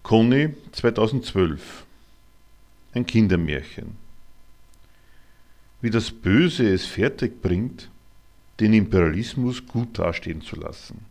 Conny 0.02 0.56
2012 0.72 1.86
Ein 2.94 3.06
Kindermärchen 3.06 3.98
Wie 5.82 5.90
das 5.90 6.12
Böse 6.12 6.68
es 6.74 6.86
fertig 6.86 7.42
bringt, 7.42 7.90
den 8.60 8.74
Imperialismus 8.74 9.66
gut 9.66 10.00
dastehen 10.00 10.42
zu 10.42 10.56
lassen. 10.56 11.06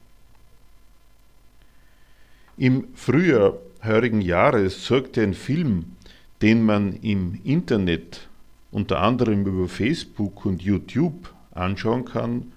Im 2.57 2.89
Frühjahr 2.95 3.55
heurigen 3.85 4.21
Jahres 4.21 4.85
sorgte 4.85 5.23
ein 5.23 5.35
Film, 5.35 5.97
den 6.43 6.65
man 6.65 6.95
im 6.95 7.41
Internet 7.45 8.29
unter 8.73 9.01
anderem 9.01 9.47
über 9.47 9.69
Facebook 9.69 10.45
und 10.45 10.63
YouTube 10.63 11.33
anschauen 11.53 12.05
kann, 12.05 12.53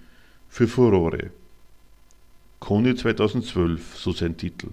für 0.49 0.67
Furore. 0.67 1.29
Conny 2.59 2.95
2012, 2.95 3.97
so 3.97 4.11
sein 4.11 4.35
Titel 4.35 4.69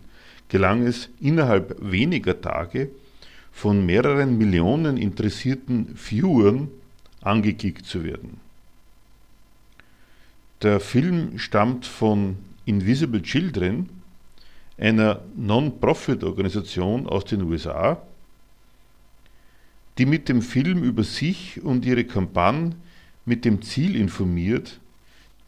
gelang 0.49 0.87
es 0.87 1.11
innerhalb 1.21 1.77
weniger 1.79 2.41
Tage 2.41 2.91
von 3.59 3.85
mehreren 3.85 4.39
Millionen 4.39 4.97
interessierten 4.97 5.97
Viewern 5.97 6.69
angeklickt 7.23 7.85
zu 7.85 8.05
werden. 8.05 8.39
Der 10.63 10.79
Film 10.79 11.41
stammt 11.41 11.85
von 11.85 12.37
Invisible 12.67 13.21
Children, 13.21 13.89
einer 14.77 15.23
Non-Profit-Organisation 15.35 17.09
aus 17.09 17.25
den 17.25 17.43
USA, 17.43 18.01
die 19.99 20.07
mit 20.07 20.29
dem 20.29 20.41
Film 20.41 20.85
über 20.85 21.03
sich 21.03 21.61
und 21.61 21.85
ihre 21.85 22.05
Kampagne 22.05 22.77
mit 23.25 23.45
dem 23.45 23.61
Ziel 23.63 23.97
informiert, 23.97 24.79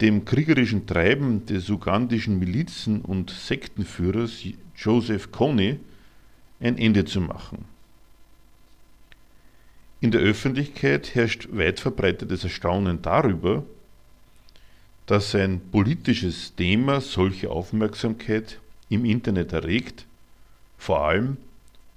dem 0.01 0.25
kriegerischen 0.25 0.85
Treiben 0.85 1.45
des 1.45 1.69
ugandischen 1.69 2.39
Milizen- 2.39 3.03
und 3.03 3.29
Sektenführers 3.29 4.43
Joseph 4.75 5.31
Kony 5.31 5.79
ein 6.59 6.77
Ende 6.77 7.05
zu 7.05 7.21
machen. 7.21 7.70
In 10.01 10.09
der 10.09 10.21
Öffentlichkeit 10.21 11.13
herrscht 11.13 11.47
weit 11.51 11.79
verbreitetes 11.79 12.43
Erstaunen 12.43 13.03
darüber, 13.03 13.63
dass 15.05 15.35
ein 15.35 15.61
politisches 15.71 16.55
Thema 16.55 17.01
solche 17.01 17.51
Aufmerksamkeit 17.51 18.59
im 18.89 19.05
Internet 19.05 19.53
erregt, 19.53 20.07
vor 20.79 21.05
allem 21.05 21.37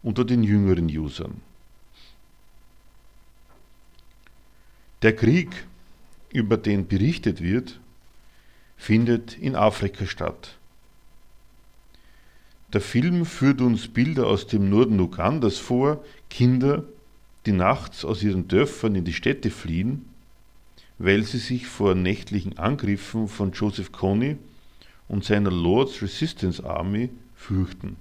unter 0.03 0.27
den 0.27 0.43
jüngeren 0.43 0.87
Usern. 0.87 1.41
Der 5.01 5.17
Krieg, 5.17 5.67
über 6.31 6.59
den 6.59 6.87
berichtet 6.87 7.43
wird, 7.43 7.81
findet 8.77 9.39
in 9.39 9.57
Afrika 9.57 10.05
statt. 10.05 10.59
Der 12.75 12.83
Film 12.83 13.25
führt 13.25 13.63
uns 13.63 13.89
Bilder 13.89 14.27
aus 14.27 14.47
dem 14.47 14.69
Norden 14.69 15.01
Ugandas 15.01 15.57
vor, 15.57 16.05
Kinder, 16.29 16.85
die 17.47 17.53
nachts 17.53 18.05
aus 18.05 18.23
ihren 18.23 18.49
Dörfern 18.49 18.95
in 18.95 19.05
die 19.05 19.13
Städte 19.13 19.51
fliehen, 19.51 20.07
weil 20.99 21.25
sie 21.25 21.39
sich 21.39 21.67
vor 21.67 21.95
nächtlichen 21.95 22.59
Angriffen 22.59 23.29
von 23.29 23.53
Joseph 23.53 23.93
Kony 23.93 24.37
und 25.09 25.25
seiner 25.25 25.51
Lords 25.51 26.01
Resistance 26.03 26.65
Army 26.65 27.11
fürchten. 27.35 27.97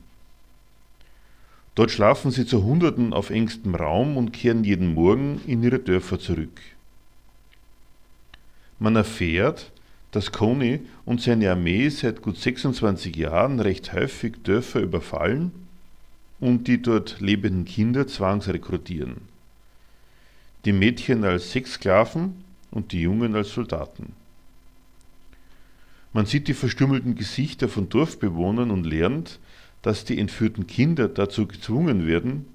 Dort 1.76 1.92
schlafen 1.92 2.32
sie 2.32 2.46
zu 2.46 2.64
Hunderten 2.64 3.14
auf 3.14 3.32
engstem 3.32 3.74
Raum 3.74 4.16
und 4.16 4.32
kehren 4.32 4.64
jeden 4.64 4.94
Morgen 4.94 5.42
in 5.48 5.64
ihre 5.64 5.80
Dörfer 5.80 6.20
zurück. 6.20 6.62
Man 8.80 8.96
erfährt, 8.96 9.72
dass 10.12 10.32
Coney 10.32 10.82
und 11.06 11.22
seine 11.22 11.50
Armee 11.50 11.90
seit 11.90 12.22
gut 12.22 12.38
26 12.38 13.16
Jahren 13.16 13.60
recht 13.60 13.94
häufig 13.94 14.44
Dörfer 14.44 14.82
überfallen 14.82 15.52
und 16.40 16.68
die 16.68 16.82
dort 16.82 17.20
lebenden 17.20 17.66
Kinder 17.66 18.06
zwangsrekrutieren. 18.06 19.33
Die 20.66 20.74
Mädchen 20.74 21.24
als 21.24 21.52
Sexsklaven 21.52 22.44
und 22.72 22.92
die 22.92 23.02
Jungen 23.02 23.36
als 23.36 23.52
Soldaten. 23.52 24.14
Man 26.14 26.26
sieht 26.26 26.48
die 26.48 26.54
verstümmelten 26.54 27.16
Gesichter 27.16 27.68
von 27.68 27.90
Dorfbewohnern 27.90 28.72
und 28.72 28.86
lernt, 28.86 29.40
dass 29.82 30.06
die 30.06 30.20
entführten 30.20 30.68
Kinder 30.68 31.08
dazu 31.08 31.48
gezwungen 31.48 32.08
werden, 32.08 32.46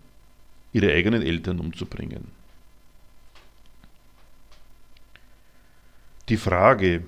ihre 0.72 0.92
eigenen 0.92 1.22
Eltern 1.22 1.58
umzubringen. 1.58 2.28
Die 6.28 6.36
Frage, 6.36 7.04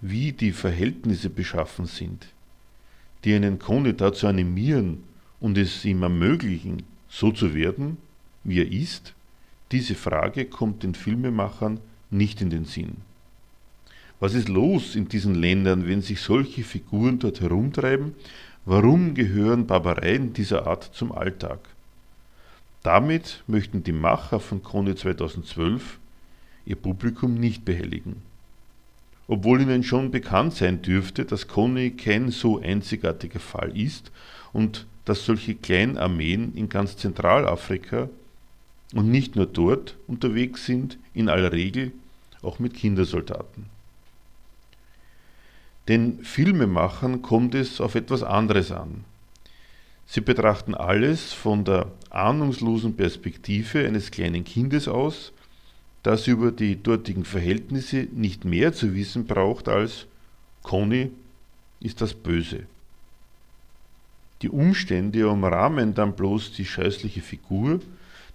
wie 0.00 0.32
die 0.32 0.52
Verhältnisse 0.52 1.28
beschaffen 1.28 1.86
sind, 1.86 2.28
die 3.24 3.34
einen 3.34 3.58
Conny 3.58 3.94
dazu 3.94 4.26
animieren 4.26 5.02
und 5.40 5.58
es 5.58 5.84
ihm 5.84 6.02
ermöglichen, 6.02 6.84
so 7.08 7.32
zu 7.32 7.54
werden, 7.54 7.98
wie 8.44 8.60
er 8.60 8.70
ist, 8.70 9.14
diese 9.72 9.94
Frage 9.94 10.46
kommt 10.46 10.82
den 10.82 10.94
Filmemachern 10.94 11.80
nicht 12.10 12.40
in 12.40 12.50
den 12.50 12.64
Sinn. 12.64 12.98
Was 14.18 14.34
ist 14.34 14.48
los 14.48 14.96
in 14.96 15.08
diesen 15.08 15.34
Ländern, 15.34 15.86
wenn 15.86 16.02
sich 16.02 16.20
solche 16.20 16.62
Figuren 16.62 17.18
dort 17.18 17.40
herumtreiben? 17.40 18.14
Warum 18.64 19.14
gehören 19.14 19.66
Barbareien 19.66 20.32
dieser 20.32 20.66
Art 20.66 20.90
zum 20.92 21.12
Alltag? 21.12 21.60
Damit 22.82 23.42
möchten 23.46 23.82
die 23.82 23.92
Macher 23.92 24.40
von 24.40 24.62
Krone 24.62 24.94
2012 24.94 25.98
ihr 26.66 26.76
Publikum 26.76 27.34
nicht 27.34 27.64
behelligen 27.64 28.22
obwohl 29.30 29.60
ihnen 29.60 29.84
schon 29.84 30.10
bekannt 30.10 30.54
sein 30.54 30.82
dürfte, 30.82 31.24
dass 31.24 31.46
Conny 31.46 31.92
kein 31.92 32.32
so 32.32 32.60
einzigartiger 32.60 33.38
Fall 33.38 33.78
ist 33.78 34.10
und 34.52 34.88
dass 35.04 35.24
solche 35.24 35.54
Kleinarmeen 35.54 36.52
in 36.56 36.68
ganz 36.68 36.96
Zentralafrika 36.96 38.08
und 38.94 39.10
nicht 39.10 39.36
nur 39.36 39.46
dort 39.46 39.96
unterwegs 40.06 40.66
sind, 40.66 40.98
in 41.14 41.28
aller 41.28 41.52
Regel 41.52 41.92
auch 42.42 42.58
mit 42.58 42.74
Kindersoldaten. 42.74 43.66
Den 45.88 46.22
Filmemachern 46.24 47.22
kommt 47.22 47.54
es 47.54 47.80
auf 47.80 47.94
etwas 47.94 48.22
anderes 48.22 48.70
an. 48.70 49.04
Sie 50.06 50.20
betrachten 50.20 50.74
alles 50.74 51.32
von 51.32 51.64
der 51.64 51.90
ahnungslosen 52.10 52.96
Perspektive 52.96 53.86
eines 53.86 54.10
kleinen 54.10 54.44
Kindes 54.44 54.88
aus, 54.88 55.32
das 56.02 56.26
über 56.26 56.50
die 56.50 56.82
dortigen 56.82 57.24
Verhältnisse 57.24 58.08
nicht 58.12 58.44
mehr 58.44 58.72
zu 58.72 58.94
wissen 58.94 59.26
braucht 59.26 59.68
als 59.68 60.06
Conny 60.62 61.10
ist 61.80 62.00
das 62.00 62.14
Böse. 62.14 62.64
Die 64.42 64.48
Umstände 64.48 65.28
umrahmen 65.28 65.94
dann 65.94 66.14
bloß 66.14 66.52
die 66.52 66.64
scheußliche 66.64 67.20
Figur, 67.20 67.80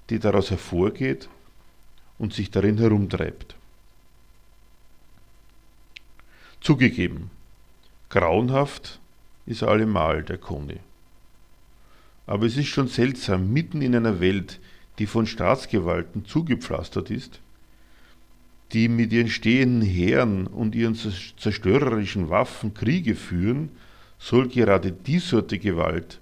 die 0.09 0.19
daraus 0.19 0.51
hervorgeht 0.51 1.29
und 2.17 2.33
sich 2.33 2.51
darin 2.51 2.77
herumtreibt. 2.77 3.55
Zugegeben, 6.61 7.29
grauenhaft 8.09 8.99
ist 9.45 9.63
allemal 9.63 10.23
der 10.23 10.37
Conny. 10.37 10.79
Aber 12.27 12.45
es 12.45 12.57
ist 12.57 12.67
schon 12.67 12.87
seltsam, 12.87 13.53
mitten 13.53 13.81
in 13.81 13.95
einer 13.95 14.19
Welt, 14.19 14.59
die 14.97 15.05
von 15.05 15.27
Staatsgewalten 15.27 16.25
zugepflastert 16.25 17.11
ist, 17.11 17.39
die 18.73 18.87
mit 18.87 19.13
ihren 19.13 19.29
stehenden 19.29 19.83
Heeren 19.83 20.47
und 20.47 20.73
ihren 20.73 20.95
zerstörerischen 20.95 22.29
Waffen 22.29 22.73
Kriege 22.73 23.15
führen, 23.15 23.69
soll 24.17 24.47
gerade 24.47 24.91
die 24.91 25.19
Sorte 25.19 25.59
Gewalt, 25.59 26.19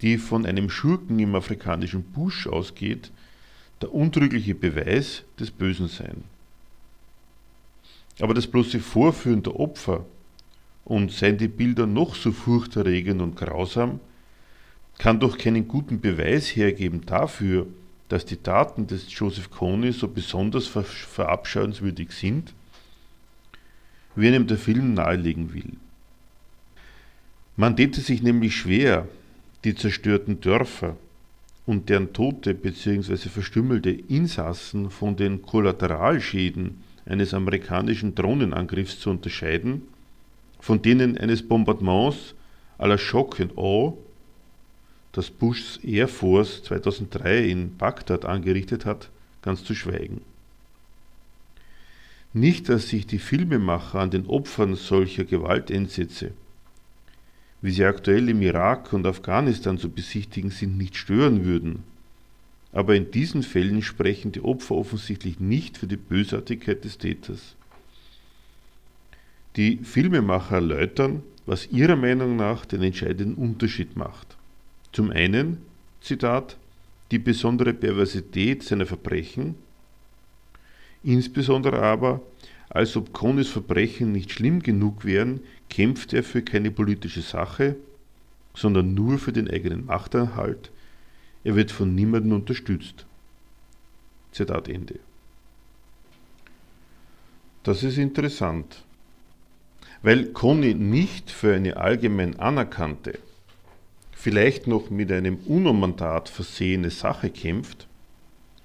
die 0.00 0.18
von 0.18 0.46
einem 0.46 0.70
Schurken 0.70 1.18
im 1.18 1.34
afrikanischen 1.34 2.02
Busch 2.02 2.46
ausgeht, 2.46 3.10
der 3.82 3.92
untrügliche 3.92 4.54
Beweis 4.54 5.24
des 5.38 5.50
Bösen 5.50 5.88
sein. 5.88 6.24
Aber 8.20 8.34
das 8.34 8.46
bloße 8.46 8.80
Vorführen 8.80 9.42
der 9.42 9.58
Opfer 9.58 10.04
und 10.84 11.12
seien 11.12 11.38
die 11.38 11.48
Bilder 11.48 11.86
noch 11.86 12.14
so 12.14 12.32
furchterregend 12.32 13.20
und 13.22 13.36
grausam, 13.36 14.00
kann 14.98 15.20
doch 15.20 15.38
keinen 15.38 15.68
guten 15.68 16.00
Beweis 16.00 16.56
hergeben 16.56 17.06
dafür, 17.06 17.66
dass 18.08 18.24
die 18.24 18.36
Taten 18.36 18.86
des 18.86 19.06
Joseph 19.16 19.50
Kony 19.50 19.92
so 19.92 20.08
besonders 20.08 20.66
ver 20.66 20.82
verabscheuenswürdig 20.82 22.10
sind, 22.10 22.52
wie 24.16 24.28
einem 24.28 24.46
der 24.46 24.58
Film 24.58 24.94
nahelegen 24.94 25.52
will. 25.54 25.72
Man 27.56 27.76
täte 27.76 28.00
sich 28.00 28.22
nämlich 28.22 28.56
schwer, 28.56 29.06
die 29.64 29.74
zerstörten 29.74 30.40
Dörfer 30.40 30.96
und 31.66 31.88
deren 31.88 32.12
tote 32.12 32.54
bzw. 32.54 33.16
verstümmelte 33.16 33.90
Insassen 33.90 34.90
von 34.90 35.16
den 35.16 35.42
Kollateralschäden 35.42 36.82
eines 37.04 37.34
amerikanischen 37.34 38.14
Drohnenangriffs 38.14 39.00
zu 39.00 39.10
unterscheiden, 39.10 39.82
von 40.60 40.82
denen 40.82 41.18
eines 41.18 41.46
Bombardements 41.46 42.34
à 42.78 42.86
la 42.86 42.98
Shock 42.98 43.40
and 43.40 43.52
Awe, 43.56 43.94
das 45.12 45.30
Bushs 45.30 45.78
Air 45.82 46.08
Force 46.08 46.62
2003 46.64 47.48
in 47.48 47.76
Bagdad 47.76 48.24
angerichtet 48.24 48.84
hat, 48.84 49.08
ganz 49.42 49.64
zu 49.64 49.74
schweigen. 49.74 50.20
Nicht, 52.32 52.68
dass 52.68 52.88
sich 52.88 53.06
die 53.06 53.18
Filmemacher 53.18 53.98
an 54.00 54.10
den 54.10 54.26
Opfern 54.26 54.74
solcher 54.74 55.24
Gewalteinsätze 55.24 56.32
wie 57.60 57.70
sie 57.70 57.84
aktuell 57.84 58.28
im 58.28 58.42
Irak 58.42 58.92
und 58.92 59.06
Afghanistan 59.06 59.78
zu 59.78 59.90
besichtigen 59.90 60.50
sind, 60.50 60.78
nicht 60.78 60.96
stören 60.96 61.44
würden. 61.44 61.82
Aber 62.72 62.94
in 62.94 63.10
diesen 63.10 63.42
Fällen 63.42 63.82
sprechen 63.82 64.32
die 64.32 64.42
Opfer 64.42 64.76
offensichtlich 64.76 65.40
nicht 65.40 65.78
für 65.78 65.86
die 65.86 65.96
Bösartigkeit 65.96 66.84
des 66.84 66.98
Täters. 66.98 67.56
Die 69.56 69.78
Filmemacher 69.78 70.56
erläutern, 70.56 71.22
was 71.46 71.70
ihrer 71.72 71.96
Meinung 71.96 72.36
nach 72.36 72.66
den 72.66 72.82
entscheidenden 72.82 73.34
Unterschied 73.34 73.96
macht. 73.96 74.36
Zum 74.92 75.10
einen, 75.10 75.58
Zitat, 76.00 76.56
die 77.10 77.18
besondere 77.18 77.72
Perversität 77.72 78.62
seiner 78.62 78.86
Verbrechen, 78.86 79.54
insbesondere 81.02 81.82
aber 81.82 82.20
als 82.68 82.96
ob 82.96 83.12
Konis 83.12 83.48
Verbrechen 83.48 84.12
nicht 84.12 84.30
schlimm 84.30 84.62
genug 84.62 85.04
wären, 85.04 85.40
kämpft 85.68 86.12
er 86.12 86.22
für 86.22 86.42
keine 86.42 86.70
politische 86.70 87.22
Sache, 87.22 87.76
sondern 88.54 88.94
nur 88.94 89.18
für 89.18 89.32
den 89.32 89.50
eigenen 89.50 89.86
Machterhalt. 89.86 90.70
Er 91.44 91.54
wird 91.54 91.70
von 91.70 91.94
niemandem 91.94 92.32
unterstützt. 92.32 93.06
Zitat 94.32 94.68
Ende. 94.68 94.98
Das 97.62 97.82
ist 97.82 97.98
interessant, 97.98 98.82
weil 100.02 100.26
Conny 100.26 100.74
nicht 100.74 101.30
für 101.30 101.54
eine 101.54 101.76
allgemein 101.76 102.38
anerkannte, 102.38 103.18
vielleicht 104.12 104.66
noch 104.66 104.90
mit 104.90 105.12
einem 105.12 105.38
UNO-Mandat 105.46 106.28
versehene 106.28 106.90
Sache 106.90 107.30
kämpft, 107.30 107.86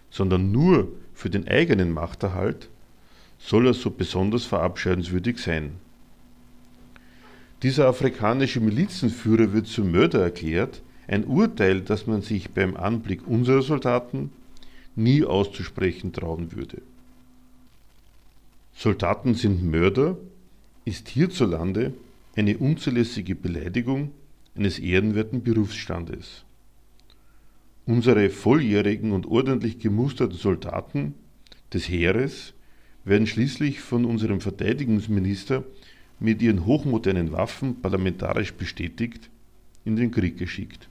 sondern 0.09 0.51
nur 0.51 0.89
für 1.13 1.29
den 1.29 1.47
eigenen 1.47 1.91
Machterhalt, 1.91 2.69
soll 3.39 3.67
er 3.67 3.73
so 3.73 3.89
besonders 3.91 4.45
verabscheuenswürdig 4.45 5.37
sein. 5.39 5.73
Dieser 7.63 7.87
afrikanische 7.87 8.59
Milizenführer 8.59 9.53
wird 9.53 9.67
zum 9.67 9.91
Mörder 9.91 10.21
erklärt, 10.21 10.81
ein 11.07 11.23
Urteil, 11.23 11.79
das 11.79 12.07
man 12.07 12.21
sich 12.21 12.49
beim 12.49 12.75
Anblick 12.75 13.25
unserer 13.25 13.61
Soldaten 13.61 14.31
nie 14.95 15.23
auszusprechen 15.23 16.11
trauen 16.11 16.51
würde. 16.51 16.81
Soldaten 18.75 19.33
sind 19.33 19.63
Mörder 19.63 20.17
ist 20.83 21.07
hierzulande 21.07 21.93
eine 22.35 22.57
unzulässige 22.57 23.33
Beleidigung 23.33 24.11
eines 24.55 24.79
ehrenwerten 24.79 25.41
Berufsstandes. 25.41 26.43
Unsere 27.85 28.29
volljährigen 28.29 29.11
und 29.11 29.25
ordentlich 29.25 29.79
gemusterten 29.79 30.37
Soldaten 30.37 31.13
des 31.73 31.87
Heeres 31.87 32.53
werden 33.05 33.27
schließlich 33.27 33.79
von 33.79 34.03
unserem 34.03 34.41
Verteidigungsminister 34.41 35.63
mit 36.23 36.41
ihren 36.41 36.65
hochmodernen 36.65 37.33
Waffen 37.33 37.81
parlamentarisch 37.81 38.53
bestätigt 38.53 39.29
in 39.83 39.97
den 39.97 40.09
Krieg 40.09 40.37
geschickt. 40.37 40.87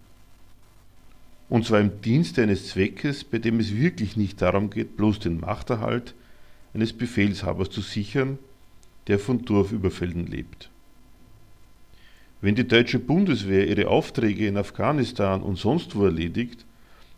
Und 1.48 1.64
zwar 1.64 1.80
im 1.80 2.02
Dienste 2.02 2.42
eines 2.42 2.68
Zweckes, 2.68 3.24
bei 3.24 3.38
dem 3.38 3.58
es 3.58 3.74
wirklich 3.74 4.18
nicht 4.18 4.42
darum 4.42 4.68
geht, 4.68 4.96
bloß 4.98 5.20
den 5.20 5.40
Machterhalt 5.40 6.14
eines 6.74 6.92
Befehlshabers 6.92 7.70
zu 7.70 7.80
sichern, 7.80 8.38
der 9.06 9.18
von 9.18 9.42
Dorfüberfällen 9.42 10.26
lebt. 10.26 10.68
Wenn 12.42 12.54
die 12.54 12.68
deutsche 12.68 12.98
Bundeswehr 12.98 13.66
ihre 13.66 13.88
Aufträge 13.88 14.46
in 14.46 14.58
Afghanistan 14.58 15.42
und 15.42 15.56
sonst 15.56 15.96
wo 15.96 16.04
erledigt, 16.04 16.66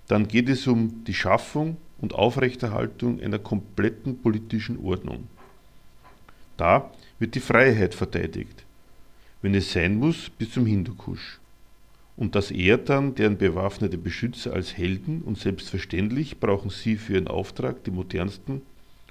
dann 0.07 0.29
geht 0.29 0.49
es 0.49 0.69
um 0.69 1.03
die 1.05 1.15
Schaffung 1.15 1.79
und 2.01 2.15
Aufrechterhaltung 2.15 3.21
einer 3.21 3.41
kompletten 3.41 4.19
politischen 4.19 4.79
Ordnung. 4.79 5.27
Da 6.57 6.93
wird 7.19 7.35
die 7.35 7.41
Freiheit 7.41 7.95
verteidigt, 7.95 8.65
wenn 9.43 9.55
es 9.55 9.73
sein 9.73 9.97
muss, 9.97 10.31
bis 10.31 10.53
zum 10.53 10.67
Hindukusch. 10.67 11.39
Und 12.17 12.35
das 12.35 12.51
ehrt 12.51 12.89
dann 12.89 13.15
deren 13.15 13.39
bewaffnete 13.39 13.99
Beschützer 13.99 14.53
als 14.53 14.77
Helden 14.77 15.23
und 15.23 15.39
selbstverständlich 15.39 16.39
brauchen 16.39 16.71
sie 16.71 16.97
für 16.97 17.15
ihren 17.15 17.29
Auftrag 17.29 17.83
die 17.85 17.91
modernsten 17.91 18.63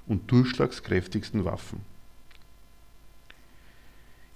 und 0.08 0.32
durchschlagskräftigsten 0.32 1.44
Waffen. 1.44 1.82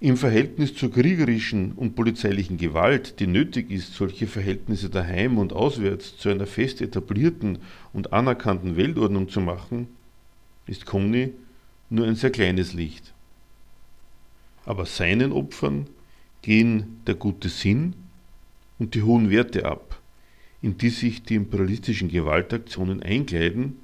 Im 0.00 0.16
Verhältnis 0.16 0.74
zur 0.76 0.92
kriegerischen 0.92 1.72
und 1.72 1.96
polizeilichen 1.96 2.56
Gewalt, 2.56 3.18
die 3.18 3.26
nötig 3.26 3.70
ist, 3.70 3.94
solche 3.94 4.28
Verhältnisse 4.28 4.90
daheim 4.90 5.38
und 5.38 5.52
auswärts 5.52 6.16
zu 6.16 6.28
einer 6.28 6.46
fest 6.46 6.80
etablierten 6.80 7.58
und 7.92 8.12
anerkannten 8.12 8.76
Weltordnung 8.76 9.28
zu 9.28 9.40
machen, 9.40 9.88
ist 10.66 10.86
Conny 10.86 11.32
nur 11.90 12.06
ein 12.06 12.14
sehr 12.14 12.30
kleines 12.30 12.74
Licht. 12.74 13.12
Aber 14.68 14.84
seinen 14.84 15.32
Opfern 15.32 15.86
gehen 16.42 17.00
der 17.06 17.14
gute 17.14 17.48
Sinn 17.48 17.94
und 18.78 18.94
die 18.94 19.02
hohen 19.02 19.30
Werte 19.30 19.64
ab, 19.64 19.98
in 20.60 20.76
die 20.76 20.90
sich 20.90 21.22
die 21.22 21.36
imperialistischen 21.36 22.10
Gewaltaktionen 22.10 23.02
einkleiden, 23.02 23.78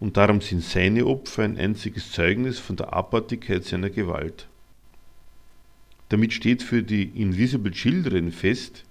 und 0.00 0.16
darum 0.16 0.40
sind 0.40 0.64
seine 0.64 1.06
Opfer 1.06 1.44
ein 1.44 1.56
einziges 1.56 2.10
Zeugnis 2.10 2.58
von 2.58 2.74
der 2.74 2.92
Abartigkeit 2.92 3.64
seiner 3.64 3.90
Gewalt. 3.90 4.48
Damit 6.08 6.32
steht 6.32 6.64
für 6.64 6.82
die 6.82 7.04
Invisible 7.04 7.70
Children 7.70 8.32
fest, 8.32 8.84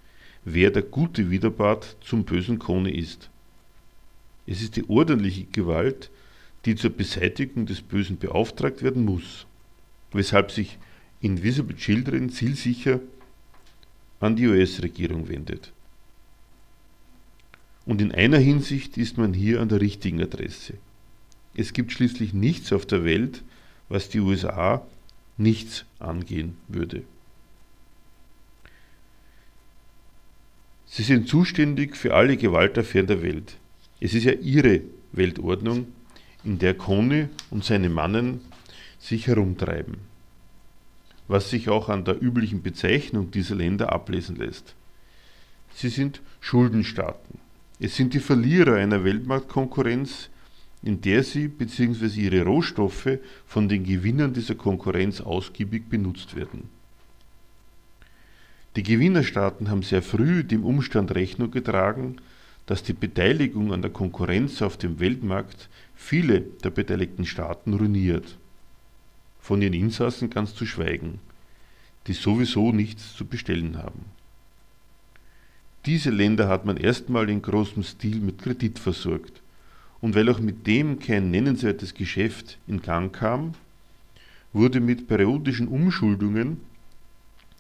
wer 0.45 0.71
der 0.71 0.83
gute 0.83 1.29
Widerpart 1.29 1.97
zum 1.99 2.23
bösen 2.23 2.57
Kone 2.57 2.95
ist. 2.95 3.29
Es 4.47 4.61
ist 4.61 4.77
die 4.77 4.89
ordentliche 4.89 5.43
Gewalt, 5.43 6.09
die 6.63 6.75
zur 6.75 6.91
Beseitigung 6.91 7.65
des 7.65 7.81
Bösen 7.81 8.17
beauftragt 8.17 8.81
werden 8.81 9.03
muss, 9.03 9.45
weshalb 10.13 10.51
sich 10.51 10.77
Invisible 11.21 11.75
Children 11.75 12.29
zielsicher 12.29 12.99
an 14.19 14.35
die 14.35 14.47
US-Regierung 14.47 15.29
wendet. 15.29 15.71
Und 17.85 18.01
in 18.01 18.11
einer 18.11 18.37
Hinsicht 18.37 18.97
ist 18.97 19.17
man 19.17 19.33
hier 19.33 19.61
an 19.61 19.69
der 19.69 19.81
richtigen 19.81 20.21
Adresse. 20.21 20.75
Es 21.55 21.73
gibt 21.73 21.91
schließlich 21.91 22.33
nichts 22.33 22.71
auf 22.71 22.85
der 22.85 23.03
Welt, 23.03 23.43
was 23.89 24.09
die 24.09 24.19
USA 24.19 24.85
nichts 25.37 25.85
angehen 25.99 26.55
würde. 26.67 27.03
Sie 30.85 31.03
sind 31.03 31.27
zuständig 31.27 31.95
für 31.95 32.13
alle 32.13 32.37
Gewaltaffären 32.37 33.07
der 33.07 33.21
Welt. 33.21 33.57
Es 33.99 34.13
ist 34.13 34.25
ja 34.25 34.33
ihre 34.33 34.81
Weltordnung, 35.13 35.87
in 36.43 36.59
der 36.59 36.73
Kone 36.73 37.29
und 37.49 37.63
seine 37.63 37.89
Mannen 37.89 38.41
sich 38.99 39.27
herumtreiben, 39.27 39.97
was 41.31 41.49
sich 41.49 41.69
auch 41.69 41.87
an 41.87 42.03
der 42.03 42.21
üblichen 42.21 42.61
Bezeichnung 42.61 43.31
dieser 43.31 43.55
Länder 43.55 43.93
ablesen 43.93 44.35
lässt. 44.35 44.75
Sie 45.73 45.87
sind 45.87 46.21
Schuldenstaaten. 46.41 47.39
Es 47.79 47.95
sind 47.95 48.13
die 48.13 48.19
Verlierer 48.19 48.75
einer 48.75 49.05
Weltmarktkonkurrenz, 49.05 50.29
in 50.83 50.99
der 50.99 51.23
sie 51.23 51.47
bzw. 51.47 52.19
ihre 52.19 52.43
Rohstoffe 52.43 53.17
von 53.45 53.69
den 53.69 53.85
Gewinnern 53.85 54.33
dieser 54.33 54.55
Konkurrenz 54.55 55.21
ausgiebig 55.21 55.87
benutzt 55.87 56.35
werden. 56.35 56.69
Die 58.75 58.83
Gewinnerstaaten 58.83 59.69
haben 59.69 59.83
sehr 59.83 60.01
früh 60.01 60.43
dem 60.43 60.65
Umstand 60.65 61.15
Rechnung 61.15 61.49
getragen, 61.49 62.17
dass 62.65 62.83
die 62.83 62.93
Beteiligung 62.93 63.71
an 63.71 63.81
der 63.81 63.91
Konkurrenz 63.91 64.61
auf 64.61 64.75
dem 64.75 64.99
Weltmarkt 64.99 65.69
viele 65.95 66.41
der 66.41 66.71
beteiligten 66.71 67.25
Staaten 67.25 67.73
ruiniert. 67.73 68.37
Von 69.41 69.61
ihren 69.61 69.73
Insassen 69.73 70.29
ganz 70.29 70.55
zu 70.55 70.65
schweigen, 70.65 71.19
die 72.07 72.13
sowieso 72.13 72.71
nichts 72.71 73.15
zu 73.15 73.25
bestellen 73.25 73.77
haben. 73.77 74.05
Diese 75.85 76.11
Länder 76.11 76.47
hat 76.47 76.65
man 76.65 76.77
erstmal 76.77 77.29
in 77.29 77.41
großem 77.41 77.83
Stil 77.83 78.17
mit 78.17 78.37
Kredit 78.37 78.77
versorgt 78.77 79.41
und 79.99 80.15
weil 80.15 80.29
auch 80.29 80.39
mit 80.39 80.67
dem 80.67 80.99
kein 80.99 81.31
nennenswertes 81.31 81.93
Geschäft 81.93 82.59
in 82.67 82.81
Gang 82.81 83.13
kam, 83.13 83.53
wurde 84.53 84.79
mit 84.79 85.07
periodischen 85.07 85.67
Umschuldungen 85.67 86.57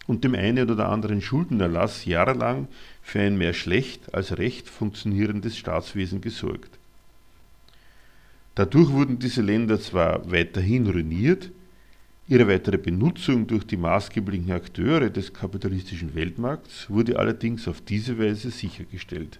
und 0.07 0.23
dem 0.23 0.35
einen 0.35 0.69
oder 0.69 0.89
anderen 0.89 1.21
Schuldenerlass 1.21 2.05
jahrelang 2.05 2.67
für 3.01 3.21
ein 3.21 3.37
mehr 3.37 3.53
schlecht 3.53 4.13
als 4.13 4.37
recht 4.37 4.69
funktionierendes 4.69 5.57
Staatswesen 5.57 6.21
gesorgt. 6.21 6.77
Dadurch 8.55 8.89
wurden 8.91 9.19
diese 9.19 9.41
Länder 9.41 9.79
zwar 9.79 10.29
weiterhin 10.29 10.87
ruiniert, 10.87 11.51
ihre 12.27 12.47
weitere 12.47 12.77
Benutzung 12.77 13.47
durch 13.47 13.65
die 13.65 13.77
maßgeblichen 13.77 14.51
Akteure 14.51 15.09
des 15.09 15.33
kapitalistischen 15.33 16.15
Weltmarkts 16.15 16.89
wurde 16.89 17.17
allerdings 17.19 17.67
auf 17.67 17.81
diese 17.81 18.17
Weise 18.17 18.51
sichergestellt. 18.51 19.39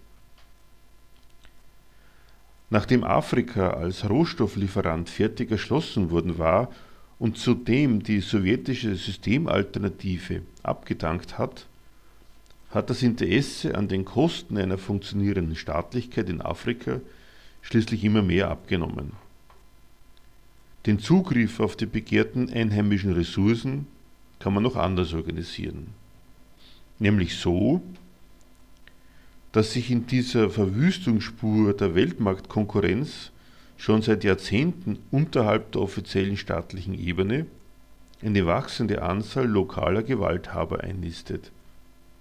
Nachdem 2.69 3.03
Afrika 3.03 3.71
als 3.71 4.09
Rohstofflieferant 4.09 5.09
fertig 5.09 5.51
erschlossen 5.51 6.09
worden 6.09 6.37
war 6.37 6.69
und 7.19 7.37
zudem 7.37 8.01
die 8.01 8.21
sowjetische 8.21 8.95
Systemalternative 8.95 10.41
abgedankt 10.63 11.37
hat, 11.37 11.67
hat 12.71 12.89
das 12.89 13.03
Interesse 13.03 13.75
an 13.75 13.89
den 13.89 14.05
Kosten 14.05 14.57
einer 14.57 14.77
funktionierenden 14.77 15.57
Staatlichkeit 15.57 16.29
in 16.29 16.41
Afrika 16.41 17.01
schließlich 17.61 18.03
immer 18.03 18.21
mehr 18.21 18.49
abgenommen. 18.49 19.11
Den 20.85 20.99
Zugriff 20.99 21.59
auf 21.59 21.75
die 21.75 21.85
begehrten 21.85 22.51
einheimischen 22.51 23.13
Ressourcen 23.13 23.87
kann 24.39 24.53
man 24.53 24.63
noch 24.63 24.75
anders 24.75 25.13
organisieren. 25.13 25.87
Nämlich 26.97 27.35
so, 27.37 27.81
dass 29.51 29.73
sich 29.73 29.91
in 29.91 30.07
dieser 30.07 30.49
Verwüstungsspur 30.49 31.73
der 31.73 31.93
Weltmarktkonkurrenz 31.93 33.31
schon 33.77 34.01
seit 34.01 34.23
Jahrzehnten 34.23 34.99
unterhalb 35.11 35.71
der 35.71 35.81
offiziellen 35.81 36.37
staatlichen 36.37 36.97
Ebene 36.97 37.45
eine 38.23 38.45
wachsende 38.45 39.01
Anzahl 39.01 39.47
lokaler 39.47 40.03
Gewalthaber 40.03 40.81
einnistet. 40.81 41.51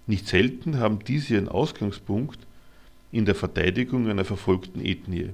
Nicht 0.06 0.26
selten 0.26 0.78
haben 0.78 0.98
diese 1.04 1.34
ihren 1.34 1.48
Ausgangspunkt 1.48 2.38
in 3.12 3.26
der 3.26 3.34
Verteidigung 3.34 4.08
einer 4.08 4.24
verfolgten 4.24 4.84
Ethnie, 4.84 5.30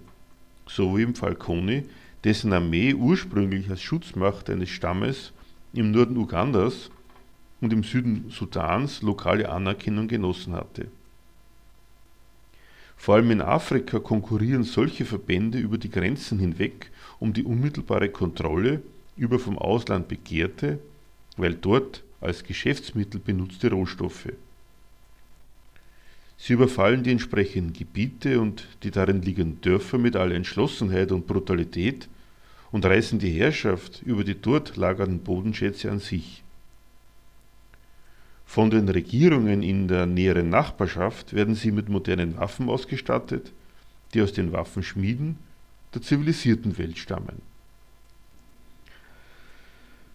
so 0.66 0.96
wie 0.96 1.02
im 1.02 1.14
Fall 1.14 1.34
Kony, 1.34 1.84
dessen 2.26 2.52
Armee 2.52 2.92
ursprünglich 2.92 3.70
als 3.70 3.80
Schutzmacht 3.80 4.50
eines 4.50 4.68
Stammes 4.68 5.32
im 5.72 5.92
Norden 5.92 6.16
Ugandas 6.16 6.90
und 7.60 7.72
im 7.72 7.84
Süden 7.84 8.30
Sudans 8.30 9.00
lokale 9.00 9.48
Anerkennung 9.48 10.08
genossen 10.08 10.54
hatte. 10.54 10.88
Vor 12.96 13.14
allem 13.14 13.30
in 13.30 13.40
Afrika 13.40 14.00
konkurrieren 14.00 14.64
solche 14.64 15.04
Verbände 15.04 15.58
über 15.58 15.78
die 15.78 15.88
Grenzen 15.88 16.40
hinweg 16.40 16.90
um 17.20 17.32
die 17.32 17.44
unmittelbare 17.44 18.08
Kontrolle 18.08 18.82
über 19.16 19.38
vom 19.38 19.56
Ausland 19.56 20.08
begehrte, 20.08 20.80
weil 21.36 21.54
dort 21.54 22.02
als 22.20 22.42
Geschäftsmittel 22.42 23.20
benutzte 23.20 23.70
Rohstoffe. 23.70 24.32
Sie 26.38 26.54
überfallen 26.54 27.04
die 27.04 27.12
entsprechenden 27.12 27.72
Gebiete 27.72 28.40
und 28.40 28.66
die 28.82 28.90
darin 28.90 29.22
liegenden 29.22 29.60
Dörfer 29.60 29.98
mit 29.98 30.16
aller 30.16 30.34
Entschlossenheit 30.34 31.12
und 31.12 31.28
Brutalität 31.28 32.08
und 32.72 32.84
reißen 32.84 33.18
die 33.18 33.30
Herrschaft 33.30 34.02
über 34.02 34.24
die 34.24 34.40
dort 34.40 34.76
lagernden 34.76 35.20
Bodenschätze 35.20 35.90
an 35.90 36.00
sich. 36.00 36.42
Von 38.44 38.70
den 38.70 38.88
Regierungen 38.88 39.62
in 39.62 39.88
der 39.88 40.06
näheren 40.06 40.48
Nachbarschaft 40.48 41.34
werden 41.34 41.54
sie 41.54 41.72
mit 41.72 41.88
modernen 41.88 42.36
Waffen 42.36 42.68
ausgestattet, 42.68 43.52
die 44.14 44.22
aus 44.22 44.32
den 44.32 44.52
Waffenschmieden 44.52 45.38
der 45.94 46.02
zivilisierten 46.02 46.78
Welt 46.78 46.98
stammen. 46.98 47.42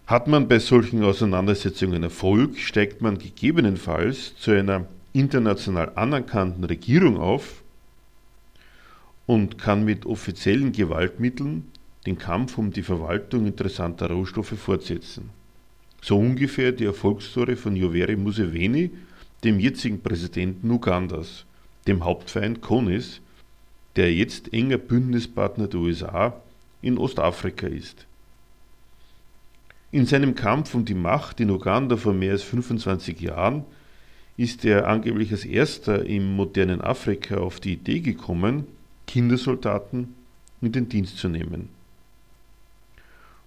Hat 0.08 0.28
man 0.28 0.48
bei 0.48 0.60
solchen 0.60 1.04
Auseinandersetzungen 1.04 2.04
Erfolg, 2.04 2.58
steigt 2.58 3.02
man 3.02 3.18
gegebenenfalls 3.18 4.36
zu 4.38 4.52
einer 4.52 4.88
international 5.14 5.92
anerkannten 5.96 6.64
Regierung 6.64 7.18
auf 7.18 7.64
und 9.26 9.58
kann 9.58 9.86
mit 9.86 10.06
offiziellen 10.06 10.72
Gewaltmitteln 10.72 11.72
den 12.06 12.18
Kampf 12.18 12.58
um 12.58 12.72
die 12.72 12.84
Verwaltung 12.84 13.46
interessanter 13.46 14.10
Rohstoffe 14.10 14.58
fortsetzen. 14.58 15.30
So 16.02 16.18
ungefähr 16.18 16.72
die 16.72 16.86
Erfolgsstory 16.86 17.56
von 17.56 17.76
Yoweri 17.76 18.16
Museveni, 18.16 18.92
dem 19.44 19.60
jetzigen 19.60 20.02
Präsidenten 20.02 20.70
Ugandas, 20.72 21.46
dem 21.88 22.04
Hauptfeind 22.04 22.62
Konis, 22.62 23.22
der 23.96 24.14
jetzt 24.14 24.54
enger 24.54 24.78
Bündnispartner 24.78 25.68
der 25.68 25.80
USA 25.80 26.42
in 26.82 26.98
Ostafrika 26.98 27.68
ist. 27.68 28.06
In 29.92 30.06
seinem 30.06 30.36
Kampf 30.36 30.74
um 30.74 30.86
die 30.86 30.96
Macht 30.96 31.40
in 31.40 31.52
Uganda 31.52 31.98
vor 31.98 32.14
mehr 32.14 32.32
als 32.32 32.44
25 32.44 33.20
Jahren 33.20 33.66
ist 34.38 34.64
er 34.64 34.88
angeblich 34.88 35.32
als 35.32 35.46
erster 35.46 36.06
im 36.06 36.36
modernen 36.36 36.82
Afrika 36.82 37.38
auf 37.38 37.60
die 37.60 37.74
Idee 37.74 38.00
gekommen, 38.00 38.66
Kindersoldaten 39.06 40.16
in 40.62 40.72
den 40.72 40.88
Dienst 40.88 41.18
zu 41.18 41.28
nehmen. 41.28 41.70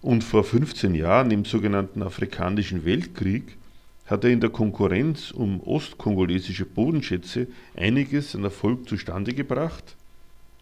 Und 0.05 0.23
vor 0.23 0.43
15 0.43 0.93
Jahren 0.93 1.31
im 1.31 1.45
sogenannten 1.45 2.03
Afrikanischen 2.03 2.85
Weltkrieg 2.85 3.57
hat 4.05 4.23
er 4.23 4.29
in 4.29 4.39
der 4.39 4.51
Konkurrenz 4.51 5.31
um 5.31 5.59
ostkongolesische 5.61 6.65
Bodenschätze 6.65 7.47
einiges 7.75 8.35
an 8.35 8.43
Erfolg 8.43 8.87
zustande 8.87 9.33
gebracht 9.33 9.95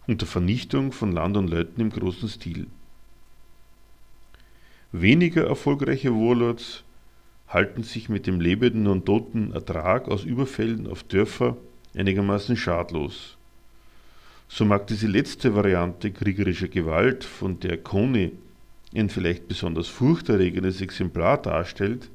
unter 0.07 0.25
Vernichtung 0.25 0.93
von 0.93 1.11
Land 1.11 1.35
und 1.35 1.49
Leuten 1.49 1.81
im 1.81 1.89
großen 1.89 2.29
Stil. 2.29 2.67
Weniger 4.93 5.45
erfolgreiche 5.45 6.13
Warlords 6.13 6.85
halten 7.49 7.83
sich 7.83 8.07
mit 8.07 8.27
dem 8.27 8.39
lebenden 8.39 8.87
und 8.87 9.05
toten 9.05 9.51
Ertrag 9.51 10.07
aus 10.07 10.23
Überfällen 10.23 10.87
auf 10.87 11.03
Dörfer 11.03 11.57
einigermaßen 11.93 12.55
schadlos. 12.55 13.35
So 14.47 14.63
mag 14.63 14.87
diese 14.87 15.07
letzte 15.07 15.53
Variante 15.53 16.11
kriegerischer 16.11 16.69
Gewalt, 16.69 17.25
von 17.25 17.59
der 17.59 17.75
Kony 17.75 18.31
ein 18.95 19.09
vielleicht 19.09 19.47
besonders 19.47 19.87
furchterregendes 19.87 20.81
Exemplar 20.81 21.41
darstellt, 21.41 22.09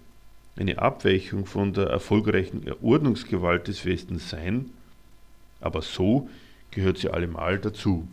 eine 0.57 0.79
Abweichung 0.79 1.47
von 1.47 1.73
der 1.73 1.87
erfolgreichen 1.87 2.65
Ordnungsgewalt 2.83 3.69
des 3.69 3.85
Westens 3.85 4.29
sein, 4.29 4.67
aber 5.61 5.83
so 5.83 6.29
gehört 6.71 6.99
sie 6.99 7.11
allemal 7.11 7.59
dazu. 7.59 8.07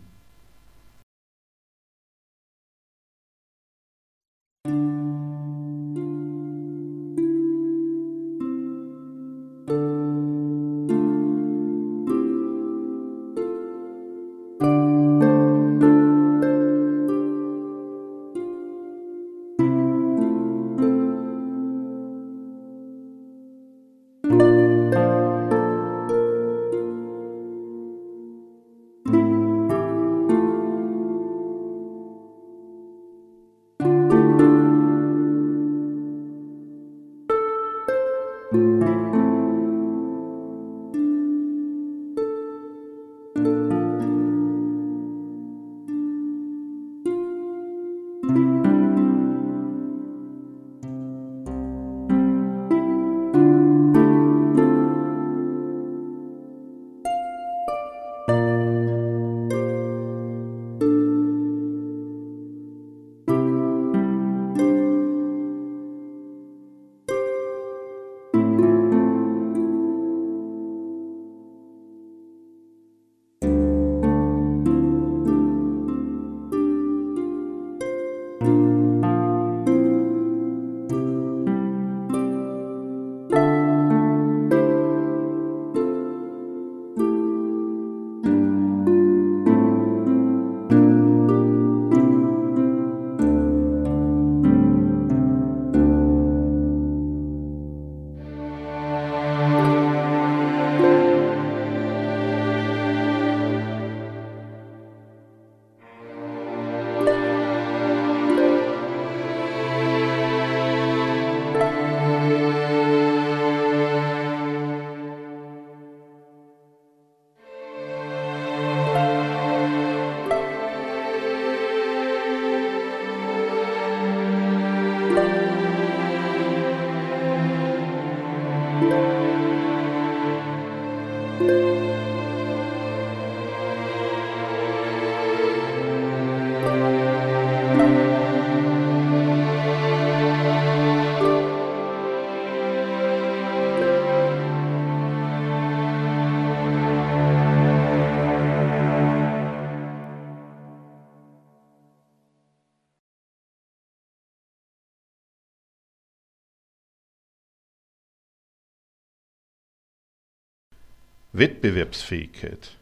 Wettbewerbsfähigkeit. 161.37 162.77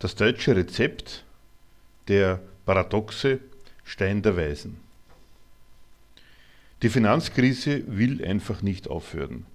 Das 0.00 0.16
deutsche 0.16 0.56
Rezept, 0.56 1.24
der 2.08 2.40
paradoxe 2.66 3.38
Stein 3.84 4.22
der 4.22 4.36
Weisen. 4.36 4.78
Die 6.82 6.88
Finanzkrise 6.88 7.84
will 7.86 8.24
einfach 8.24 8.62
nicht 8.62 8.88
aufhören. 8.88 9.46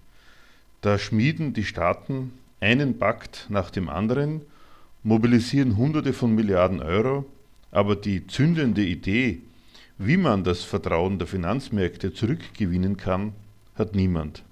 Da 0.80 0.98
schmieden 0.98 1.54
die 1.54 1.66
Staaten 1.66 2.32
einen 2.62 3.00
Pakt 3.00 3.48
nach 3.50 3.70
dem 3.70 3.90
anderen, 3.90 4.40
mobilisieren 5.04 5.76
Hunderte 5.76 6.14
von 6.14 6.34
Milliarden 6.34 6.82
Euro, 6.82 7.26
aber 7.72 7.98
die 7.98 8.28
zündende 8.28 8.86
Idee, 8.86 9.42
wie 9.98 10.16
man 10.16 10.46
das 10.46 10.64
Vertrauen 10.64 11.20
der 11.20 11.28
Finanzmärkte 11.28 12.14
zurückgewinnen 12.14 12.96
kann, 12.96 13.34
hat 13.76 13.94
niemand. 13.94 14.44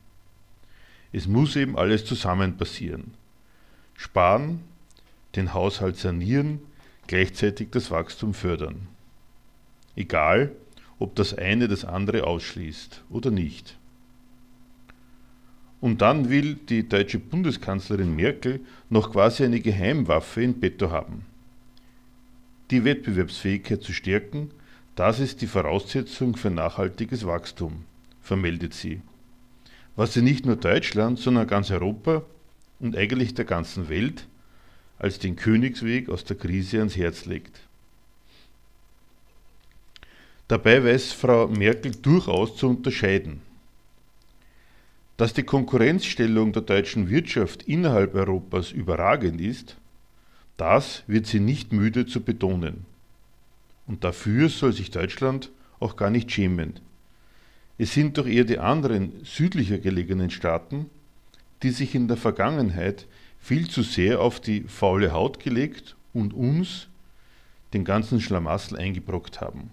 Es 1.13 1.27
muss 1.27 1.55
eben 1.55 1.77
alles 1.77 2.03
zusammen 2.03 2.58
passieren. 2.58 3.13
Sparen, 3.96 4.62
den 5.36 5.54
Haushalt 5.54 5.98
sanieren, 5.98 6.60
gleichzeitig 7.08 7.70
das 7.72 7.92
Wachstum 7.92 8.34
fördern. 8.34 8.88
Egal, 9.96 10.52
ob 11.00 11.16
das 11.16 11.34
eine 11.34 11.68
das 11.68 11.86
andere 11.86 12.26
ausschließt 12.26 13.04
oder 13.10 13.32
nicht. 13.32 13.78
Und 15.82 16.02
dann 16.02 16.30
will 16.30 16.56
die 16.56 16.88
deutsche 16.88 17.20
Bundeskanzlerin 17.20 18.16
Merkel 18.16 18.62
noch 18.90 19.12
quasi 19.12 19.44
eine 19.44 19.60
Geheimwaffe 19.60 20.42
in 20.42 20.60
petto 20.60 20.92
haben. 20.92 21.25
Die 22.72 22.86
Wettbewerbsfähigkeit 22.86 23.84
zu 23.84 23.92
stärken, 23.92 24.51
das 24.96 25.20
ist 25.20 25.42
die 25.42 25.48
Voraussetzung 25.48 26.38
für 26.38 26.50
nachhaltiges 26.50 27.25
Wachstum, 27.25 27.84
vermeldet 28.22 28.74
sie. 28.74 29.01
Was 29.98 30.14
sie 30.14 30.22
nicht 30.22 30.46
nur 30.46 30.56
Deutschland, 30.56 31.20
sondern 31.20 31.48
ganz 31.48 31.70
Europa 31.70 32.24
und 32.83 32.98
eigentlich 32.98 33.33
der 33.33 33.46
ganzen 33.46 33.87
Welt 33.87 34.27
als 35.00 35.17
den 35.17 35.37
Königsweg 35.37 36.09
aus 36.09 36.25
der 36.25 36.35
Krise 36.35 36.79
ans 36.79 36.98
Herz 36.98 37.25
legt. 37.25 37.61
Dabei 40.50 40.83
weiß 40.83 41.13
Frau 41.13 41.48
Merkel 41.48 41.93
durchaus 41.93 42.57
zu 42.57 42.67
unterscheiden. 42.67 43.41
Dass 45.15 45.33
die 45.33 45.43
Konkurrenzstellung 45.43 46.51
der 46.51 46.63
deutschen 46.63 47.09
Wirtschaft 47.09 47.63
innerhalb 47.63 48.15
Europas 48.15 48.72
überragend 48.72 49.39
ist, 49.39 49.77
das 50.57 51.03
wird 51.07 51.25
sie 51.25 51.39
nicht 51.39 51.72
müde 51.72 52.05
zu 52.05 52.22
betonen. 52.22 52.85
Und 53.87 54.03
dafür 54.03 54.50
soll 54.50 54.74
sich 54.74 54.91
Deutschland 54.91 55.51
auch 55.79 55.96
gar 55.96 56.09
nicht 56.09 56.29
schämen. 56.31 56.81
Es 57.77 57.93
sind 57.93 58.17
doch 58.17 58.27
eher 58.27 58.43
die 58.43 58.59
anderen 58.59 59.24
südlicher 59.24 59.77
gelegenen 59.77 60.29
Staaten, 60.29 60.89
die 61.64 61.72
sich 61.72 61.96
in 61.96 62.08
der 62.08 62.18
Vergangenheit 62.18 63.08
viel 63.40 63.70
zu 63.70 63.84
sehr 63.84 64.22
auf 64.22 64.40
die 64.40 64.62
faule 64.62 65.12
Haut 65.12 65.40
gelegt 65.40 65.96
und 66.14 66.34
uns 66.34 66.88
den 67.74 67.86
ganzen 67.86 68.22
Schlamassel 68.22 68.78
eingebrockt 68.78 69.42
haben. 69.42 69.72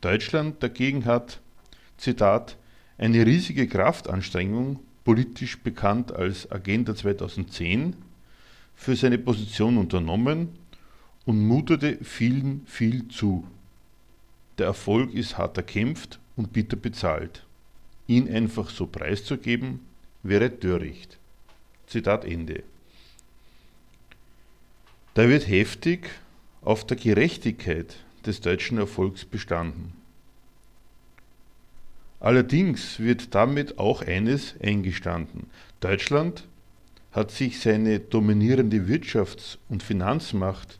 Deutschland 0.00 0.62
dagegen 0.62 1.04
hat, 1.04 1.40
Zitat, 1.96 2.56
eine 2.98 3.26
riesige 3.26 3.66
Kraftanstrengung, 3.66 4.80
politisch 5.04 5.58
bekannt 5.58 6.12
als 6.12 6.50
Agenda 6.50 6.94
2010, 6.94 7.96
für 8.74 8.96
seine 8.96 9.18
Position 9.18 9.78
unternommen 9.78 10.50
und 11.24 11.46
mutete 11.46 11.98
vielen 12.02 12.62
viel 12.66 13.08
zu. 13.08 13.46
Der 14.58 14.66
Erfolg 14.66 15.12
ist 15.14 15.38
hart 15.38 15.56
erkämpft 15.56 16.18
und 16.36 16.52
bitter 16.52 16.76
bezahlt. 16.76 17.44
Ihn 18.06 18.28
einfach 18.28 18.70
so 18.70 18.86
preiszugeben, 18.86 19.80
wäre 20.22 20.58
töricht. 20.58 21.18
Zitat 21.86 22.24
Ende. 22.24 22.62
Da 25.14 25.28
wird 25.28 25.48
heftig 25.48 26.08
auf 26.62 26.86
der 26.86 26.96
Gerechtigkeit 26.96 27.96
des 28.24 28.40
deutschen 28.40 28.78
Erfolgs 28.78 29.24
bestanden. 29.24 29.92
Allerdings 32.20 33.00
wird 33.00 33.34
damit 33.34 33.78
auch 33.78 34.02
eines 34.02 34.54
eingestanden. 34.62 35.50
Deutschland 35.80 36.46
hat 37.10 37.30
sich 37.30 37.60
seine 37.60 37.98
dominierende 37.98 38.86
Wirtschafts- 38.86 39.58
und 39.68 39.82
Finanzmacht 39.82 40.78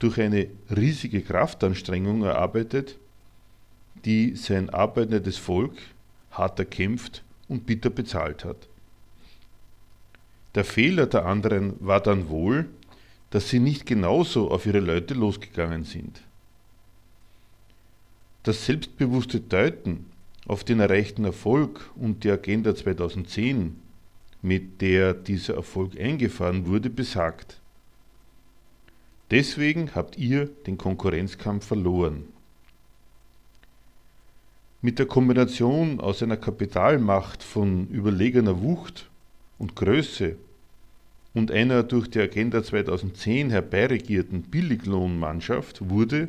durch 0.00 0.20
eine 0.20 0.48
riesige 0.74 1.22
Kraftanstrengung 1.22 2.24
erarbeitet, 2.24 2.98
die 4.04 4.34
sein 4.36 4.68
arbeitendes 4.68 5.38
Volk 5.38 5.76
hart 6.30 6.58
erkämpft 6.58 7.22
und 7.48 7.66
bitter 7.66 7.90
bezahlt 7.90 8.44
hat. 8.44 8.68
Der 10.54 10.64
Fehler 10.64 11.06
der 11.06 11.26
anderen 11.26 11.74
war 11.80 12.00
dann 12.00 12.28
wohl, 12.28 12.66
dass 13.30 13.50
sie 13.50 13.58
nicht 13.58 13.86
genauso 13.86 14.50
auf 14.50 14.66
ihre 14.66 14.80
Leute 14.80 15.14
losgegangen 15.14 15.84
sind. 15.84 16.22
Das 18.42 18.64
selbstbewusste 18.64 19.40
Deuten 19.40 20.06
auf 20.46 20.64
den 20.64 20.80
erreichten 20.80 21.24
Erfolg 21.24 21.90
und 21.96 22.24
die 22.24 22.30
Agenda 22.30 22.74
2010, 22.74 23.76
mit 24.42 24.80
der 24.80 25.12
dieser 25.12 25.54
Erfolg 25.54 25.98
eingefahren 25.98 26.66
wurde, 26.66 26.88
besagt. 26.88 27.60
Deswegen 29.30 29.94
habt 29.94 30.16
ihr 30.16 30.46
den 30.46 30.78
Konkurrenzkampf 30.78 31.66
verloren. 31.66 32.28
Mit 34.86 35.00
der 35.00 35.06
Kombination 35.06 35.98
aus 35.98 36.22
einer 36.22 36.36
Kapitalmacht 36.36 37.42
von 37.42 37.88
überlegener 37.88 38.62
Wucht 38.62 39.10
und 39.58 39.74
Größe 39.74 40.36
und 41.34 41.50
einer 41.50 41.82
durch 41.82 42.08
die 42.08 42.20
Agenda 42.20 42.62
2010 42.62 43.50
herbeiregierten 43.50 44.42
Billiglohnmannschaft 44.42 45.90
wurde 45.90 46.28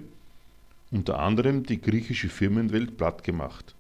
unter 0.90 1.20
anderem 1.20 1.68
die 1.68 1.80
griechische 1.80 2.30
Firmenwelt 2.30 2.98
plattgemacht. 2.98 3.76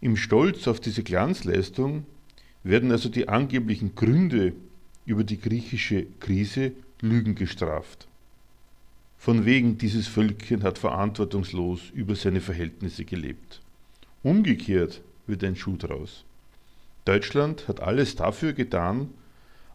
Im 0.00 0.16
Stolz 0.16 0.66
auf 0.66 0.80
diese 0.80 1.02
Glanzleistung 1.02 2.06
werden 2.62 2.92
also 2.92 3.10
die 3.10 3.28
angeblichen 3.28 3.94
Gründe 3.94 4.54
über 5.04 5.22
die 5.22 5.38
griechische 5.38 6.06
Krise 6.18 6.72
Lügen 7.02 7.34
gestraft. 7.34 8.08
Von 9.22 9.44
wegen 9.44 9.78
dieses 9.78 10.08
Völkchen 10.08 10.64
hat 10.64 10.78
verantwortungslos 10.78 11.90
über 11.90 12.16
seine 12.16 12.40
Verhältnisse 12.40 13.04
gelebt. 13.04 13.60
Umgekehrt 14.24 15.00
wird 15.28 15.44
ein 15.44 15.54
Schuh 15.54 15.76
draus. 15.76 16.24
Deutschland 17.04 17.68
hat 17.68 17.78
alles 17.78 18.16
dafür 18.16 18.52
getan, 18.52 19.10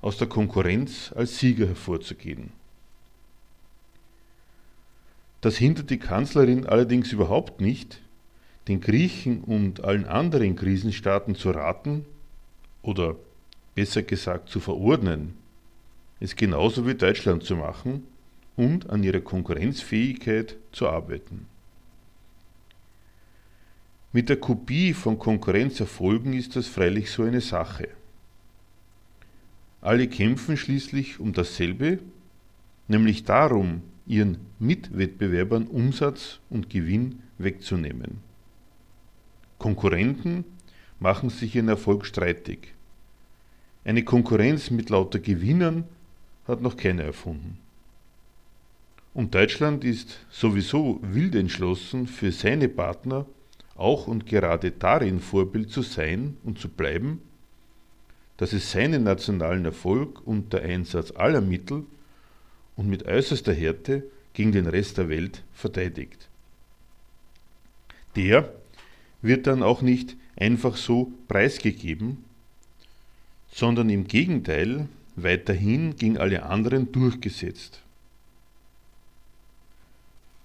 aus 0.02 0.18
der 0.18 0.28
Konkurrenz 0.28 1.14
als 1.16 1.40
Sieger 1.40 1.66
hervorzugehen. 1.66 2.52
Das 5.40 5.56
hindert 5.56 5.92
die 5.92 6.00
Kanzlerin 6.00 6.66
allerdings 6.66 7.14
überhaupt 7.14 7.62
nicht, 7.62 8.02
den 8.68 8.82
Griechen 8.82 9.46
und 9.46 9.82
allen 9.82 10.04
anderen 10.04 10.58
Krisenstaaten 10.58 11.36
zu 11.36 11.52
raten 11.52 12.04
oder 12.82 13.16
besser 13.76 14.04
gesagt 14.04 14.50
zu 14.50 14.60
verordnen, 14.60 15.36
es 16.20 16.36
genauso 16.36 16.86
wie 16.86 16.96
Deutschland 16.96 17.46
zu 17.46 17.56
machen 17.56 18.04
und 18.58 18.90
an 18.90 19.04
ihrer 19.04 19.22
Konkurrenzfähigkeit 19.22 20.58
zu 20.74 20.90
arbeiten. 20.90 21.46
Mit 24.12 24.30
der 24.30 24.38
Kopie 24.38 24.94
von 24.94 25.20
Konkurrenzerfolgen 25.20 26.34
ist 26.34 26.56
das 26.56 26.68
freilich 26.68 27.12
so 27.12 27.24
eine 27.24 27.42
Sache. 27.42 27.90
Alle 29.80 30.08
kämpfen 30.08 30.58
schließlich 30.58 31.20
um 31.20 31.34
dasselbe, 31.34 32.00
nämlich 32.88 33.24
darum, 33.24 33.84
ihren 34.08 34.38
Mitwettbewerbern 34.60 35.68
Umsatz 35.68 36.40
und 36.50 36.70
Gewinn 36.70 37.22
wegzunehmen. 37.38 38.22
Konkurrenten 39.60 40.46
machen 41.00 41.30
sich 41.30 41.56
ihren 41.56 41.68
Erfolg 41.68 42.06
streitig. 42.06 42.74
Eine 43.86 44.04
Konkurrenz 44.04 44.72
mit 44.72 44.90
lauter 44.90 45.20
Gewinnern 45.20 45.84
hat 46.48 46.62
noch 46.62 46.76
keiner 46.76 47.04
erfunden. 47.04 47.60
Und 49.18 49.34
Deutschland 49.34 49.84
ist 49.84 50.20
sowieso 50.30 51.00
wild 51.02 51.34
entschlossen, 51.34 52.06
für 52.06 52.32
seine 52.32 52.70
Partner 52.70 53.26
auch 53.76 54.06
und 54.06 54.28
gerade 54.28 54.70
darin 54.70 55.22
Vorbild 55.22 55.72
zu 55.72 55.82
sein 55.82 56.38
und 56.44 56.60
zu 56.60 56.70
bleiben, 56.70 57.24
dass 58.38 58.54
es 58.54 58.72
seinen 58.72 59.06
nationalen 59.06 59.66
Erfolg 59.66 60.22
und 60.28 60.54
der 60.54 60.62
Einsatz 60.62 61.10
aller 61.16 61.42
Mittel 61.42 61.88
und 62.76 62.90
mit 62.90 63.08
äußerster 63.08 63.56
Härte 63.56 64.04
gegen 64.34 64.52
den 64.52 64.68
Rest 64.68 65.00
der 65.00 65.10
Welt 65.10 65.42
verteidigt. 65.52 66.30
Der 68.16 68.54
wird 69.24 69.48
dann 69.48 69.64
auch 69.64 69.82
nicht 69.82 70.16
einfach 70.36 70.78
so 70.78 71.12
preisgegeben, 71.28 72.24
sondern 73.52 73.90
im 73.90 74.06
Gegenteil 74.08 74.88
weiterhin 75.16 75.96
gegen 75.96 76.20
alle 76.20 76.44
anderen 76.44 76.92
durchgesetzt. 76.92 77.82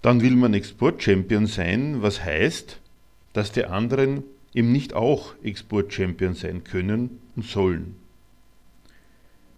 Dann 0.03 0.21
will 0.21 0.35
man 0.35 0.53
Export-Champion 0.53 1.47
sein, 1.47 2.03
was 2.03 2.25
heißt, 2.25 2.81
dass 3.33 3.53
die 3.53 3.65
anderen 3.65 4.25
eben 4.53 4.73
nicht 4.73 4.95
auch 4.95 5.35
Export-Champion 5.43 6.35
sein 6.35 6.65
können 6.65 7.21
und 7.37 7.47
sollen. 7.47 7.95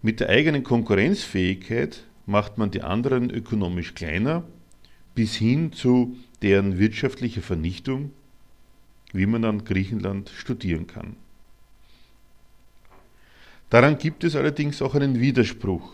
Mit 0.01 0.19
der 0.19 0.29
eigenen 0.29 0.63
Konkurrenzfähigkeit 0.63 2.03
macht 2.27 2.59
man 2.59 2.69
die 2.69 2.83
anderen 2.83 3.31
ökonomisch 3.31 3.95
kleiner 3.95 4.43
bis 5.15 5.35
hin 5.35 5.73
zu 5.73 6.15
deren 6.41 6.77
wirtschaftlicher 6.77 7.41
Vernichtung, 7.41 8.11
wie 9.13 9.25
man 9.25 9.45
an 9.45 9.65
Griechenland 9.65 10.29
studieren 10.29 10.85
kann. 10.85 11.15
Daran 13.69 13.97
gibt 13.97 14.23
es 14.23 14.35
allerdings 14.35 14.81
auch 14.81 14.93
einen 14.93 15.19
Widerspruch. 15.19 15.91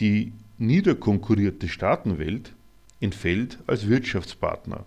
Die 0.00 0.32
niederkonkurrierte 0.58 1.68
Staatenwelt 1.68 2.52
entfällt 3.00 3.58
als 3.66 3.88
Wirtschaftspartner, 3.88 4.84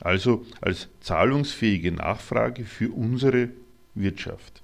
also 0.00 0.46
als 0.60 0.88
zahlungsfähige 1.00 1.92
Nachfrage 1.92 2.64
für 2.64 2.90
unsere 2.90 3.50
Wirtschaft. 3.94 4.62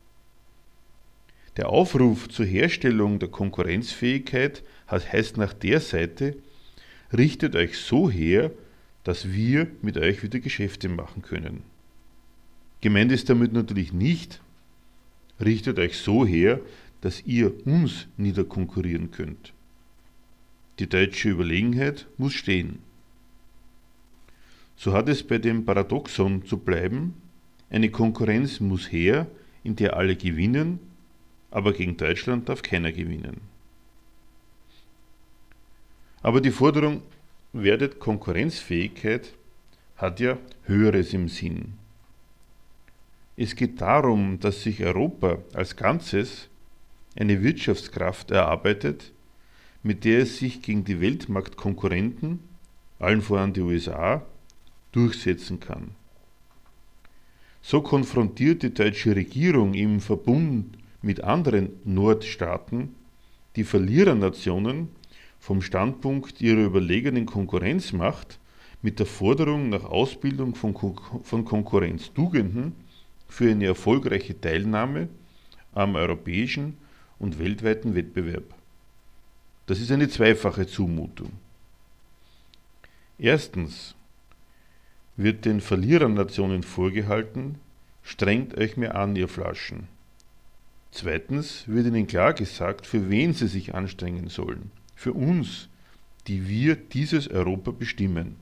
Der 1.57 1.70
Aufruf 1.70 2.29
zur 2.29 2.44
Herstellung 2.46 3.18
der 3.18 3.29
Konkurrenzfähigkeit 3.29 4.62
heißt 4.90 5.37
nach 5.37 5.53
der 5.53 5.81
Seite, 5.81 6.37
richtet 7.16 7.57
euch 7.57 7.79
so 7.79 8.11
her, 8.11 8.51
dass 9.05 9.33
wir 9.33 9.68
mit 9.83 9.96
euch 9.96 10.22
wieder 10.22 10.40
Geschäfte 10.40 10.88
machen 10.88 11.22
können. 11.22 11.62
Gemeint 12.81 13.11
ist 13.12 13.31
damit 13.31 13.53
natürlich 13.53 13.92
nicht, 13.92 14.40
richtet 15.40 15.79
euch 15.79 15.96
so 15.96 16.27
her, 16.27 16.61
dass 17.01 17.25
ihr 17.25 17.66
uns 17.66 18.07
niederkonkurrieren 18.16 19.11
könnt. 19.11 19.53
Die 20.79 20.89
deutsche 20.89 21.31
Überlegenheit 21.31 22.07
muss 22.19 22.35
stehen. 22.35 22.81
So 24.77 24.93
hat 24.93 25.09
es 25.09 25.23
bei 25.23 25.39
dem 25.39 25.65
Paradoxon 25.65 26.45
zu 26.45 26.59
bleiben, 26.59 27.15
eine 27.71 27.91
Konkurrenz 27.91 28.61
muss 28.61 28.93
her, 28.93 29.27
in 29.65 29.75
der 29.75 29.97
alle 29.97 30.17
gewinnen 30.17 30.79
aber 31.57 31.73
gegen 31.73 31.97
Deutschland 31.97 32.51
darf 32.51 32.61
keiner 32.61 32.93
gewinnen. 32.93 33.41
Aber 36.23 36.43
die 36.43 36.51
Forderung 36.51 37.01
werdet 37.55 37.99
Konkurrenzfähigkeit 37.99 39.33
hat 39.97 40.21
ja 40.21 40.37
Höheres 40.65 41.15
im 41.15 41.29
Sinn. 41.29 41.79
Es 43.37 43.57
geht 43.57 43.81
darum, 43.81 44.39
dass 44.39 44.62
sich 44.62 44.83
Europa 44.85 45.39
als 45.55 45.77
Ganzes 45.77 46.49
eine 47.19 47.43
Wirtschaftskraft 47.43 48.31
erarbeitet, 48.31 49.12
mit 49.87 50.05
der 50.05 50.22
es 50.22 50.38
sich 50.38 50.62
gegen 50.62 50.85
die 50.85 51.01
Weltmarktkonkurrenten, 51.01 52.40
allen 52.99 53.22
voran 53.22 53.53
die 53.53 53.61
USA, 53.61 54.27
durchsetzen 54.90 55.61
kann. 55.61 55.92
So 57.62 57.83
konfrontiert 57.83 58.64
die 58.64 58.75
deutsche 58.75 59.14
Regierung 59.14 59.75
im 59.75 60.01
Verbund 60.01 60.77
mit 61.03 61.22
anderen 61.22 61.70
Nordstaaten 61.85 62.96
die 63.55 63.62
Verlierernationen 63.62 64.88
vom 65.38 65.62
Standpunkt 65.62 66.40
ihrer 66.40 66.64
überlegenen 66.64 67.25
Konkurrenzmacht 67.25 68.40
mit 68.83 68.99
der 68.99 69.07
Forderung 69.07 69.68
nach 69.68 69.85
Ausbildung 69.85 70.57
von, 70.57 70.75
Kon 70.75 70.96
von 71.22 71.44
Konkurrenztugenden 71.44 72.72
für 73.29 73.53
eine 73.53 73.66
erfolgreiche 73.66 74.40
Teilnahme 74.40 75.09
am 75.72 75.94
europäischen 75.94 76.77
und 77.20 77.38
weltweiten 77.38 77.94
Wettbewerb. 77.94 78.56
Das 79.66 79.81
ist 79.81 79.90
eine 79.90 80.09
zweifache 80.09 80.66
Zumutung. 80.66 81.33
Erstens 83.18 83.94
wird 85.16 85.44
den 85.44 85.61
Verlierernationen 85.61 86.62
vorgehalten, 86.62 87.57
strengt 88.02 88.57
euch 88.57 88.76
mehr 88.76 88.94
an, 88.94 89.16
ihr 89.16 89.29
Flaschen. 89.29 89.88
Zweitens 90.92 91.66
wird 91.66 91.87
ihnen 91.87 92.07
klar 92.07 92.33
gesagt, 92.33 92.87
für 92.87 93.11
wen 93.11 93.33
sie 93.33 93.48
sich 93.48 93.74
anstrengen 93.74 94.29
sollen. 94.29 94.70
Für 94.94 95.12
uns, 95.12 95.68
die 96.26 96.48
wir 96.48 96.76
dieses 96.76 97.29
Europa 97.29 97.70
bestimmen. 97.70 98.37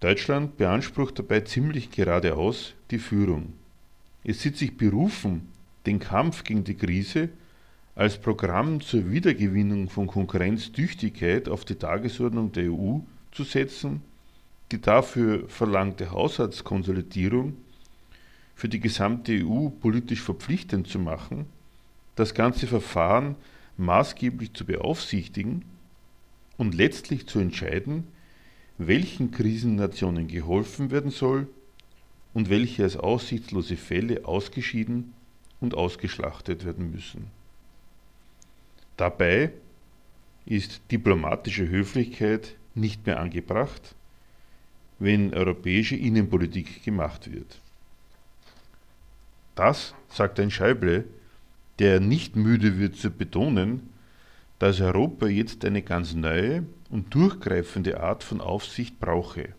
Deutschland 0.00 0.56
beansprucht 0.56 1.18
dabei 1.18 1.40
ziemlich 1.40 1.90
geradeaus 1.90 2.74
die 2.90 2.98
Führung. 2.98 3.52
Es 4.24 4.40
sieht 4.42 4.56
sich 4.56 4.76
berufen, 4.76 5.48
den 5.86 5.98
Kampf 5.98 6.44
gegen 6.44 6.64
die 6.64 6.76
Krise 6.76 7.30
als 7.98 8.16
Programm 8.16 8.80
zur 8.80 9.10
Wiedergewinnung 9.10 9.88
von 9.88 10.06
Konkurrenztüchtigkeit 10.06 11.48
auf 11.48 11.64
die 11.64 11.74
Tagesordnung 11.74 12.52
der 12.52 12.72
EU 12.72 12.98
zu 13.32 13.42
setzen, 13.42 14.02
die 14.70 14.80
dafür 14.80 15.48
verlangte 15.48 16.12
Haushaltskonsolidierung 16.12 17.56
für 18.54 18.68
die 18.68 18.78
gesamte 18.78 19.44
EU 19.44 19.70
politisch 19.70 20.22
verpflichtend 20.22 20.86
zu 20.86 21.00
machen, 21.00 21.46
das 22.14 22.34
ganze 22.34 22.68
Verfahren 22.68 23.34
maßgeblich 23.78 24.54
zu 24.54 24.64
beaufsichtigen 24.64 25.64
und 26.56 26.76
letztlich 26.76 27.26
zu 27.26 27.40
entscheiden, 27.40 28.04
welchen 28.78 29.32
Krisennationen 29.32 30.28
geholfen 30.28 30.92
werden 30.92 31.10
soll 31.10 31.48
und 32.32 32.48
welche 32.48 32.84
als 32.84 32.96
aussichtslose 32.96 33.76
Fälle 33.76 34.24
ausgeschieden 34.24 35.14
und 35.60 35.74
ausgeschlachtet 35.74 36.64
werden 36.64 36.92
müssen. 36.92 37.37
Dabei 38.98 39.52
ist 40.44 40.82
diplomatische 40.90 41.68
Höflichkeit 41.68 42.56
nicht 42.74 43.06
mehr 43.06 43.20
angebracht, 43.20 43.94
wenn 44.98 45.32
europäische 45.32 45.94
Innenpolitik 45.94 46.82
gemacht 46.84 47.32
wird. 47.32 47.60
Das, 49.54 49.94
sagt 50.08 50.40
ein 50.40 50.50
Schäuble, 50.50 51.04
der 51.78 52.00
nicht 52.00 52.34
müde 52.34 52.78
wird 52.78 52.96
zu 52.96 53.10
betonen, 53.10 53.88
dass 54.58 54.80
Europa 54.80 55.28
jetzt 55.28 55.64
eine 55.64 55.82
ganz 55.82 56.14
neue 56.14 56.64
und 56.90 57.14
durchgreifende 57.14 58.00
Art 58.00 58.24
von 58.24 58.40
Aufsicht 58.40 58.98
brauche. 58.98 59.50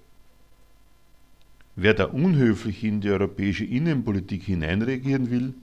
Wer 1.77 1.93
da 1.93 2.05
unhöflich 2.05 2.83
in 2.83 2.99
die 2.99 3.09
europäische 3.09 3.63
Innenpolitik 3.63 4.43
hineinreagieren 4.43 5.31
will, 5.31 5.53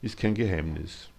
ist 0.00 0.16
kein 0.16 0.32
Geheimnis. 0.32 1.10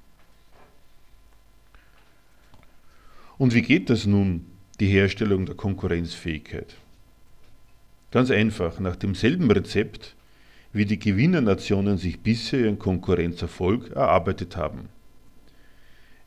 Und 3.39 3.54
wie 3.54 3.62
geht 3.62 3.89
das 3.89 4.06
nun, 4.06 4.45
die 4.82 4.88
Herstellung 4.88 5.45
der 5.45 5.56
Konkurrenzfähigkeit? 5.56 6.75
Ganz 8.12 8.32
einfach, 8.32 8.82
nach 8.82 8.97
demselben 8.97 9.49
Rezept, 9.49 10.13
wie 10.73 10.86
die 10.86 10.99
Gewinnernationen 10.99 11.97
sich 11.97 12.19
bisher 12.19 12.60
ihren 12.60 12.78
Konkurrenzerfolg 12.78 13.91
erarbeitet 13.91 14.58
haben. 14.58 14.89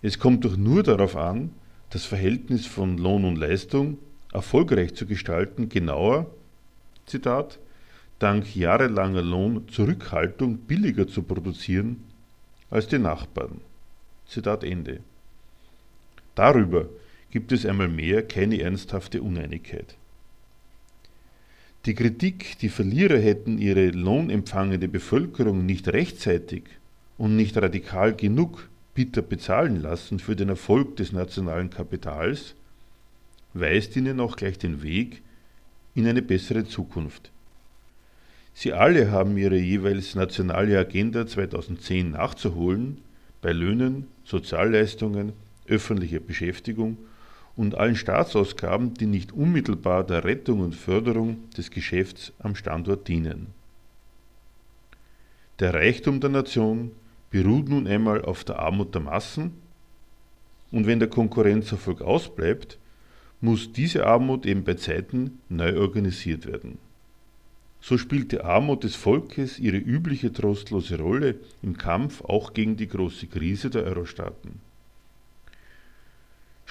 Es 0.01 0.19
kommt 0.19 0.47
doch 0.47 0.57
nur 0.57 0.83
darauf 0.83 1.15
an, 1.15 1.51
das 1.91 2.07
Verhältnis 2.07 2.65
von 2.65 2.97
Lohn 2.97 3.27
und 3.27 3.37
Leistung 3.37 3.99
erfolgreich 4.33 4.95
zu 4.95 5.05
gestalten, 5.05 5.69
genauer, 5.69 6.31
Zitat, 7.05 7.59
dank 8.21 8.57
jahrelanger 8.57 9.21
Lohnzurückhaltung 9.21 10.57
billiger 10.57 11.07
zu 11.07 11.23
produzieren 11.23 12.03
als 12.71 12.89
die 12.89 12.99
Nachbarn. 12.99 13.61
Zitat 14.27 14.65
Ende. 14.65 15.01
Darüber 16.35 16.89
gibt 17.33 17.51
es 17.51 17.65
einmal 17.67 17.89
mehr 17.89 18.23
keine 18.23 18.61
ernsthafte 18.61 19.23
Uneinigkeit. 19.23 19.97
Die 21.87 21.95
Kritik, 21.95 22.59
die 22.59 22.69
Verlierer 22.69 23.19
hätten 23.19 23.59
ihre 23.59 23.89
lohnempfangende 23.89 24.87
Bevölkerung 24.87 25.67
nicht 25.67 25.89
rechtzeitig 25.89 26.65
und 27.19 27.35
nicht 27.35 27.57
radikal 27.57 28.15
genug 28.15 28.69
bitter 28.95 29.23
bezahlen 29.23 29.81
lassen 29.81 30.19
für 30.19 30.37
den 30.37 30.51
Erfolg 30.51 30.97
des 30.97 31.13
nationalen 31.13 31.71
Kapitals, 31.71 32.55
weist 33.55 33.97
ihnen 33.97 34.21
auch 34.21 34.37
gleich 34.37 34.59
den 34.59 34.83
Weg 34.83 35.23
in 35.95 36.07
eine 36.07 36.23
bessere 36.23 36.65
Zukunft. 36.65 37.33
Sie 38.53 38.75
alle 38.75 39.11
haben 39.11 39.39
ihre 39.39 39.57
jeweils 39.57 40.15
nationale 40.15 40.79
Agenda 40.79 41.27
2010 41.27 42.11
nachzuholen 42.11 42.99
bei 43.41 43.53
Löhnen, 43.53 44.07
Sozialleistungen, 44.25 45.33
öffentlicher 45.67 46.21
Beschäftigung 46.21 46.99
und 47.57 47.75
allen 47.75 47.97
Staatsausgaben, 47.97 48.95
die 48.95 49.07
nicht 49.07 49.33
unmittelbar 49.33 50.05
der 50.05 50.25
Rettung 50.25 50.61
und 50.61 50.75
Förderung 50.75 51.51
des 51.51 51.71
Geschäfts 51.71 52.33
am 52.39 52.55
Standort 52.55 53.09
dienen. 53.09 53.49
Der 55.59 55.75
Reichtum 55.75 56.21
der 56.21 56.31
Nation 56.31 56.93
beruht 57.31 57.69
nun 57.69 57.87
einmal 57.87 58.25
auf 58.25 58.45
der 58.45 58.59
Armut 58.59 58.95
der 58.95 59.03
Massen, 59.03 59.53
und 60.71 60.87
wenn 60.87 60.99
der 60.99 61.09
Konkurrenzerfolg 61.09 62.01
ausbleibt, 62.01 62.79
muss 63.43 63.73
diese 63.73 64.07
Armut 64.07 64.47
eben 64.47 64.65
bei 64.65 64.75
Zeiten 64.75 65.41
neu 65.49 65.79
organisiert 65.79 66.47
werden. 66.47 66.79
So 67.81 67.99
spielt 67.99 68.33
die 68.33 68.41
Armut 68.41 68.85
des 68.85 68.95
Volkes 68.95 69.59
ihre 69.59 69.77
übliche 69.77 70.33
trostlose 70.33 70.99
Rolle 70.99 71.35
im 71.63 71.77
Kampf 71.77 72.23
auch 72.23 72.55
gegen 72.55 72.77
die 72.77 72.87
große 72.89 73.27
Krise 73.27 73.71
der 73.71 73.83
Eurostaaten. 73.83 74.61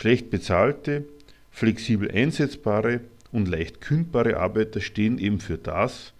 Schlecht 0.01 0.31
bezahlte, 0.31 1.05
flexibel 1.51 2.09
einsetzbare 2.09 3.01
und 3.31 3.47
leicht 3.47 3.81
kündbare 3.81 4.37
Arbeiter 4.37 4.81
stehen 4.81 5.19
eben 5.19 5.39
für 5.39 5.59
das, 5.59 6.13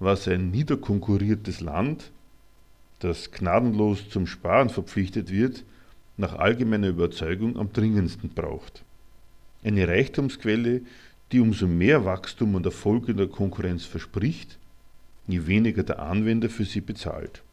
was 0.00 0.26
ein 0.26 0.50
niederkonkurriertes 0.50 1.60
Land 1.60 2.10
das 2.98 3.30
gnadenlos 3.30 4.08
zum 4.08 4.26
Sparen 4.26 4.68
verpflichtet 4.68 5.30
wird, 5.30 5.62
nach 6.16 6.34
allgemeiner 6.40 6.88
Überzeugung 6.88 7.56
am 7.56 7.72
dringendsten 7.72 8.30
braucht. 8.30 8.82
Eine 9.62 9.86
Reichtumsquelle, 9.86 10.80
die 11.30 11.38
umso 11.38 11.68
mehr 11.68 12.04
Wachstum 12.04 12.56
und 12.56 12.66
Erfolg 12.66 13.08
in 13.08 13.16
der 13.16 13.28
Konkurrenz 13.28 13.84
verspricht, 13.84 14.58
je 15.28 15.46
weniger 15.46 15.84
der 15.84 16.00
Anwender 16.00 16.50
für 16.50 16.64
sie 16.64 16.80
bezahlt. 16.80 17.44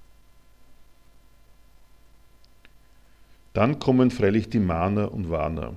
Dann 3.57 3.79
kommen 3.79 4.11
freilich 4.11 4.49
die 4.49 4.59
Mahner 4.59 5.11
und 5.11 5.31
Warner. 5.31 5.75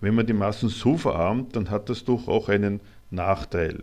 Wenn 0.00 0.14
man 0.14 0.28
die 0.28 0.32
Massen 0.32 0.68
so 0.68 0.96
verarmt, 0.96 1.56
dann 1.56 1.68
hat 1.68 1.88
das 1.88 2.04
doch 2.04 2.28
auch 2.28 2.48
einen 2.48 2.78
Nachteil. 3.10 3.82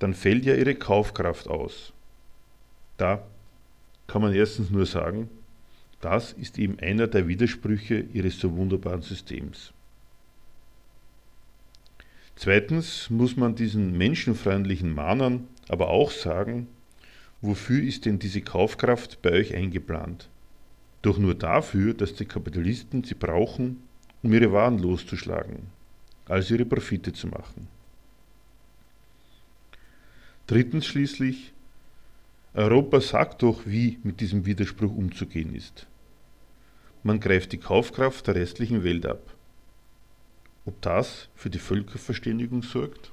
Dann 0.00 0.12
fällt 0.12 0.44
ja 0.44 0.54
ihre 0.54 0.74
Kaufkraft 0.74 1.48
aus. 1.48 1.94
Da 2.98 3.22
kann 4.06 4.20
man 4.20 4.34
erstens 4.34 4.68
nur 4.68 4.84
sagen, 4.84 5.30
das 6.02 6.34
ist 6.34 6.58
eben 6.58 6.78
einer 6.78 7.06
der 7.06 7.26
Widersprüche 7.26 8.00
ihres 8.12 8.38
so 8.38 8.54
wunderbaren 8.54 9.00
Systems. 9.00 9.72
Zweitens 12.34 13.08
muss 13.08 13.38
man 13.38 13.54
diesen 13.54 13.96
menschenfreundlichen 13.96 14.94
Mahnern 14.94 15.48
aber 15.70 15.88
auch 15.88 16.10
sagen, 16.10 16.66
wofür 17.40 17.82
ist 17.82 18.04
denn 18.04 18.18
diese 18.18 18.42
Kaufkraft 18.42 19.22
bei 19.22 19.30
euch 19.30 19.54
eingeplant? 19.54 20.28
Doch 21.06 21.18
nur 21.18 21.36
dafür, 21.36 21.94
dass 21.94 22.14
die 22.14 22.24
Kapitalisten 22.24 23.04
sie 23.04 23.14
brauchen, 23.14 23.80
um 24.24 24.32
ihre 24.32 24.50
Waren 24.50 24.80
loszuschlagen, 24.80 25.68
also 26.24 26.54
ihre 26.54 26.64
Profite 26.64 27.12
zu 27.12 27.28
machen. 27.28 27.68
Drittens 30.48 30.84
schließlich, 30.84 31.52
Europa 32.54 33.00
sagt 33.00 33.44
doch, 33.44 33.66
wie 33.66 34.00
mit 34.02 34.20
diesem 34.20 34.46
Widerspruch 34.46 34.90
umzugehen 34.90 35.54
ist. 35.54 35.86
Man 37.04 37.20
greift 37.20 37.52
die 37.52 37.58
Kaufkraft 37.58 38.26
der 38.26 38.34
restlichen 38.34 38.82
Welt 38.82 39.06
ab. 39.06 39.32
Ob 40.64 40.82
das 40.82 41.28
für 41.36 41.50
die 41.50 41.60
Völkerverständigung 41.60 42.64
sorgt? 42.64 43.12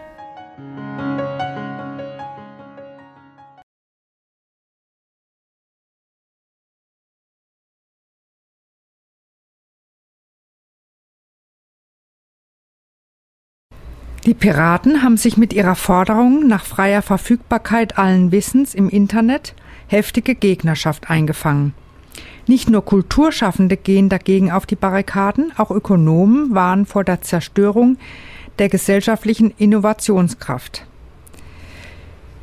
Die 14.25 14.35
Piraten 14.35 15.01
haben 15.01 15.17
sich 15.17 15.35
mit 15.37 15.51
ihrer 15.51 15.75
Forderung 15.75 16.47
nach 16.47 16.63
freier 16.63 17.01
Verfügbarkeit 17.01 17.97
allen 17.97 18.31
Wissens 18.31 18.75
im 18.75 18.87
Internet 18.87 19.55
heftige 19.87 20.35
Gegnerschaft 20.35 21.09
eingefangen. 21.09 21.73
Nicht 22.45 22.69
nur 22.69 22.85
Kulturschaffende 22.85 23.77
gehen 23.77 24.09
dagegen 24.09 24.51
auf 24.51 24.67
die 24.67 24.75
Barrikaden, 24.75 25.51
auch 25.57 25.71
Ökonomen 25.71 26.53
warnen 26.53 26.85
vor 26.85 27.03
der 27.03 27.21
Zerstörung 27.21 27.97
der 28.59 28.69
gesellschaftlichen 28.69 29.53
Innovationskraft. 29.57 30.85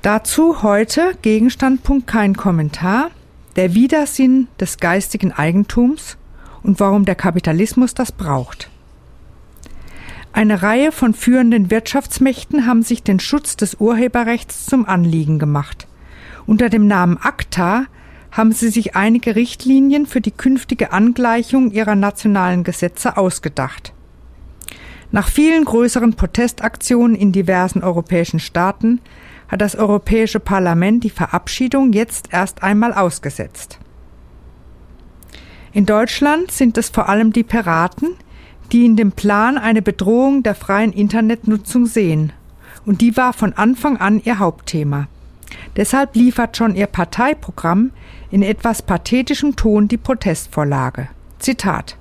Dazu 0.02 0.62
heute 0.62 1.12
Gegenstandpunkt 1.22 2.06
kein 2.08 2.36
Kommentar, 2.36 3.10
der 3.56 3.74
Widersinn 3.74 4.48
des 4.58 4.78
geistigen 4.78 5.32
Eigentums 5.32 6.16
und 6.62 6.80
warum 6.80 7.04
der 7.04 7.14
Kapitalismus 7.14 7.94
das 7.94 8.10
braucht. 8.10 8.68
Eine 10.32 10.62
Reihe 10.62 10.92
von 10.92 11.14
führenden 11.14 11.70
Wirtschaftsmächten 11.70 12.66
haben 12.66 12.82
sich 12.82 13.02
den 13.02 13.18
Schutz 13.18 13.56
des 13.56 13.76
Urheberrechts 13.76 14.66
zum 14.66 14.86
Anliegen 14.86 15.38
gemacht. 15.38 15.86
Unter 16.46 16.68
dem 16.68 16.86
Namen 16.86 17.18
ACTA 17.20 17.86
haben 18.30 18.52
sie 18.52 18.68
sich 18.68 18.94
einige 18.94 19.36
Richtlinien 19.36 20.06
für 20.06 20.20
die 20.20 20.30
künftige 20.30 20.92
Angleichung 20.92 21.70
ihrer 21.70 21.94
nationalen 21.94 22.62
Gesetze 22.62 23.16
ausgedacht. 23.16 23.92
Nach 25.10 25.28
vielen 25.28 25.64
größeren 25.64 26.14
Protestaktionen 26.14 27.16
in 27.16 27.32
diversen 27.32 27.82
europäischen 27.82 28.40
Staaten 28.40 29.00
hat 29.48 29.62
das 29.62 29.74
Europäische 29.74 30.40
Parlament 30.40 31.04
die 31.04 31.10
Verabschiedung 31.10 31.94
jetzt 31.94 32.28
erst 32.30 32.62
einmal 32.62 32.92
ausgesetzt. 32.92 33.78
In 35.72 35.86
Deutschland 35.86 36.50
sind 36.50 36.76
es 36.76 36.90
vor 36.90 37.08
allem 37.08 37.32
die 37.32 37.44
Piraten, 37.44 38.10
die 38.72 38.84
in 38.84 38.96
dem 38.96 39.12
Plan 39.12 39.58
eine 39.58 39.82
Bedrohung 39.82 40.42
der 40.42 40.54
freien 40.54 40.92
Internetnutzung 40.92 41.86
sehen. 41.86 42.32
Und 42.84 43.00
die 43.00 43.16
war 43.16 43.32
von 43.32 43.52
Anfang 43.52 43.96
an 43.96 44.20
ihr 44.24 44.38
Hauptthema. 44.38 45.08
Deshalb 45.76 46.14
liefert 46.14 46.56
schon 46.56 46.74
ihr 46.74 46.86
Parteiprogramm 46.86 47.90
in 48.30 48.42
etwas 48.42 48.82
pathetischem 48.82 49.56
Ton 49.56 49.88
die 49.88 49.96
Protestvorlage. 49.96 51.08
Zitat 51.38 51.96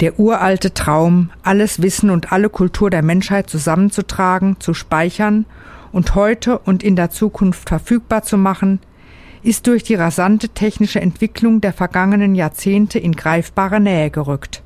Der 0.00 0.18
uralte 0.18 0.74
Traum, 0.74 1.30
alles 1.42 1.82
Wissen 1.82 2.10
und 2.10 2.32
alle 2.32 2.48
Kultur 2.48 2.90
der 2.90 3.02
Menschheit 3.02 3.50
zusammenzutragen, 3.50 4.60
zu 4.60 4.74
speichern 4.74 5.46
und 5.92 6.14
heute 6.14 6.58
und 6.58 6.82
in 6.82 6.94
der 6.94 7.10
Zukunft 7.10 7.68
verfügbar 7.68 8.22
zu 8.22 8.36
machen, 8.36 8.80
ist 9.42 9.66
durch 9.66 9.82
die 9.82 9.94
rasante 9.94 10.48
technische 10.50 11.00
Entwicklung 11.00 11.60
der 11.60 11.72
vergangenen 11.72 12.34
Jahrzehnte 12.34 12.98
in 12.98 13.12
greifbare 13.12 13.80
Nähe 13.80 14.10
gerückt. 14.10 14.62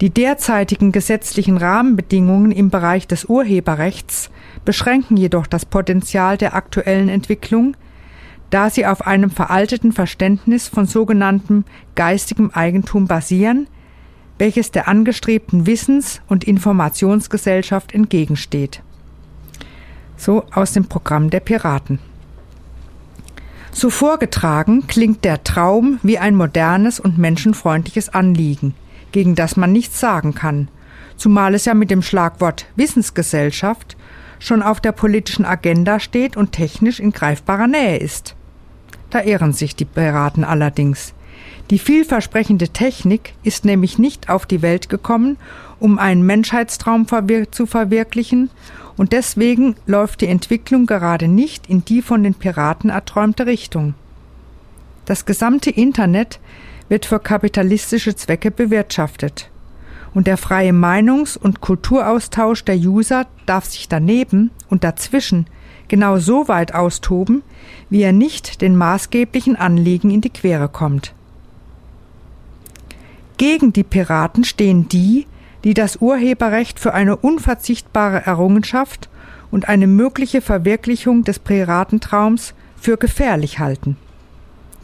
Die 0.00 0.08
derzeitigen 0.08 0.92
gesetzlichen 0.92 1.58
Rahmenbedingungen 1.58 2.52
im 2.52 2.70
Bereich 2.70 3.06
des 3.06 3.26
Urheberrechts 3.26 4.30
beschränken 4.64 5.18
jedoch 5.18 5.46
das 5.46 5.66
Potenzial 5.66 6.38
der 6.38 6.54
aktuellen 6.54 7.10
Entwicklung, 7.10 7.76
da 8.48 8.70
sie 8.70 8.86
auf 8.86 9.06
einem 9.06 9.30
veralteten 9.30 9.92
Verständnis 9.92 10.68
von 10.68 10.86
sogenanntem 10.86 11.64
geistigem 11.96 12.50
Eigentum 12.50 13.06
basieren, 13.08 13.66
welches 14.38 14.70
der 14.70 14.88
angestrebten 14.88 15.66
Wissens- 15.66 16.22
und 16.28 16.44
Informationsgesellschaft 16.44 17.92
entgegensteht. 17.92 18.82
So 20.16 20.44
aus 20.54 20.72
dem 20.72 20.86
Programm 20.86 21.28
der 21.28 21.40
Piraten. 21.40 21.98
So 23.70 23.90
vorgetragen 23.90 24.86
klingt 24.86 25.26
der 25.26 25.44
Traum 25.44 26.00
wie 26.02 26.18
ein 26.18 26.34
modernes 26.34 27.00
und 27.00 27.18
menschenfreundliches 27.18 28.08
Anliegen– 28.08 28.74
gegen 29.12 29.34
das 29.34 29.56
man 29.56 29.72
nichts 29.72 30.00
sagen 30.00 30.34
kann, 30.34 30.68
zumal 31.16 31.54
es 31.54 31.64
ja 31.64 31.74
mit 31.74 31.90
dem 31.90 32.02
Schlagwort 32.02 32.66
Wissensgesellschaft 32.76 33.96
schon 34.38 34.62
auf 34.62 34.80
der 34.80 34.92
politischen 34.92 35.44
Agenda 35.44 36.00
steht 36.00 36.36
und 36.36 36.52
technisch 36.52 36.98
in 36.98 37.12
greifbarer 37.12 37.66
Nähe 37.66 37.98
ist. 37.98 38.34
Da 39.10 39.22
irren 39.22 39.52
sich 39.52 39.76
die 39.76 39.84
Piraten 39.84 40.44
allerdings. 40.44 41.14
Die 41.70 41.78
vielversprechende 41.78 42.70
Technik 42.70 43.34
ist 43.42 43.64
nämlich 43.64 43.98
nicht 43.98 44.28
auf 44.28 44.46
die 44.46 44.62
Welt 44.62 44.88
gekommen, 44.88 45.36
um 45.78 45.98
einen 45.98 46.24
Menschheitstraum 46.24 47.06
verwir 47.06 47.52
zu 47.52 47.66
verwirklichen, 47.66 48.50
und 48.96 49.12
deswegen 49.12 49.76
läuft 49.86 50.20
die 50.20 50.26
Entwicklung 50.26 50.84
gerade 50.84 51.26
nicht 51.26 51.68
in 51.68 51.84
die 51.84 52.02
von 52.02 52.22
den 52.22 52.34
Piraten 52.34 52.90
erträumte 52.90 53.46
Richtung. 53.46 53.94
Das 55.06 55.24
gesamte 55.24 55.70
Internet 55.70 56.38
wird 56.90 57.06
für 57.06 57.20
kapitalistische 57.20 58.14
Zwecke 58.14 58.50
bewirtschaftet. 58.50 59.48
Und 60.12 60.26
der 60.26 60.36
freie 60.36 60.72
Meinungs- 60.72 61.38
und 61.38 61.60
Kulturaustausch 61.60 62.64
der 62.64 62.76
User 62.76 63.26
darf 63.46 63.64
sich 63.64 63.88
daneben 63.88 64.50
und 64.68 64.84
dazwischen 64.84 65.46
genau 65.88 66.18
so 66.18 66.48
weit 66.48 66.74
austoben, 66.74 67.42
wie 67.88 68.02
er 68.02 68.12
nicht 68.12 68.60
den 68.60 68.76
maßgeblichen 68.76 69.56
Anliegen 69.56 70.10
in 70.10 70.20
die 70.20 70.30
Quere 70.30 70.68
kommt. 70.68 71.14
Gegen 73.36 73.72
die 73.72 73.84
Piraten 73.84 74.44
stehen 74.44 74.88
die, 74.88 75.26
die 75.62 75.74
das 75.74 75.96
Urheberrecht 75.96 76.80
für 76.80 76.92
eine 76.92 77.16
unverzichtbare 77.16 78.26
Errungenschaft 78.26 79.08
und 79.50 79.68
eine 79.68 79.86
mögliche 79.86 80.40
Verwirklichung 80.40 81.22
des 81.22 81.38
Piratentraums 81.38 82.54
für 82.76 82.96
gefährlich 82.96 83.60
halten. 83.60 83.96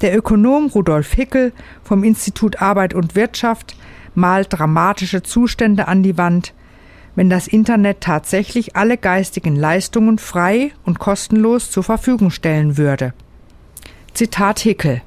Der 0.02 0.16
Ökonom 0.16 0.66
Rudolf 0.66 1.12
Hickel 1.12 1.52
vom 1.82 2.04
Institut 2.04 2.60
Arbeit 2.60 2.92
und 2.92 3.14
Wirtschaft 3.14 3.76
malt 4.14 4.48
dramatische 4.50 5.22
Zustände 5.22 5.88
an 5.88 6.02
die 6.02 6.18
Wand, 6.18 6.52
wenn 7.14 7.30
das 7.30 7.48
Internet 7.48 8.02
tatsächlich 8.02 8.76
alle 8.76 8.98
geistigen 8.98 9.56
Leistungen 9.56 10.18
frei 10.18 10.72
und 10.84 10.98
kostenlos 10.98 11.70
zur 11.70 11.82
Verfügung 11.82 12.30
stellen 12.30 12.76
würde. 12.76 13.14
Zitat 14.12 14.60
Hickel 14.60 15.00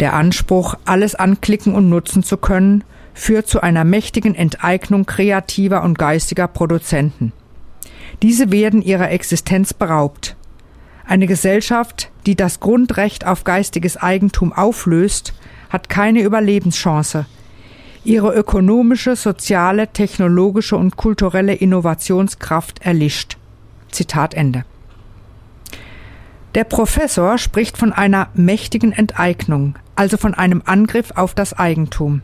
Der 0.00 0.14
Anspruch, 0.14 0.74
alles 0.84 1.14
anklicken 1.14 1.74
und 1.74 1.88
nutzen 1.88 2.24
zu 2.24 2.36
können, 2.36 2.82
führt 3.14 3.48
zu 3.48 3.60
einer 3.60 3.84
mächtigen 3.84 4.34
Enteignung 4.34 5.06
kreativer 5.06 5.82
und 5.82 5.98
geistiger 5.98 6.48
Produzenten. 6.48 7.32
Diese 8.22 8.50
werden 8.50 8.82
ihrer 8.82 9.10
Existenz 9.10 9.74
beraubt. 9.74 10.36
Eine 11.08 11.26
Gesellschaft, 11.26 12.10
die 12.26 12.36
das 12.36 12.60
Grundrecht 12.60 13.26
auf 13.26 13.42
geistiges 13.42 13.96
Eigentum 13.96 14.52
auflöst, 14.52 15.32
hat 15.70 15.88
keine 15.88 16.20
Überlebenschance. 16.20 17.24
Ihre 18.04 18.34
ökonomische, 18.34 19.16
soziale, 19.16 19.88
technologische 19.88 20.76
und 20.76 20.98
kulturelle 20.98 21.54
Innovationskraft 21.54 22.82
erlischt. 22.82 23.38
Zitat 23.90 24.34
Ende. 24.34 24.66
Der 26.54 26.64
Professor 26.64 27.38
spricht 27.38 27.78
von 27.78 27.94
einer 27.94 28.28
mächtigen 28.34 28.92
Enteignung, 28.92 29.76
also 29.96 30.18
von 30.18 30.34
einem 30.34 30.62
Angriff 30.66 31.12
auf 31.12 31.32
das 31.32 31.54
Eigentum. 31.58 32.20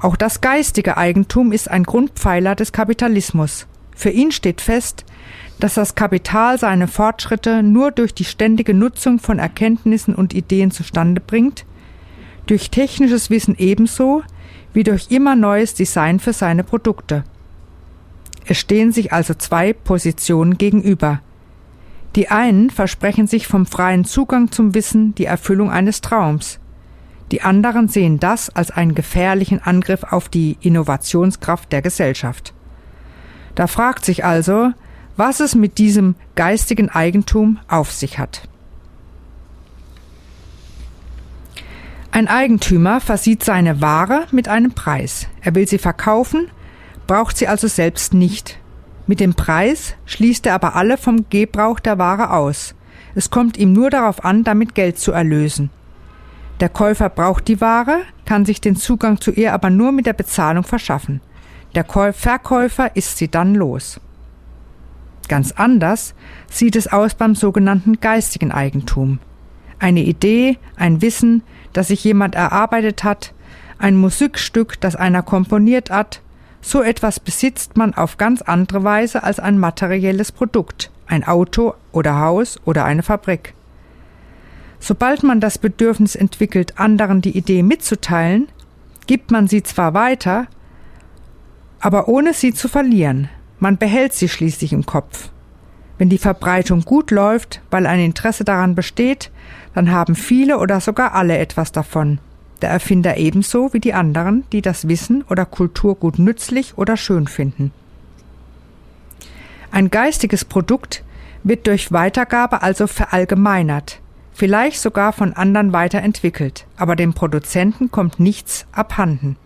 Auch 0.00 0.14
das 0.14 0.40
geistige 0.40 0.96
Eigentum 0.96 1.50
ist 1.50 1.68
ein 1.68 1.82
Grundpfeiler 1.82 2.54
des 2.54 2.70
Kapitalismus. 2.70 3.66
Für 3.96 4.10
ihn 4.10 4.30
steht 4.30 4.60
fest, 4.60 5.04
dass 5.58 5.74
das 5.74 5.94
Kapital 5.94 6.58
seine 6.58 6.86
Fortschritte 6.86 7.62
nur 7.62 7.90
durch 7.90 8.14
die 8.14 8.26
ständige 8.26 8.74
Nutzung 8.74 9.18
von 9.18 9.38
Erkenntnissen 9.38 10.14
und 10.14 10.34
Ideen 10.34 10.70
zustande 10.70 11.20
bringt, 11.20 11.64
durch 12.46 12.70
technisches 12.70 13.30
Wissen 13.30 13.56
ebenso 13.58 14.22
wie 14.74 14.84
durch 14.84 15.10
immer 15.10 15.34
neues 15.34 15.72
Design 15.72 16.20
für 16.20 16.34
seine 16.34 16.62
Produkte. 16.62 17.24
Es 18.46 18.58
stehen 18.58 18.92
sich 18.92 19.12
also 19.12 19.32
zwei 19.32 19.72
Positionen 19.72 20.58
gegenüber. 20.58 21.20
Die 22.14 22.28
einen 22.28 22.68
versprechen 22.70 23.26
sich 23.26 23.46
vom 23.46 23.64
freien 23.64 24.04
Zugang 24.04 24.52
zum 24.52 24.74
Wissen 24.74 25.14
die 25.14 25.24
Erfüllung 25.24 25.70
eines 25.70 26.02
Traums. 26.02 26.60
Die 27.32 27.40
anderen 27.40 27.88
sehen 27.88 28.20
das 28.20 28.50
als 28.50 28.70
einen 28.70 28.94
gefährlichen 28.94 29.60
Angriff 29.60 30.04
auf 30.04 30.28
die 30.28 30.58
Innovationskraft 30.60 31.72
der 31.72 31.82
Gesellschaft. 31.82 32.52
Da 33.56 33.66
fragt 33.66 34.04
sich 34.04 34.24
also, 34.24 34.70
was 35.16 35.40
es 35.40 35.54
mit 35.54 35.78
diesem 35.78 36.14
geistigen 36.36 36.88
Eigentum 36.90 37.58
auf 37.68 37.90
sich 37.90 38.18
hat. 38.18 38.42
Ein 42.12 42.28
Eigentümer 42.28 43.00
versieht 43.00 43.42
seine 43.42 43.80
Ware 43.80 44.26
mit 44.30 44.48
einem 44.48 44.72
Preis. 44.72 45.26
Er 45.42 45.54
will 45.54 45.66
sie 45.66 45.78
verkaufen, 45.78 46.48
braucht 47.06 47.36
sie 47.36 47.48
also 47.48 47.66
selbst 47.66 48.14
nicht. 48.14 48.58
Mit 49.06 49.20
dem 49.20 49.34
Preis 49.34 49.94
schließt 50.06 50.46
er 50.46 50.54
aber 50.54 50.76
alle 50.76 50.98
vom 50.98 51.28
Gebrauch 51.30 51.80
der 51.80 51.98
Ware 51.98 52.30
aus. 52.30 52.74
Es 53.14 53.30
kommt 53.30 53.56
ihm 53.56 53.72
nur 53.72 53.90
darauf 53.90 54.24
an, 54.24 54.44
damit 54.44 54.74
Geld 54.74 54.98
zu 54.98 55.12
erlösen. 55.12 55.70
Der 56.60 56.68
Käufer 56.68 57.08
braucht 57.08 57.48
die 57.48 57.60
Ware, 57.60 58.00
kann 58.24 58.44
sich 58.44 58.60
den 58.60 58.76
Zugang 58.76 59.20
zu 59.20 59.30
ihr 59.30 59.52
aber 59.52 59.70
nur 59.70 59.92
mit 59.92 60.06
der 60.06 60.14
Bezahlung 60.14 60.64
verschaffen. 60.64 61.20
Der 61.76 61.84
Verkäufer 61.84 62.96
ist 62.96 63.18
sie 63.18 63.28
dann 63.28 63.54
los. 63.54 64.00
Ganz 65.28 65.52
anders 65.52 66.14
sieht 66.50 66.74
es 66.74 66.90
aus 66.90 67.14
beim 67.14 67.34
sogenannten 67.34 68.00
geistigen 68.00 68.50
Eigentum. 68.50 69.18
Eine 69.78 70.00
Idee, 70.00 70.56
ein 70.76 71.02
Wissen, 71.02 71.42
das 71.74 71.88
sich 71.88 72.02
jemand 72.02 72.34
erarbeitet 72.34 73.04
hat, 73.04 73.34
ein 73.78 73.94
Musikstück, 73.94 74.80
das 74.80 74.96
einer 74.96 75.22
komponiert 75.22 75.90
hat, 75.90 76.22
so 76.62 76.80
etwas 76.82 77.20
besitzt 77.20 77.76
man 77.76 77.92
auf 77.92 78.16
ganz 78.16 78.40
andere 78.40 78.82
Weise 78.82 79.22
als 79.22 79.38
ein 79.38 79.58
materielles 79.58 80.32
Produkt, 80.32 80.90
ein 81.06 81.24
Auto 81.24 81.74
oder 81.92 82.20
Haus 82.20 82.58
oder 82.64 82.86
eine 82.86 83.02
Fabrik. 83.02 83.52
Sobald 84.80 85.22
man 85.22 85.42
das 85.42 85.58
Bedürfnis 85.58 86.16
entwickelt, 86.16 86.78
anderen 86.78 87.20
die 87.20 87.36
Idee 87.36 87.62
mitzuteilen, 87.62 88.48
gibt 89.06 89.30
man 89.30 89.46
sie 89.46 89.62
zwar 89.62 89.92
weiter, 89.92 90.46
aber 91.86 92.08
ohne 92.08 92.34
sie 92.34 92.52
zu 92.52 92.66
verlieren. 92.66 93.28
Man 93.60 93.76
behält 93.76 94.12
sie 94.12 94.28
schließlich 94.28 94.72
im 94.72 94.86
Kopf. 94.86 95.30
Wenn 95.98 96.08
die 96.08 96.18
Verbreitung 96.18 96.80
gut 96.80 97.12
läuft, 97.12 97.60
weil 97.70 97.86
ein 97.86 98.00
Interesse 98.00 98.42
daran 98.42 98.74
besteht, 98.74 99.30
dann 99.72 99.92
haben 99.92 100.16
viele 100.16 100.58
oder 100.58 100.80
sogar 100.80 101.14
alle 101.14 101.38
etwas 101.38 101.70
davon. 101.70 102.18
Der 102.60 102.70
Erfinder 102.70 103.18
ebenso 103.18 103.72
wie 103.72 103.78
die 103.78 103.94
anderen, 103.94 104.42
die 104.50 104.62
das 104.62 104.88
Wissen 104.88 105.22
oder 105.30 105.44
Kultur 105.44 105.94
gut 105.94 106.18
nützlich 106.18 106.76
oder 106.76 106.96
schön 106.96 107.28
finden. 107.28 107.70
Ein 109.70 109.88
geistiges 109.88 110.44
Produkt 110.44 111.04
wird 111.44 111.68
durch 111.68 111.92
Weitergabe 111.92 112.62
also 112.62 112.88
verallgemeinert, 112.88 114.00
vielleicht 114.32 114.80
sogar 114.80 115.12
von 115.12 115.34
anderen 115.34 115.72
weiterentwickelt, 115.72 116.66
aber 116.76 116.96
dem 116.96 117.14
Produzenten 117.14 117.92
kommt 117.92 118.18
nichts 118.18 118.66
abhanden. 118.72 119.36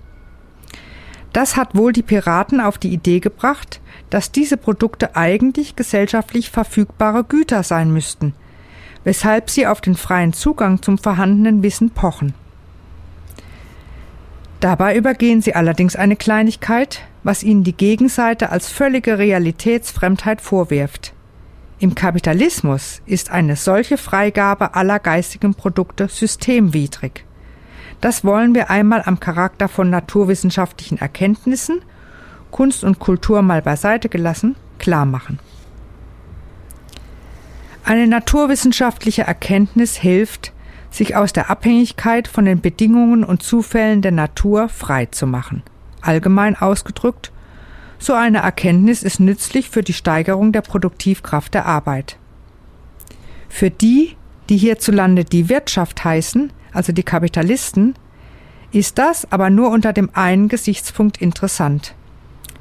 Das 1.32 1.56
hat 1.56 1.76
wohl 1.76 1.92
die 1.92 2.02
Piraten 2.02 2.60
auf 2.60 2.78
die 2.78 2.92
Idee 2.92 3.20
gebracht, 3.20 3.80
dass 4.10 4.32
diese 4.32 4.56
Produkte 4.56 5.14
eigentlich 5.14 5.76
gesellschaftlich 5.76 6.50
verfügbare 6.50 7.24
Güter 7.24 7.62
sein 7.62 7.92
müssten, 7.92 8.34
weshalb 9.04 9.48
sie 9.50 9.66
auf 9.66 9.80
den 9.80 9.94
freien 9.94 10.32
Zugang 10.32 10.82
zum 10.82 10.98
vorhandenen 10.98 11.62
Wissen 11.62 11.90
pochen. 11.90 12.34
Dabei 14.58 14.96
übergehen 14.96 15.40
sie 15.40 15.54
allerdings 15.54 15.96
eine 15.96 16.16
Kleinigkeit, 16.16 17.00
was 17.22 17.42
ihnen 17.42 17.64
die 17.64 17.76
Gegenseite 17.76 18.50
als 18.50 18.68
völlige 18.68 19.18
Realitätsfremdheit 19.18 20.40
vorwirft. 20.40 21.14
Im 21.78 21.94
Kapitalismus 21.94 23.00
ist 23.06 23.30
eine 23.30 23.56
solche 23.56 23.96
Freigabe 23.96 24.74
aller 24.74 24.98
geistigen 24.98 25.54
Produkte 25.54 26.08
systemwidrig. 26.08 27.24
Das 28.00 28.24
wollen 28.24 28.54
wir 28.54 28.70
einmal 28.70 29.02
am 29.04 29.20
Charakter 29.20 29.68
von 29.68 29.90
naturwissenschaftlichen 29.90 30.98
Erkenntnissen 30.98 31.82
Kunst 32.50 32.84
und 32.84 32.98
Kultur 32.98 33.42
mal 33.42 33.62
beiseite 33.62 34.08
gelassen, 34.08 34.56
klar 34.78 35.06
machen. 35.06 35.38
Eine 37.84 38.06
naturwissenschaftliche 38.06 39.22
Erkenntnis 39.22 39.96
hilft, 39.96 40.52
sich 40.90 41.16
aus 41.16 41.32
der 41.32 41.50
Abhängigkeit 41.50 42.28
von 42.28 42.44
den 42.44 42.60
Bedingungen 42.60 43.24
und 43.24 43.42
Zufällen 43.42 44.02
der 44.02 44.12
Natur 44.12 44.68
frei 44.68 45.06
zu 45.06 45.26
machen. 45.26 45.62
Allgemein 46.00 46.56
ausgedrückt, 46.56 47.32
so 47.98 48.14
eine 48.14 48.38
Erkenntnis 48.38 49.02
ist 49.02 49.20
nützlich 49.20 49.70
für 49.70 49.82
die 49.82 49.92
Steigerung 49.92 50.52
der 50.52 50.62
Produktivkraft 50.62 51.54
der 51.54 51.66
Arbeit. 51.66 52.16
Für 53.48 53.70
die, 53.70 54.16
die 54.48 54.56
hierzulande 54.56 55.24
die 55.24 55.48
Wirtschaft 55.48 56.02
heißen, 56.02 56.52
also 56.72 56.92
die 56.92 57.02
Kapitalisten, 57.02 57.94
ist 58.72 58.98
das 58.98 59.30
aber 59.32 59.50
nur 59.50 59.70
unter 59.70 59.92
dem 59.92 60.10
einen 60.14 60.48
Gesichtspunkt 60.48 61.18
interessant 61.18 61.94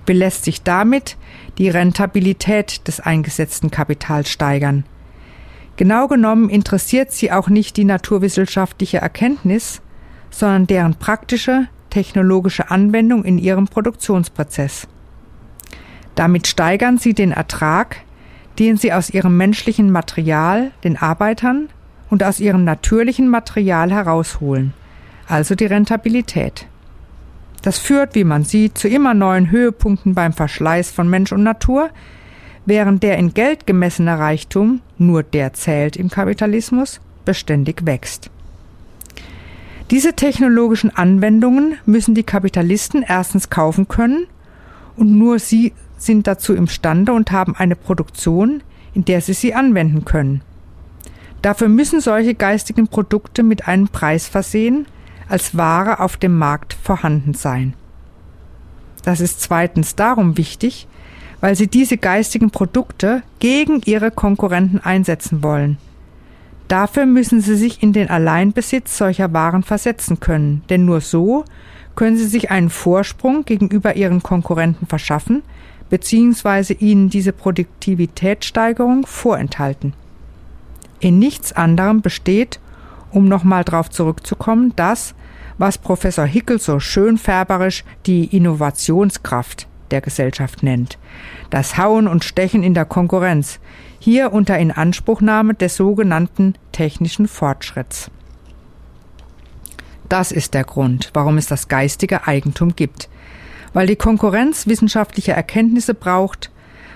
belässt 0.10 0.44
sich 0.44 0.64
damit 0.64 1.18
die 1.60 1.70
Rentabilität 1.70 2.88
des 2.88 3.00
eingesetzten 3.00 3.70
Kapitals 3.70 4.32
steigern. 4.32 4.84
Genau 5.76 6.08
genommen 6.08 6.50
interessiert 6.50 7.12
sie 7.12 7.32
auch 7.32 7.48
nicht 7.48 7.78
die 7.78 7.84
naturwissenschaftliche 7.84 8.98
Erkenntnis, 8.98 9.84
sondern 10.32 10.66
deren 10.66 10.96
praktische, 10.96 11.68
technologische 11.92 12.72
Anwendung 12.72 13.24
in 13.24 13.38
ihrem 13.38 13.68
Produktionsprozess. 13.68 14.88
Damit 16.16 16.48
steigern 16.48 16.98
sie 16.98 17.14
den 17.14 17.32
Ertrag, 17.32 17.98
den 18.58 18.78
sie 18.78 18.92
aus 18.92 19.12
ihrem 19.12 19.38
menschlichen 19.38 19.92
Material, 19.92 20.72
den 20.84 20.98
Arbeitern, 20.98 21.70
und 22.10 22.24
aus 22.24 22.40
ihrem 22.40 22.64
natürlichen 22.64 23.28
Material 23.28 23.92
herausholen, 23.92 24.74
also 25.28 25.56
die 25.56 25.66
Rentabilität. 25.66 26.66
Das 27.62 27.78
führt, 27.78 28.16
wie 28.16 28.24
man 28.24 28.44
sieht, 28.44 28.78
zu 28.78 28.88
immer 28.88 29.14
neuen 29.14 29.52
Höhepunkten 29.52 30.16
beim 30.16 30.34
Verschleiß 30.34 30.92
von 30.92 31.10
Mensch 31.10 31.32
und 31.32 31.44
Natur, 31.44 31.90
während 32.66 33.04
der 33.04 33.18
in 33.18 33.34
Geld 33.34 33.68
gemessene 33.68 34.18
Reichtum, 34.18 34.82
nur 34.98 35.24
der 35.24 35.54
zählt 35.54 35.98
im 35.98 36.10
Kapitalismus, 36.10 37.02
beständig 37.26 37.86
wächst. 37.86 38.30
Diese 39.92 40.14
technologischen 40.14 40.96
Anwendungen 40.96 41.76
müssen 41.86 42.14
die 42.14 42.24
Kapitalisten 42.24 43.04
erstens 43.06 43.50
kaufen 43.50 43.88
können 43.88 44.28
und 44.96 45.18
nur 45.18 45.40
sie 45.40 45.74
sind 45.98 46.28
dazu 46.28 46.54
imstande 46.54 47.12
und 47.12 47.32
haben 47.32 47.56
eine 47.56 47.76
Produktion, 47.76 48.62
in 48.94 49.04
der 49.06 49.22
sie 49.22 49.34
sie 49.34 49.54
anwenden 49.54 50.06
können. 50.06 50.42
Dafür 51.42 51.70
müssen 51.70 52.02
solche 52.02 52.36
geistigen 52.36 52.88
Produkte 52.88 53.44
mit 53.44 53.68
einem 53.68 53.88
Preis 53.88 54.28
versehen, 54.28 54.86
als 55.30 55.56
Ware 55.56 56.00
auf 56.00 56.18
dem 56.18 56.38
Markt 56.38 56.74
vorhanden 56.74 57.34
sein. 57.34 57.74
Das 59.04 59.22
ist 59.22 59.42
zweitens 59.42 59.96
darum 59.96 60.38
wichtig, 60.38 60.88
weil 61.40 61.56
sie 61.56 61.68
diese 61.68 61.98
geistigen 61.98 62.52
Produkte 62.52 63.24
gegen 63.40 63.82
ihre 63.86 64.12
Konkurrenten 64.12 64.80
einsetzen 64.80 65.42
wollen. 65.42 65.78
Dafür 66.68 67.06
müssen 67.06 67.42
sie 67.42 67.56
sich 67.56 67.82
in 67.82 67.94
den 67.94 68.10
Alleinbesitz 68.10 68.98
solcher 68.98 69.34
Waren 69.34 69.64
versetzen 69.64 70.20
können, 70.20 70.64
denn 70.70 70.86
nur 70.86 71.02
so 71.02 71.46
können 71.96 72.18
sie 72.18 72.28
sich 72.28 72.52
einen 72.52 72.70
Vorsprung 72.70 73.46
gegenüber 73.46 73.96
ihren 73.96 74.22
Konkurrenten 74.22 74.86
verschaffen 74.86 75.42
bzw. 75.90 76.74
ihnen 76.80 77.10
diese 77.10 77.32
Produktivitätssteigerung 77.32 79.08
vorenthalten. 79.08 79.94
In 81.00 81.20
nichts 81.20 81.54
anderem 81.54 82.02
besteht, 82.02 82.60
um 83.12 83.28
nochmal 83.28 83.64
darauf 83.64 83.90
zurückzukommen, 83.90 84.74
das, 84.76 85.16
was 85.58 85.78
Professor 85.78 86.26
Hickel 86.26 86.60
so 86.60 86.80
schön 86.80 87.18
färberisch 87.18 87.84
die 88.06 88.26
Innovationskraft 88.36 89.68
der 89.92 90.02
Gesellschaft 90.02 90.64
nennt. 90.64 90.98
Das 91.50 91.78
Hauen 91.78 92.08
und 92.08 92.24
Stechen 92.24 92.64
in 92.64 92.74
der 92.74 92.86
Konkurrenz, 92.86 93.60
hier 94.00 94.32
unter 94.32 94.58
Inanspruchnahme 94.58 95.56
des 95.56 95.76
sogenannten 95.76 96.54
technischen 96.72 97.28
Fortschritts. 97.28 98.12
Das 100.08 100.32
ist 100.32 100.54
der 100.54 100.64
Grund, 100.64 101.12
warum 101.14 101.38
es 101.38 101.48
das 101.48 101.68
geistige 101.68 102.28
Eigentum 102.28 102.76
gibt. 102.76 103.10
Weil 103.74 103.88
die 103.88 103.96
Konkurrenz 103.96 104.66
wissenschaftliche 104.66 105.34
Erkenntnisse 105.34 105.94
braucht, 105.94 106.52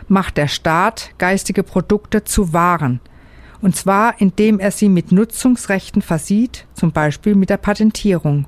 macht 0.08 0.38
der 0.38 0.47
Staat 0.47 1.12
geistige 1.18 1.64
Produkte 1.64 2.24
zu 2.24 2.54
Waren, 2.54 2.99
und 3.64 3.78
zwar 3.78 4.20
indem 4.20 4.59
er 4.59 4.72
sie 4.72 4.89
mit 4.89 5.14
Nutzungsrechten 5.14 6.01
versieht, 6.01 6.68
zum 6.74 6.91
Beispiel 6.91 7.34
mit 7.34 7.49
der 7.49 7.57
Patentierung. 7.57 8.45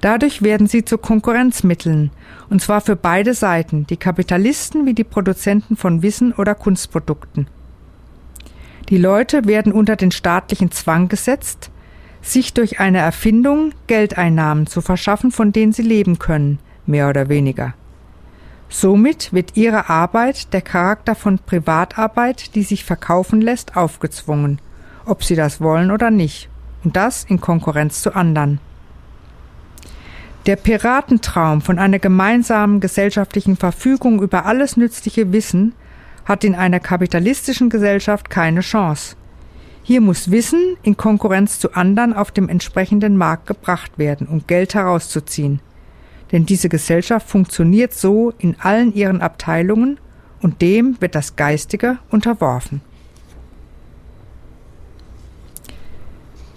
Dadurch 0.00 0.42
werden 0.42 0.66
sie 0.66 0.84
zu 0.84 0.98
Konkurrenzmitteln, 0.98 2.10
und 2.48 2.60
zwar 2.60 2.80
für 2.80 2.96
beide 2.96 3.34
Seiten, 3.34 3.86
die 3.86 3.96
Kapitalisten 3.96 4.84
wie 4.84 4.94
die 4.94 5.04
Produzenten 5.04 5.76
von 5.76 6.02
Wissen 6.02 6.32
oder 6.32 6.56
Kunstprodukten. 6.56 7.46
Die 8.88 8.98
Leute 8.98 9.44
werden 9.44 9.72
unter 9.72 9.94
den 9.94 10.10
staatlichen 10.10 10.72
Zwang 10.72 11.08
gesetzt, 11.08 11.70
sich 12.20 12.52
durch 12.52 12.80
eine 12.80 12.98
Erfindung 12.98 13.72
Geldeinnahmen 13.86 14.66
zu 14.66 14.80
verschaffen, 14.80 15.30
von 15.30 15.52
denen 15.52 15.72
sie 15.72 15.82
leben 15.82 16.18
können, 16.18 16.58
mehr 16.84 17.08
oder 17.08 17.28
weniger. 17.28 17.74
Somit 18.72 19.32
wird 19.32 19.56
ihre 19.56 19.90
Arbeit 19.90 20.52
der 20.52 20.62
Charakter 20.62 21.16
von 21.16 21.40
Privatarbeit, 21.40 22.54
die 22.54 22.62
sich 22.62 22.84
verkaufen 22.84 23.40
lässt, 23.40 23.76
aufgezwungen, 23.76 24.60
ob 25.04 25.24
sie 25.24 25.34
das 25.34 25.60
wollen 25.60 25.90
oder 25.90 26.12
nicht, 26.12 26.48
und 26.84 26.94
das 26.94 27.24
in 27.24 27.40
Konkurrenz 27.40 28.00
zu 28.00 28.14
anderen. 28.14 28.60
Der 30.46 30.54
Piratentraum 30.54 31.62
von 31.62 31.80
einer 31.80 31.98
gemeinsamen 31.98 32.78
gesellschaftlichen 32.78 33.56
Verfügung 33.56 34.22
über 34.22 34.46
alles 34.46 34.76
nützliche 34.76 35.32
Wissen 35.32 35.74
hat 36.24 36.44
in 36.44 36.54
einer 36.54 36.78
kapitalistischen 36.78 37.70
Gesellschaft 37.70 38.30
keine 38.30 38.60
Chance. 38.60 39.16
Hier 39.82 40.00
muss 40.00 40.30
Wissen 40.30 40.76
in 40.82 40.96
Konkurrenz 40.96 41.58
zu 41.58 41.74
anderen 41.74 42.12
auf 42.12 42.30
dem 42.30 42.48
entsprechenden 42.48 43.16
Markt 43.16 43.48
gebracht 43.48 43.98
werden, 43.98 44.28
um 44.28 44.46
Geld 44.46 44.74
herauszuziehen. 44.74 45.60
Denn 46.32 46.46
diese 46.46 46.68
Gesellschaft 46.68 47.28
funktioniert 47.28 47.92
so 47.92 48.32
in 48.38 48.56
allen 48.60 48.94
ihren 48.94 49.20
Abteilungen 49.20 49.98
und 50.40 50.62
dem 50.62 51.00
wird 51.00 51.14
das 51.14 51.36
Geistige 51.36 51.98
unterworfen. 52.10 52.80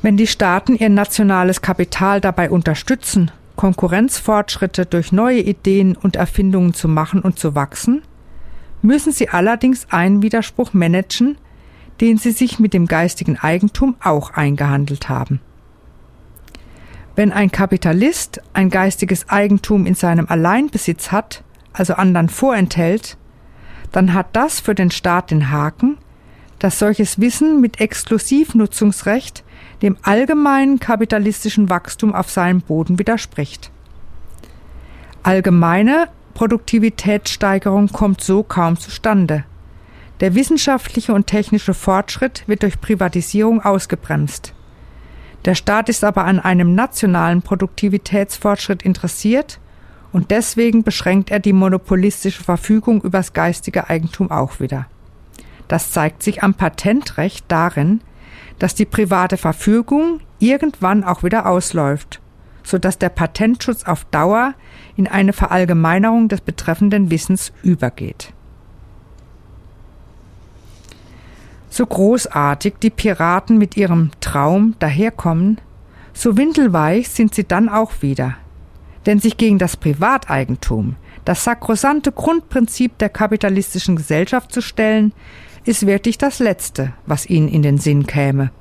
Wenn 0.01 0.17
die 0.17 0.27
Staaten 0.27 0.75
ihr 0.75 0.89
nationales 0.89 1.61
Kapital 1.61 2.19
dabei 2.19 2.49
unterstützen, 2.49 3.31
Konkurrenzfortschritte 3.55 4.85
durch 4.85 5.11
neue 5.11 5.39
Ideen 5.39 5.95
und 5.95 6.17
Erfindungen 6.17 6.73
zu 6.73 6.87
machen 6.87 7.21
und 7.21 7.39
zu 7.39 7.55
wachsen, 7.55 8.01
müssen 8.81 9.13
sie 9.13 9.29
allerdings 9.29 9.87
einen 9.89 10.21
Widerspruch 10.21 10.73
managen, 10.73 11.37
den 12.01 12.17
sie 12.17 12.31
sich 12.31 12.59
mit 12.59 12.73
dem 12.73 12.87
geistigen 12.87 13.37
Eigentum 13.37 13.95
auch 14.03 14.31
eingehandelt 14.31 15.07
haben. 15.07 15.39
Wenn 17.15 17.31
ein 17.31 17.51
Kapitalist 17.51 18.41
ein 18.53 18.69
geistiges 18.69 19.29
Eigentum 19.29 19.85
in 19.85 19.93
seinem 19.93 20.27
Alleinbesitz 20.27 21.11
hat, 21.11 21.43
also 21.71 21.93
anderen 21.93 22.29
vorenthält, 22.29 23.17
dann 23.91 24.13
hat 24.13 24.27
das 24.35 24.59
für 24.59 24.73
den 24.73 24.89
Staat 24.89 25.29
den 25.29 25.51
Haken, 25.51 25.97
dass 26.57 26.79
solches 26.79 27.19
Wissen 27.19 27.61
mit 27.61 27.79
Exklusivnutzungsrecht 27.79 29.43
dem 29.81 29.97
allgemeinen 30.01 30.79
kapitalistischen 30.79 31.69
Wachstum 31.69 32.15
auf 32.15 32.31
seinem 32.31 32.61
Boden 32.61 32.97
widerspricht. 32.97 33.69
Allgemeine 35.21 36.07
Produktivitätssteigerung 36.33 37.89
kommt 37.89 38.21
so 38.21 38.41
kaum 38.43 38.79
zustande. 38.79 39.43
Der 40.19 40.35
wissenschaftliche 40.35 41.13
und 41.13 41.27
technische 41.27 41.73
Fortschritt 41.73 42.43
wird 42.47 42.63
durch 42.63 42.81
Privatisierung 42.81 43.61
ausgebremst. 43.61 44.53
Der 45.45 45.55
Staat 45.55 45.89
ist 45.89 46.03
aber 46.03 46.23
an 46.25 46.39
einem 46.39 46.73
nationalen 46.73 47.41
Produktivitätsfortschritt 47.41 48.81
interessiert 48.83 49.59
und 50.13 50.31
deswegen 50.31 50.83
beschränkt 50.83 51.31
er 51.31 51.39
die 51.39 51.53
monopolistische 51.53 52.43
Verfügung 52.43 53.01
übers 53.01 53.33
geistige 53.33 53.89
Eigentum 53.89 54.31
auch 54.31 54.59
wieder. 54.59 54.85
Das 55.67 55.91
zeigt 55.91 56.23
sich 56.23 56.43
am 56.43 56.53
Patentrecht 56.53 57.45
darin, 57.49 58.01
dass 58.59 58.75
die 58.75 58.85
private 58.85 59.37
Verfügung 59.37 60.21
irgendwann 60.39 61.03
auch 61.03 61.23
wieder 61.23 61.45
ausläuft, 61.47 62.21
so 62.63 62.77
dass 62.77 62.97
der 62.97 63.09
Patentschutz 63.09 63.83
auf 63.83 64.05
Dauer 64.05 64.53
in 64.95 65.07
eine 65.07 65.33
Verallgemeinerung 65.33 66.29
des 66.29 66.41
betreffenden 66.41 67.09
Wissens 67.09 67.51
übergeht. 67.63 68.33
So 71.73 71.87
großartig 71.87 72.75
die 72.83 72.91
Piraten 72.91 73.57
mit 73.57 73.75
ihrem 73.77 74.11
Traum 74.19 74.75
daherkommen, 74.77 75.59
so 76.13 76.37
windelweich 76.37 77.09
sind 77.09 77.33
sie 77.33 77.45
dann 77.45 77.67
auch 77.67 78.03
wieder. 78.03 78.35
Denn 79.07 79.17
sich 79.17 79.37
gegen 79.37 79.57
das 79.57 79.75
Privateigentum, 79.75 80.97
das 81.25 81.43
sakrosante 81.43 82.11
Grundprinzip 82.11 82.99
der 82.99 83.09
kapitalistischen 83.09 83.95
Gesellschaft 83.95 84.51
zu 84.51 84.61
stellen, 84.61 85.13
ist 85.65 85.87
wirklich 85.87 86.19
das 86.19 86.37
Letzte, 86.37 86.93
was 87.07 87.27
ihnen 87.27 87.47
in 87.47 87.63
den 87.63 87.79
Sinn 87.79 88.05
käme. 88.05 88.51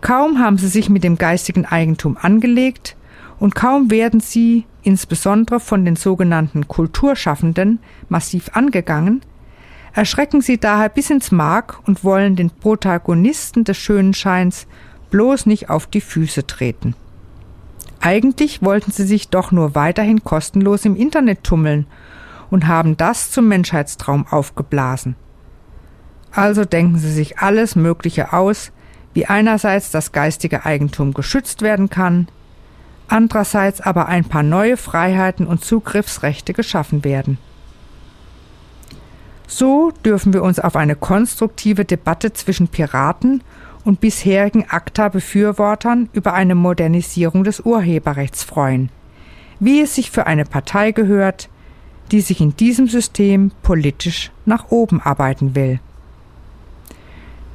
Kaum 0.00 0.40
haben 0.40 0.58
sie 0.58 0.66
sich 0.66 0.88
mit 0.88 1.04
dem 1.04 1.16
geistigen 1.16 1.64
Eigentum 1.64 2.16
angelegt 2.20 2.96
und 3.38 3.54
kaum 3.54 3.88
werden 3.92 4.18
sie, 4.18 4.64
insbesondere 4.82 5.60
von 5.60 5.84
den 5.84 5.94
sogenannten 5.94 6.66
Kulturschaffenden, 6.66 7.78
massiv 8.08 8.50
angegangen, 8.54 9.20
erschrecken 9.92 10.40
sie 10.40 10.58
daher 10.58 10.88
bis 10.88 11.10
ins 11.10 11.30
Mark 11.32 11.78
und 11.86 12.04
wollen 12.04 12.36
den 12.36 12.50
Protagonisten 12.50 13.64
des 13.64 13.76
schönen 13.76 14.14
Scheins 14.14 14.66
bloß 15.10 15.46
nicht 15.46 15.70
auf 15.70 15.86
die 15.86 16.00
Füße 16.00 16.46
treten. 16.46 16.94
Eigentlich 18.00 18.62
wollten 18.62 18.92
sie 18.92 19.04
sich 19.04 19.28
doch 19.28 19.52
nur 19.52 19.74
weiterhin 19.74 20.24
kostenlos 20.24 20.84
im 20.84 20.96
Internet 20.96 21.44
tummeln 21.44 21.86
und 22.50 22.66
haben 22.66 22.96
das 22.96 23.30
zum 23.30 23.48
Menschheitstraum 23.48 24.26
aufgeblasen. 24.28 25.16
Also 26.32 26.64
denken 26.64 26.98
sie 26.98 27.12
sich 27.12 27.38
alles 27.38 27.76
Mögliche 27.76 28.32
aus, 28.32 28.72
wie 29.12 29.26
einerseits 29.26 29.90
das 29.90 30.12
geistige 30.12 30.64
Eigentum 30.64 31.12
geschützt 31.12 31.62
werden 31.62 31.90
kann, 31.90 32.28
andererseits 33.08 33.80
aber 33.80 34.06
ein 34.06 34.24
paar 34.24 34.44
neue 34.44 34.76
Freiheiten 34.76 35.46
und 35.46 35.64
Zugriffsrechte 35.64 36.52
geschaffen 36.52 37.04
werden. 37.04 37.38
So 39.52 39.90
dürfen 40.04 40.32
wir 40.32 40.44
uns 40.44 40.60
auf 40.60 40.76
eine 40.76 40.94
konstruktive 40.94 41.84
Debatte 41.84 42.32
zwischen 42.32 42.68
Piraten 42.68 43.42
und 43.84 44.00
bisherigen 44.00 44.66
ACTA-Befürwortern 44.68 46.08
über 46.12 46.34
eine 46.34 46.54
Modernisierung 46.54 47.42
des 47.42 47.58
Urheberrechts 47.58 48.44
freuen, 48.44 48.90
wie 49.58 49.80
es 49.80 49.96
sich 49.96 50.12
für 50.12 50.28
eine 50.28 50.44
Partei 50.44 50.92
gehört, 50.92 51.48
die 52.12 52.20
sich 52.20 52.40
in 52.40 52.56
diesem 52.56 52.86
System 52.86 53.50
politisch 53.64 54.30
nach 54.46 54.70
oben 54.70 55.02
arbeiten 55.02 55.56
will. 55.56 55.80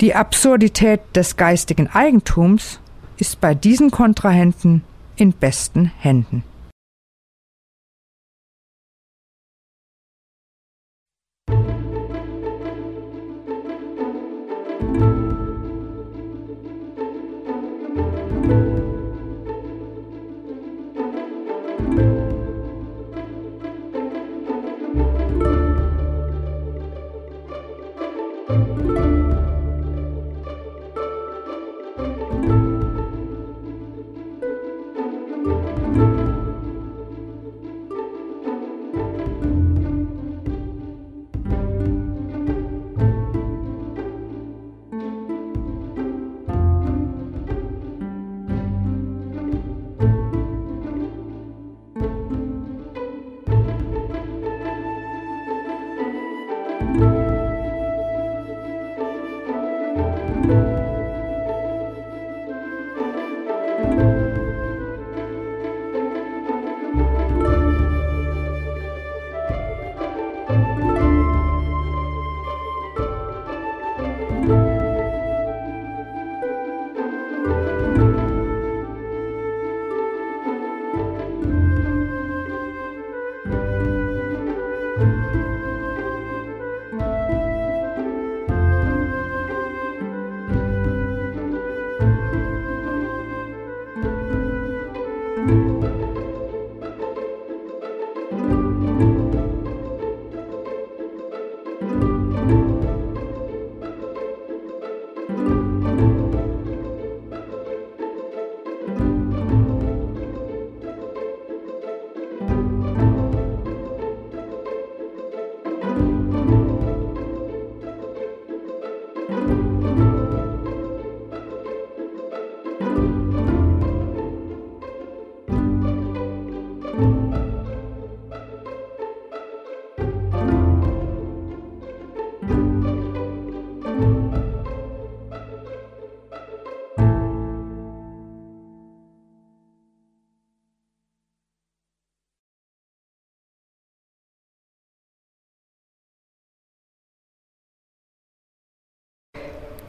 Die 0.02 0.16
Absurdität 0.16 1.00
des 1.16 1.38
geistigen 1.38 1.88
Eigentums 1.88 2.82
ist 3.16 3.40
bei 3.40 3.56
diesen 3.56 3.90
Kontrahenten 3.90 4.84
in 5.16 5.32
besten 5.32 5.94
Händen. 6.00 6.44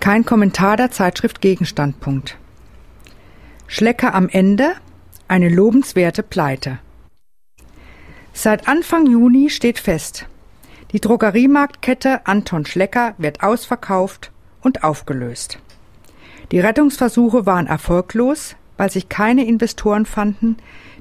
Kein 0.07 0.25
Kommentar 0.25 0.77
der 0.77 0.93
Zeitschrift 0.93 1.41
Gegenstandpunkt. 1.41 2.39
Schlecker 3.67 4.15
am 4.15 4.29
Ende 4.29 4.75
eine 5.27 5.49
lobenswerte 5.49 6.23
Pleite. 6.23 6.79
Seit 8.33 8.69
Anfang 8.69 9.07
Juni 9.07 9.51
steht 9.51 9.81
fest, 9.81 10.27
die 10.93 11.01
Drogeriemarktkette 11.01 12.25
Anton 12.25 12.67
Schlecker 12.67 13.17
wird 13.19 13.43
ausverkauft 13.43 14.31
und 14.63 14.85
aufgelöst. 14.85 15.59
Die 16.53 16.61
Rettungsversuche 16.61 17.45
waren 17.45 17.67
erfolglos, 17.67 18.55
weil 18.77 18.93
sich 18.93 19.09
keine 19.09 19.45
Investoren 19.45 20.07
fanden, 20.07 20.59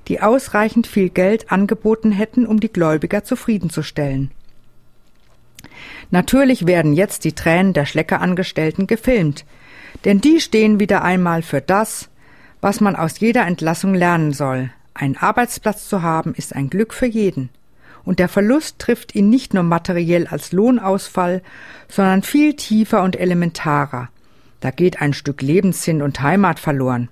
die 0.08 0.24
ausreichend 0.24 0.88
viel 0.88 1.12
Geld 1.12 1.52
angeboten 1.52 2.12
hätten, 2.12 2.48
um 2.48 2.60
die 2.60 2.74
Gläubiger 2.74 3.24
zufriedenzustellen. 3.24 4.32
Natürlich 6.12 6.68
werden 6.68 6.94
jetzt 6.94 7.24
die 7.24 7.34
Tränen 7.34 7.74
der 7.74 7.86
Schleckerangestellten 7.86 8.88
gefilmt, 8.88 9.46
denn 10.04 10.22
die 10.22 10.40
stehen 10.40 10.80
wieder 10.80 11.04
einmal 11.04 11.42
für 11.42 11.62
das, 11.62 12.10
was 12.62 12.82
man 12.82 12.96
aus 12.96 13.20
jeder 13.20 13.46
Entlassung 13.46 13.94
lernen 13.94 14.34
soll. 14.34 14.72
Ein 14.94 15.18
Arbeitsplatz 15.18 15.90
zu 15.90 16.02
haben 16.02 16.34
ist 16.36 16.56
ein 16.56 16.70
Glück 16.70 16.94
für 16.94 17.06
jeden. 17.06 17.50
Und 18.04 18.20
der 18.20 18.30
Verlust 18.30 18.80
trifft 18.80 19.16
ihn 19.16 19.30
nicht 19.30 19.54
nur 19.54 19.64
materiell 19.64 20.28
als 20.28 20.52
Lohnausfall, 20.52 21.42
sondern 21.90 22.22
viel 22.22 22.54
tiefer 22.54 23.04
und 23.04 23.20
elementarer. 23.20 24.10
Da 24.62 24.72
geht 24.72 25.02
ein 25.02 25.14
Stück 25.14 25.42
Lebenssinn 25.42 26.02
und 26.02 26.22
Heimat 26.22 26.60
verloren. 26.60 27.10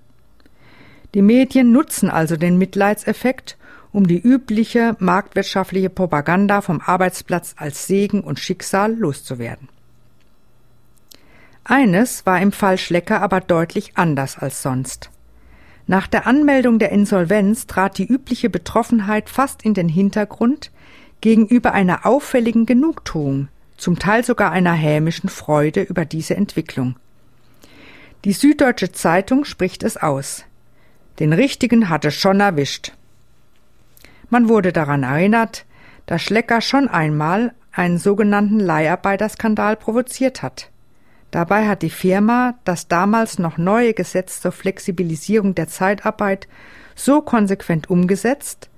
Die 1.13 1.21
Medien 1.21 1.71
nutzen 1.71 2.09
also 2.09 2.37
den 2.37 2.57
Mitleidseffekt, 2.57 3.57
um 3.93 4.07
die 4.07 4.19
übliche 4.19 4.97
marktwirtschaftliche 4.99 5.89
Propaganda 5.89 6.61
vom 6.61 6.81
Arbeitsplatz 6.81 7.55
als 7.57 7.87
Segen 7.87 8.21
und 8.21 8.39
Schicksal 8.39 8.93
loszuwerden. 8.93 9.69
Eines 11.63 12.25
war 12.25 12.41
im 12.41 12.51
Fall 12.51 12.77
Schlecker 12.77 13.21
aber 13.21 13.39
deutlich 13.39 13.93
anders 13.95 14.37
als 14.37 14.61
sonst. 14.61 15.09
Nach 15.85 16.07
der 16.07 16.27
Anmeldung 16.27 16.79
der 16.79 16.91
Insolvenz 16.91 17.67
trat 17.67 17.97
die 17.97 18.05
übliche 18.05 18.49
Betroffenheit 18.49 19.29
fast 19.29 19.63
in 19.63 19.73
den 19.73 19.89
Hintergrund 19.89 20.71
gegenüber 21.21 21.73
einer 21.73 22.05
auffälligen 22.05 22.65
Genugtuung, 22.65 23.47
zum 23.77 23.99
Teil 23.99 24.25
sogar 24.25 24.51
einer 24.51 24.73
hämischen 24.73 25.29
Freude 25.29 25.81
über 25.81 26.03
diese 26.03 26.35
Entwicklung. 26.35 26.95
Die 28.25 28.33
Süddeutsche 28.33 28.91
Zeitung 28.91 29.45
spricht 29.45 29.83
es 29.83 29.97
aus. 29.97 30.45
Den 31.19 31.33
Richtigen 31.33 31.89
hatte 31.89 32.11
schon 32.11 32.39
erwischt. 32.39 32.93
Man 34.33 34.49
wurde 34.49 34.73
daran 34.73 35.03
erinnert, 35.03 35.63
dass 36.07 36.23
Schlecker 36.23 36.59
schon 36.61 36.87
einmal 36.87 37.53
einen 37.71 37.99
sogenannten 37.99 38.59
Leiharbeiterskandal 38.59 39.75
provoziert 39.75 40.41
hat. 40.41 40.71
Dabei 41.29 41.67
hat 41.67 41.83
die 41.83 41.91
Firma 41.91 42.55
das 42.63 42.87
damals 42.87 43.37
noch 43.37 43.59
neue 43.59 43.93
Gesetz 43.93 44.41
zur 44.41 44.51
Flexibilisierung 44.51 45.53
der 45.53 45.67
Zeitarbeit 45.67 46.47
so 46.95 47.21
konsequent 47.21 47.91
umgesetzt, 47.91 48.71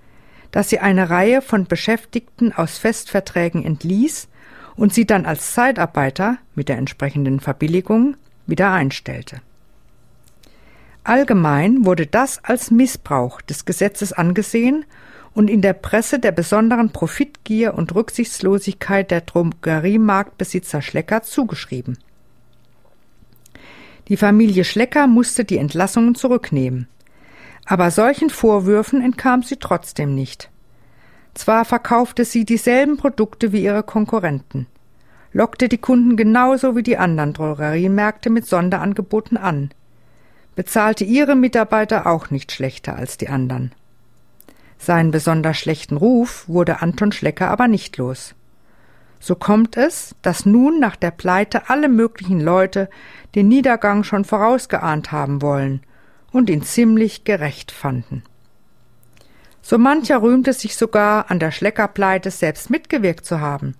dass 0.51 0.67
sie 0.67 0.79
eine 0.79 1.09
Reihe 1.09 1.41
von 1.41 1.67
Beschäftigten 1.67 2.51
aus 2.51 2.77
Festverträgen 2.77 3.63
entließ 3.63 4.27
und 4.75 4.93
sie 4.93 5.07
dann 5.07 5.25
als 5.25 5.53
Zeitarbeiter 5.53 6.37
mit 6.55 6.67
der 6.67 6.77
entsprechenden 6.77 7.39
Verbilligung 7.39 8.17
wieder 8.45 8.73
einstellte. 8.73 9.39
Allgemein 11.05 11.85
wurde 11.85 12.07
das 12.07 12.43
als 12.43 12.71
Missbrauch 12.71 13.39
des 13.39 13.63
Gesetzes 13.63 14.11
angesehen 14.11 14.83
und 15.35 15.49
in 15.49 15.61
der 15.61 15.73
Presse 15.73 16.17
der 16.17 16.31
besonderen 16.31 16.91
Profitgier 16.91 17.75
und 17.75 17.93
Rücksichtslosigkeit 17.93 19.11
der 19.11 19.21
Drogeriemarktbesitzer 19.21 20.81
Schlecker 20.81 21.21
zugeschrieben. 21.21 21.99
Die 24.07 24.17
Familie 24.17 24.63
Schlecker 24.63 25.05
musste 25.05 25.45
die 25.45 25.59
Entlassungen 25.59 26.15
zurücknehmen. 26.15 26.87
Aber 27.65 27.91
solchen 27.91 28.31
Vorwürfen 28.31 29.01
entkam 29.01 29.43
sie 29.43 29.57
trotzdem 29.57 30.15
nicht. 30.15 30.49
Zwar 31.35 31.65
verkaufte 31.65 32.25
sie 32.25 32.45
dieselben 32.45 32.97
Produkte 32.97 33.51
wie 33.51 33.63
ihre 33.63 33.83
Konkurrenten 33.83 34.65
lockte 35.35 35.67
die 35.67 35.77
Kunden 35.77 36.15
genauso 36.15 36.77
wie 36.77 36.81
die 36.81 36.95
anderen 36.95 37.33
Drogeriemärkte 37.33 38.29
mit 38.29 38.45
Sonderangeboten 38.45 39.35
an, 39.35 39.69
bezahlte 40.55 41.03
ihre 41.03 41.35
Mitarbeiter 41.35 42.07
auch 42.07 42.29
nicht 42.29 42.53
schlechter 42.53 42.95
als 42.95 43.17
die 43.17 43.27
anderen. 43.27 43.73
Seinen 44.77 45.11
besonders 45.11 45.57
schlechten 45.57 45.97
Ruf 45.97 46.47
wurde 46.47 46.81
Anton 46.81 47.11
Schlecker 47.11 47.49
aber 47.49 47.67
nicht 47.67 47.97
los. 47.97 48.35
So 49.19 49.35
kommt 49.35 49.77
es, 49.77 50.15
dass 50.21 50.45
nun 50.45 50.79
nach 50.79 50.95
der 50.95 51.11
Pleite 51.11 51.69
alle 51.69 51.89
möglichen 51.89 52.39
Leute 52.39 52.89
den 53.33 53.47
Niedergang 53.47 54.03
schon 54.03 54.25
vorausgeahnt 54.25 55.11
haben 55.11 55.41
wollen 55.41 55.81
und 56.31 56.49
ihn 56.49 56.61
ziemlich 56.61 57.23
gerecht 57.23 57.71
fanden. 57.71 58.23
So 59.61 59.79
mancher 59.79 60.21
rühmte 60.21 60.53
sich 60.53 60.75
sogar 60.75 61.31
an 61.31 61.39
der 61.39 61.49
Schleckerpleite 61.49 62.29
selbst 62.29 62.69
mitgewirkt 62.69 63.25
zu 63.25 63.39
haben, 63.39 63.75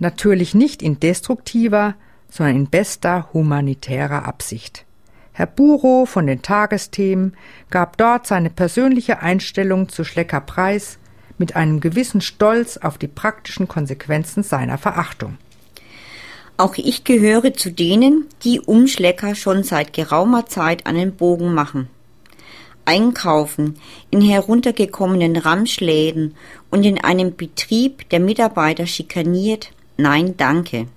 natürlich 0.00 0.54
nicht 0.54 0.82
in 0.82 0.98
destruktiver, 0.98 1.94
sondern 2.28 2.56
in 2.56 2.70
bester 2.70 3.28
humanitärer 3.32 4.26
Absicht. 4.26 4.84
Herr 5.32 5.46
Burow 5.46 6.08
von 6.08 6.26
den 6.26 6.42
Tagesthemen 6.42 7.34
gab 7.70 7.96
dort 7.96 8.26
seine 8.26 8.50
persönliche 8.50 9.20
Einstellung 9.20 9.88
zu 9.88 10.04
Schlecker 10.04 10.40
preis 10.40 10.98
mit 11.38 11.56
einem 11.56 11.80
gewissen 11.80 12.20
Stolz 12.20 12.76
auf 12.76 12.98
die 12.98 13.08
praktischen 13.08 13.66
Konsequenzen 13.66 14.42
seiner 14.42 14.78
Verachtung. 14.78 15.38
Auch 16.58 16.76
ich 16.76 17.04
gehöre 17.04 17.54
zu 17.54 17.70
denen, 17.70 18.26
die 18.44 18.60
um 18.60 18.86
Schlecker 18.86 19.34
schon 19.34 19.64
seit 19.64 19.92
geraumer 19.92 20.46
Zeit 20.46 20.86
einen 20.86 21.16
Bogen 21.16 21.54
machen. 21.54 21.88
Einkaufen 22.84 23.76
in 24.10 24.20
heruntergekommenen 24.20 25.36
Ramschläden 25.36 26.34
und 26.70 26.84
in 26.84 27.02
einem 27.02 27.36
Betrieb, 27.36 28.08
der 28.10 28.20
Mitarbeiter 28.20 28.86
schikaniert, 28.86 29.72
Nein, 29.96 30.36
danke. 30.36 30.88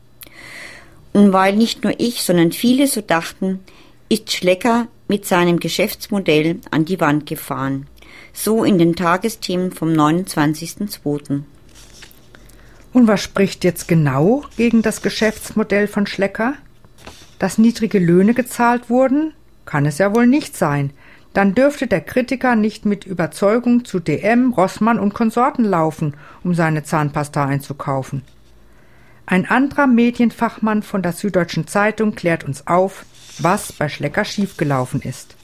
Und 1.13 1.31
weil 1.31 1.55
nicht 1.55 1.83
nur 1.83 1.93
ich, 1.99 2.23
sondern 2.23 2.51
viele 2.51 2.87
so 2.87 3.01
dachten, 3.01 3.59
ist 4.09 4.31
Schlecker 4.31 4.87
mit 5.07 5.25
seinem 5.25 5.59
Geschäftsmodell 5.59 6.59
an 6.71 6.85
die 6.85 6.99
Wand 6.99 7.25
gefahren. 7.25 7.87
So 8.33 8.63
in 8.63 8.77
den 8.77 8.95
Tagesthemen 8.95 9.71
vom 9.71 9.89
29.02. 9.89 11.43
Und 12.93 13.07
was 13.07 13.21
spricht 13.21 13.63
jetzt 13.63 13.87
genau 13.87 14.43
gegen 14.57 14.81
das 14.81 15.01
Geschäftsmodell 15.01 15.87
von 15.87 16.07
Schlecker? 16.07 16.53
Dass 17.39 17.57
niedrige 17.57 17.99
Löhne 17.99 18.33
gezahlt 18.33 18.89
wurden? 18.89 19.33
Kann 19.65 19.85
es 19.85 19.97
ja 19.97 20.13
wohl 20.15 20.27
nicht 20.27 20.55
sein. 20.55 20.91
Dann 21.33 21.53
dürfte 21.53 21.87
der 21.87 21.99
Kritiker 21.99 22.55
nicht 22.55 22.85
mit 22.85 23.05
Überzeugung 23.05 23.83
zu 23.83 23.99
DM, 23.99 24.53
Rossmann 24.53 24.99
und 24.99 25.13
Konsorten 25.13 25.65
laufen, 25.65 26.13
um 26.43 26.53
seine 26.53 26.83
Zahnpasta 26.83 27.43
einzukaufen. 27.45 28.21
Ein 29.25 29.45
anderer 29.45 29.87
Medienfachmann 29.87 30.83
von 30.83 31.01
der 31.01 31.11
Süddeutschen 31.11 31.67
Zeitung 31.67 32.15
klärt 32.15 32.43
uns 32.43 32.67
auf, 32.67 33.05
was 33.39 33.73
bei 33.73 33.89
Schlecker 33.89 34.25
schiefgelaufen 34.25 35.01
ist. 35.01 35.35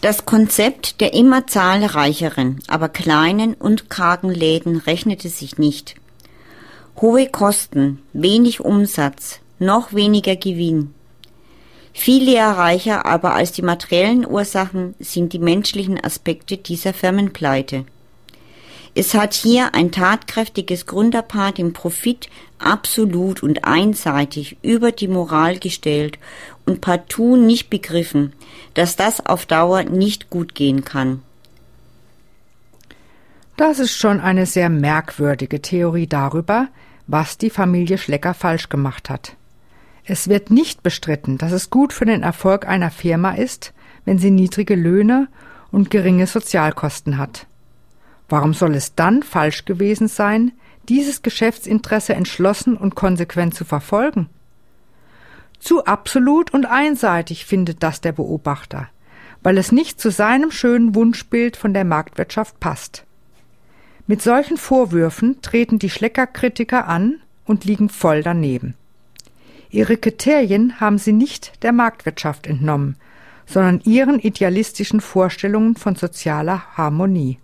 Das 0.00 0.26
Konzept 0.26 1.00
der 1.00 1.12
immer 1.12 1.46
zahlreicheren, 1.46 2.60
aber 2.68 2.88
kleinen 2.88 3.54
und 3.54 3.90
kargen 3.90 4.30
Läden 4.30 4.76
rechnete 4.76 5.28
sich 5.28 5.58
nicht. 5.58 5.96
Hohe 7.00 7.28
Kosten, 7.28 8.00
wenig 8.12 8.60
Umsatz, 8.60 9.40
noch 9.58 9.92
weniger 9.92 10.36
Gewinn. 10.36 10.94
Viel 11.92 12.24
lehrreicher 12.24 13.06
aber 13.06 13.34
als 13.34 13.50
die 13.50 13.62
materiellen 13.62 14.24
Ursachen 14.24 14.94
sind 15.00 15.32
die 15.32 15.40
menschlichen 15.40 16.02
Aspekte 16.02 16.56
dieser 16.56 16.94
Firmenpleite. 16.94 17.84
Es 18.94 19.14
hat 19.14 19.34
hier 19.34 19.74
ein 19.74 19.90
tatkräftiges 19.92 20.86
Gründerpaar 20.86 21.52
den 21.52 21.72
Profit 21.72 22.28
absolut 22.58 23.42
und 23.42 23.64
einseitig 23.64 24.56
über 24.62 24.92
die 24.92 25.08
Moral 25.08 25.58
gestellt 25.58 26.18
und 26.68 26.80
partout 26.80 27.36
nicht 27.36 27.70
begriffen, 27.70 28.34
dass 28.74 28.94
das 28.94 29.24
auf 29.24 29.46
Dauer 29.46 29.84
nicht 29.84 30.30
gut 30.30 30.54
gehen 30.54 30.84
kann. 30.84 31.22
Das 33.56 33.80
ist 33.80 33.96
schon 33.96 34.20
eine 34.20 34.46
sehr 34.46 34.68
merkwürdige 34.68 35.60
Theorie 35.60 36.06
darüber, 36.06 36.68
was 37.08 37.38
die 37.38 37.50
Familie 37.50 37.98
Schlecker 37.98 38.34
falsch 38.34 38.68
gemacht 38.68 39.10
hat. 39.10 39.34
Es 40.04 40.28
wird 40.28 40.50
nicht 40.50 40.82
bestritten, 40.82 41.38
dass 41.38 41.52
es 41.52 41.70
gut 41.70 41.92
für 41.92 42.04
den 42.04 42.22
Erfolg 42.22 42.68
einer 42.68 42.90
Firma 42.90 43.32
ist, 43.32 43.72
wenn 44.04 44.18
sie 44.18 44.30
niedrige 44.30 44.74
Löhne 44.74 45.28
und 45.72 45.90
geringe 45.90 46.26
Sozialkosten 46.26 47.18
hat. 47.18 47.46
Warum 48.28 48.54
soll 48.54 48.74
es 48.74 48.94
dann 48.94 49.22
falsch 49.22 49.64
gewesen 49.64 50.08
sein, 50.08 50.52
dieses 50.88 51.22
Geschäftsinteresse 51.22 52.14
entschlossen 52.14 52.76
und 52.76 52.94
konsequent 52.94 53.54
zu 53.54 53.64
verfolgen? 53.64 54.28
Zu 55.58 55.84
absolut 55.84 56.52
und 56.52 56.66
einseitig 56.66 57.44
findet 57.44 57.82
das 57.82 58.00
der 58.00 58.12
Beobachter, 58.12 58.88
weil 59.42 59.58
es 59.58 59.72
nicht 59.72 60.00
zu 60.00 60.10
seinem 60.10 60.50
schönen 60.50 60.94
Wunschbild 60.94 61.56
von 61.56 61.74
der 61.74 61.84
Marktwirtschaft 61.84 62.60
passt. 62.60 63.04
Mit 64.06 64.22
solchen 64.22 64.56
Vorwürfen 64.56 65.42
treten 65.42 65.78
die 65.78 65.90
Schlecker-Kritiker 65.90 66.88
an 66.88 67.20
und 67.44 67.64
liegen 67.64 67.88
voll 67.88 68.22
daneben. 68.22 68.74
Ihre 69.70 69.96
Kriterien 69.98 70.80
haben 70.80 70.98
sie 70.98 71.12
nicht 71.12 71.62
der 71.62 71.72
Marktwirtschaft 71.72 72.46
entnommen, 72.46 72.96
sondern 73.46 73.80
ihren 73.84 74.18
idealistischen 74.18 75.00
Vorstellungen 75.00 75.74
von 75.74 75.94
sozialer 75.94 76.62
Harmonie. 76.76 77.38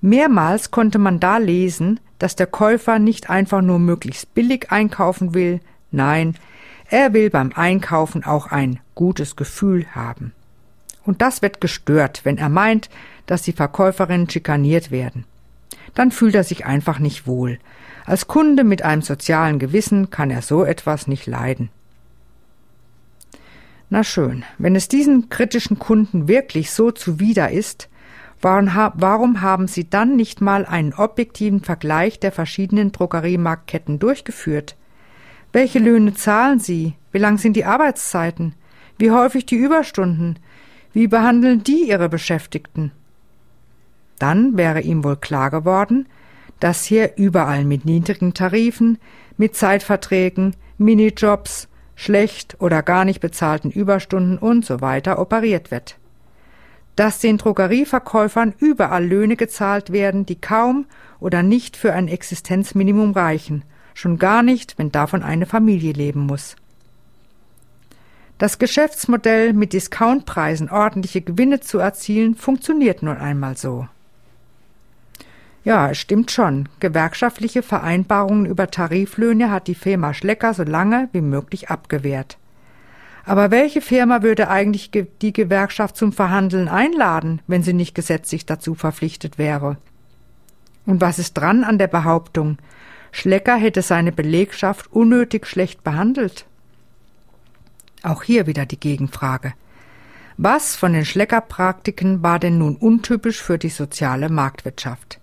Mehrmals 0.00 0.70
konnte 0.70 0.98
man 0.98 1.20
da 1.20 1.38
lesen, 1.38 2.00
dass 2.18 2.36
der 2.36 2.46
Käufer 2.46 2.98
nicht 2.98 3.30
einfach 3.30 3.62
nur 3.62 3.78
möglichst 3.78 4.34
billig 4.34 4.70
einkaufen 4.70 5.34
will, 5.34 5.60
nein, 5.90 6.34
er 6.90 7.12
will 7.12 7.30
beim 7.30 7.52
Einkaufen 7.54 8.24
auch 8.24 8.46
ein 8.46 8.80
gutes 8.94 9.36
Gefühl 9.36 9.86
haben. 9.94 10.32
Und 11.04 11.22
das 11.22 11.42
wird 11.42 11.60
gestört, 11.60 12.22
wenn 12.24 12.38
er 12.38 12.48
meint, 12.48 12.90
dass 13.26 13.42
die 13.42 13.52
Verkäuferinnen 13.52 14.28
schikaniert 14.28 14.90
werden. 14.90 15.24
Dann 15.94 16.10
fühlt 16.10 16.34
er 16.34 16.44
sich 16.44 16.66
einfach 16.66 16.98
nicht 16.98 17.26
wohl. 17.26 17.58
Als 18.06 18.26
Kunde 18.26 18.64
mit 18.64 18.82
einem 18.82 19.02
sozialen 19.02 19.58
Gewissen 19.58 20.10
kann 20.10 20.30
er 20.30 20.42
so 20.42 20.64
etwas 20.64 21.06
nicht 21.06 21.26
leiden. 21.26 21.70
Na 23.90 24.04
schön, 24.04 24.44
wenn 24.58 24.76
es 24.76 24.88
diesen 24.88 25.28
kritischen 25.28 25.78
Kunden 25.78 26.28
wirklich 26.28 26.70
so 26.70 26.90
zuwider 26.90 27.50
ist, 27.50 27.88
warum 28.40 29.40
haben 29.40 29.66
Sie 29.66 29.88
dann 29.88 30.16
nicht 30.16 30.40
mal 30.40 30.64
einen 30.64 30.94
objektiven 30.94 31.60
Vergleich 31.60 32.20
der 32.20 32.32
verschiedenen 32.32 32.92
Drogeriemarktketten 32.92 33.98
durchgeführt? 33.98 34.76
Welche 35.52 35.78
Löhne 35.78 36.14
zahlen 36.14 36.58
Sie? 36.58 36.94
Wie 37.10 37.18
lang 37.18 37.38
sind 37.38 37.54
die 37.54 37.64
Arbeitszeiten? 37.64 38.54
Wie 38.98 39.10
häufig 39.10 39.46
die 39.46 39.56
Überstunden? 39.56 40.38
Wie 40.92 41.06
behandeln 41.06 41.62
die 41.62 41.88
ihre 41.88 42.08
Beschäftigten? 42.08 42.92
Dann 44.18 44.56
wäre 44.56 44.80
ihm 44.80 45.04
wohl 45.04 45.16
klar 45.16 45.50
geworden, 45.50 46.08
dass 46.60 46.84
hier 46.84 47.16
überall 47.16 47.64
mit 47.64 47.84
niedrigen 47.84 48.34
Tarifen, 48.34 48.98
mit 49.36 49.54
Zeitverträgen, 49.54 50.56
Minijobs, 50.76 51.68
schlecht 51.94 52.56
oder 52.60 52.82
gar 52.82 53.04
nicht 53.04 53.20
bezahlten 53.20 53.70
Überstunden 53.70 54.38
und 54.38 54.64
so 54.64 54.80
weiter 54.80 55.18
operiert 55.18 55.70
wird. 55.70 55.98
Dass 56.96 57.20
den 57.20 57.38
Drogerieverkäufern 57.38 58.54
überall 58.58 59.06
Löhne 59.06 59.36
gezahlt 59.36 59.92
werden, 59.92 60.26
die 60.26 60.40
kaum 60.40 60.86
oder 61.20 61.42
nicht 61.42 61.76
für 61.76 61.92
ein 61.92 62.08
Existenzminimum 62.08 63.12
reichen, 63.12 63.62
schon 63.98 64.18
gar 64.18 64.42
nicht, 64.42 64.78
wenn 64.78 64.92
davon 64.92 65.22
eine 65.22 65.46
Familie 65.46 65.92
leben 65.92 66.20
muss. 66.20 66.54
Das 68.38 68.60
Geschäftsmodell, 68.60 69.52
mit 69.52 69.72
Discountpreisen 69.72 70.70
ordentliche 70.70 71.20
Gewinne 71.20 71.58
zu 71.58 71.80
erzielen, 71.80 72.36
funktioniert 72.36 73.02
nun 73.02 73.16
einmal 73.16 73.56
so. 73.56 73.88
Ja, 75.64 75.90
es 75.90 75.98
stimmt 75.98 76.30
schon. 76.30 76.68
Gewerkschaftliche 76.78 77.64
Vereinbarungen 77.64 78.46
über 78.46 78.70
Tariflöhne 78.70 79.50
hat 79.50 79.66
die 79.66 79.74
Firma 79.74 80.14
Schlecker 80.14 80.54
so 80.54 80.62
lange 80.62 81.08
wie 81.12 81.20
möglich 81.20 81.68
abgewehrt. 81.68 82.38
Aber 83.24 83.50
welche 83.50 83.80
Firma 83.80 84.22
würde 84.22 84.48
eigentlich 84.48 84.92
die 84.92 85.32
Gewerkschaft 85.32 85.96
zum 85.96 86.12
Verhandeln 86.12 86.68
einladen, 86.68 87.42
wenn 87.48 87.64
sie 87.64 87.74
nicht 87.74 87.96
gesetzlich 87.96 88.46
dazu 88.46 88.76
verpflichtet 88.76 89.36
wäre? 89.36 89.76
Und 90.86 91.00
was 91.00 91.18
ist 91.18 91.34
dran 91.34 91.64
an 91.64 91.76
der 91.76 91.88
Behauptung, 91.88 92.56
Schlecker 93.12 93.56
hätte 93.56 93.82
seine 93.82 94.12
Belegschaft 94.12 94.92
unnötig 94.92 95.46
schlecht 95.46 95.82
behandelt? 95.82 96.46
Auch 98.02 98.22
hier 98.22 98.46
wieder 98.46 98.66
die 98.66 98.78
Gegenfrage. 98.78 99.54
Was 100.36 100.76
von 100.76 100.92
den 100.92 101.04
Schleckerpraktiken 101.04 102.22
war 102.22 102.38
denn 102.38 102.58
nun 102.58 102.76
untypisch 102.76 103.42
für 103.42 103.58
die 103.58 103.70
soziale 103.70 104.28
Marktwirtschaft? 104.28 105.18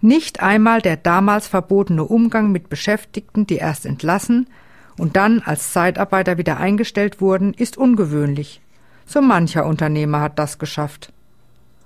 Nicht 0.00 0.40
einmal 0.40 0.80
der 0.80 0.96
damals 0.96 1.48
verbotene 1.48 2.04
Umgang 2.04 2.52
mit 2.52 2.68
Beschäftigten, 2.68 3.48
die 3.48 3.56
erst 3.56 3.84
entlassen 3.84 4.48
und 4.96 5.16
dann 5.16 5.40
als 5.40 5.72
Zeitarbeiter 5.72 6.38
wieder 6.38 6.58
eingestellt 6.58 7.20
wurden, 7.20 7.52
ist 7.52 7.76
ungewöhnlich. 7.76 8.60
So 9.06 9.20
mancher 9.20 9.66
Unternehmer 9.66 10.20
hat 10.20 10.38
das 10.38 10.58
geschafft. 10.58 11.12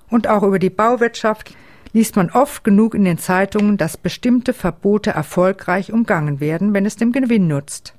Und 0.09 0.27
auch 0.27 0.43
über 0.43 0.59
die 0.59 0.69
Bauwirtschaft 0.69 1.55
liest 1.93 2.15
man 2.15 2.31
oft 2.31 2.63
genug 2.63 2.95
in 2.95 3.05
den 3.05 3.19
Zeitungen, 3.19 3.77
dass 3.77 3.97
bestimmte 3.97 4.53
Verbote 4.53 5.11
erfolgreich 5.11 5.93
umgangen 5.93 6.39
werden, 6.39 6.73
wenn 6.73 6.85
es 6.85 6.95
dem 6.95 7.11
Gewinn 7.11 7.47
nutzt. 7.47 7.93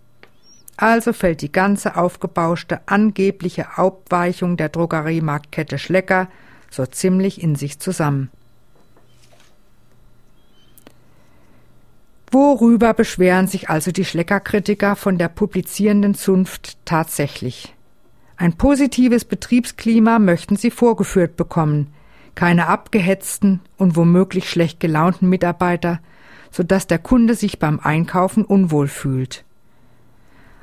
Also 0.77 1.13
fällt 1.13 1.41
die 1.41 1.53
ganze 1.53 1.97
aufgebauschte 1.97 2.81
angebliche 2.87 3.79
Aufweichung 3.79 4.57
der 4.57 4.69
Drogeriemarktkette 4.69 5.79
Schlecker 5.79 6.29
so 6.71 6.85
ziemlich 6.85 7.41
in 7.41 7.55
sich 7.55 7.79
zusammen. 7.79 8.31
Worüber 12.33 12.95
beschweren 12.95 13.47
sich 13.47 13.71
also 13.71 13.93
die 13.93 14.05
Schleckerkritiker 14.05 14.97
von 14.97 15.19
der 15.19 15.29
publizierenden 15.29 16.15
Zunft 16.15 16.79
tatsächlich? 16.85 17.73
Ein 18.37 18.55
positives 18.55 19.25
Betriebsklima 19.25 20.19
möchten 20.19 20.57
sie 20.57 20.73
vorgeführt 20.73 21.37
bekommen, 21.37 21.95
keine 22.35 22.66
abgehetzten 22.66 23.61
und 23.76 23.97
womöglich 23.97 24.49
schlecht 24.49 24.80
gelaunten 24.80 25.28
Mitarbeiter, 25.28 26.01
so 26.51 26.62
dass 26.62 26.87
der 26.87 26.99
Kunde 26.99 27.35
sich 27.35 27.59
beim 27.59 27.80
Einkaufen 27.80 28.45
unwohl 28.45 28.89
fühlt. 28.89 29.45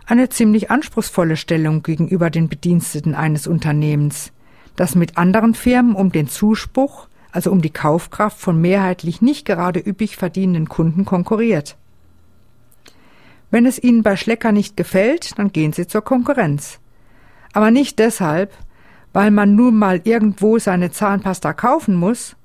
Eine 0.06 0.30
ziemlich 0.30 0.72
anspruchsvolle 0.72 1.38
Stellung 1.38 1.84
gegenüber 1.84 2.30
den 2.30 2.50
Bediensteten 2.50 3.16
eines 3.16 3.48
Unternehmens, 3.48 4.32
das 4.76 4.96
mit 4.96 5.18
anderen 5.18 5.54
Firmen 5.54 5.96
um 5.96 6.12
den 6.12 6.28
Zuspruch 6.28 7.08
also 7.32 7.52
um 7.52 7.62
die 7.62 7.70
Kaufkraft 7.70 8.40
von 8.40 8.60
mehrheitlich 8.60 9.22
nicht 9.22 9.46
gerade 9.46 9.80
üppig 9.80 10.18
verdienenden 10.18 10.70
Kunden 10.70 11.06
konkurriert. 11.06 11.78
Wenn 13.50 13.66
es 13.66 13.82
Ihnen 13.82 14.04
bei 14.04 14.16
Schlecker 14.16 14.52
nicht 14.52 14.78
gefällt, 14.78 15.38
dann 15.38 15.52
gehen 15.52 15.74
Sie 15.74 15.88
zur 15.88 16.02
Konkurrenz. 16.02 16.80
Aber 17.54 17.72
nicht 17.72 18.00
deshalb, 18.00 18.54
weil 19.14 19.32
man 19.32 19.56
nun 19.56 19.76
mal 19.76 20.02
irgendwo 20.04 20.60
seine 20.60 20.92
Zahnpasta 20.92 21.54
kaufen 21.54 21.96
muss, 21.96 22.36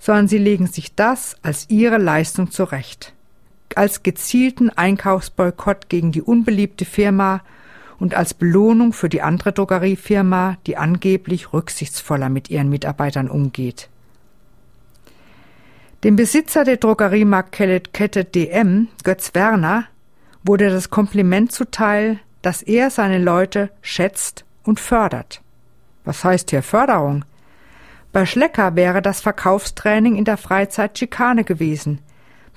sondern 0.00 0.28
Sie 0.28 0.38
legen 0.38 0.66
sich 0.66 0.94
das 0.94 1.36
als 1.42 1.70
Ihre 1.70 1.98
Leistung 1.98 2.50
zurecht. 2.50 3.14
Als 3.74 4.02
gezielten 4.02 4.70
Einkaufsboykott 4.70 5.88
gegen 5.88 6.12
die 6.12 6.22
unbeliebte 6.22 6.84
Firma 6.84 7.40
und 7.98 8.14
als 8.14 8.34
Belohnung 8.34 8.92
für 8.92 9.08
die 9.08 9.22
andere 9.22 9.52
Drogeriefirma, 9.52 10.56
die 10.66 10.76
angeblich 10.76 11.52
rücksichtsvoller 11.52 12.28
mit 12.28 12.50
ihren 12.50 12.68
Mitarbeitern 12.68 13.30
umgeht. 13.30 13.88
Dem 16.02 16.16
Besitzer 16.16 16.64
der 16.64 16.78
Drogeriemarktkette 16.78 18.24
DM, 18.24 18.88
Götz 19.04 19.34
Werner, 19.34 19.84
wurde 20.42 20.68
das 20.68 20.90
Kompliment 20.90 21.52
zuteil, 21.52 22.18
dass 22.42 22.60
er 22.62 22.90
seine 22.90 23.18
Leute 23.18 23.70
schätzt 23.82 24.44
und 24.64 24.80
fördert. 24.80 25.40
Was 26.04 26.24
heißt 26.24 26.50
hier 26.50 26.62
Förderung? 26.62 27.24
Bei 28.12 28.26
Schlecker 28.26 28.76
wäre 28.76 29.00
das 29.00 29.20
Verkaufstraining 29.20 30.16
in 30.16 30.24
der 30.24 30.36
Freizeit 30.36 30.98
Schikane 30.98 31.44
gewesen. 31.44 32.00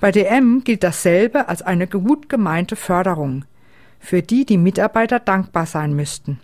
Bei 0.00 0.12
DM 0.12 0.62
gilt 0.64 0.82
dasselbe 0.82 1.48
als 1.48 1.62
eine 1.62 1.86
gut 1.86 2.28
gemeinte 2.28 2.76
Förderung, 2.76 3.44
für 3.98 4.20
die 4.20 4.44
die 4.44 4.58
Mitarbeiter 4.58 5.18
dankbar 5.18 5.64
sein 5.64 5.94
müssten. 5.94 6.38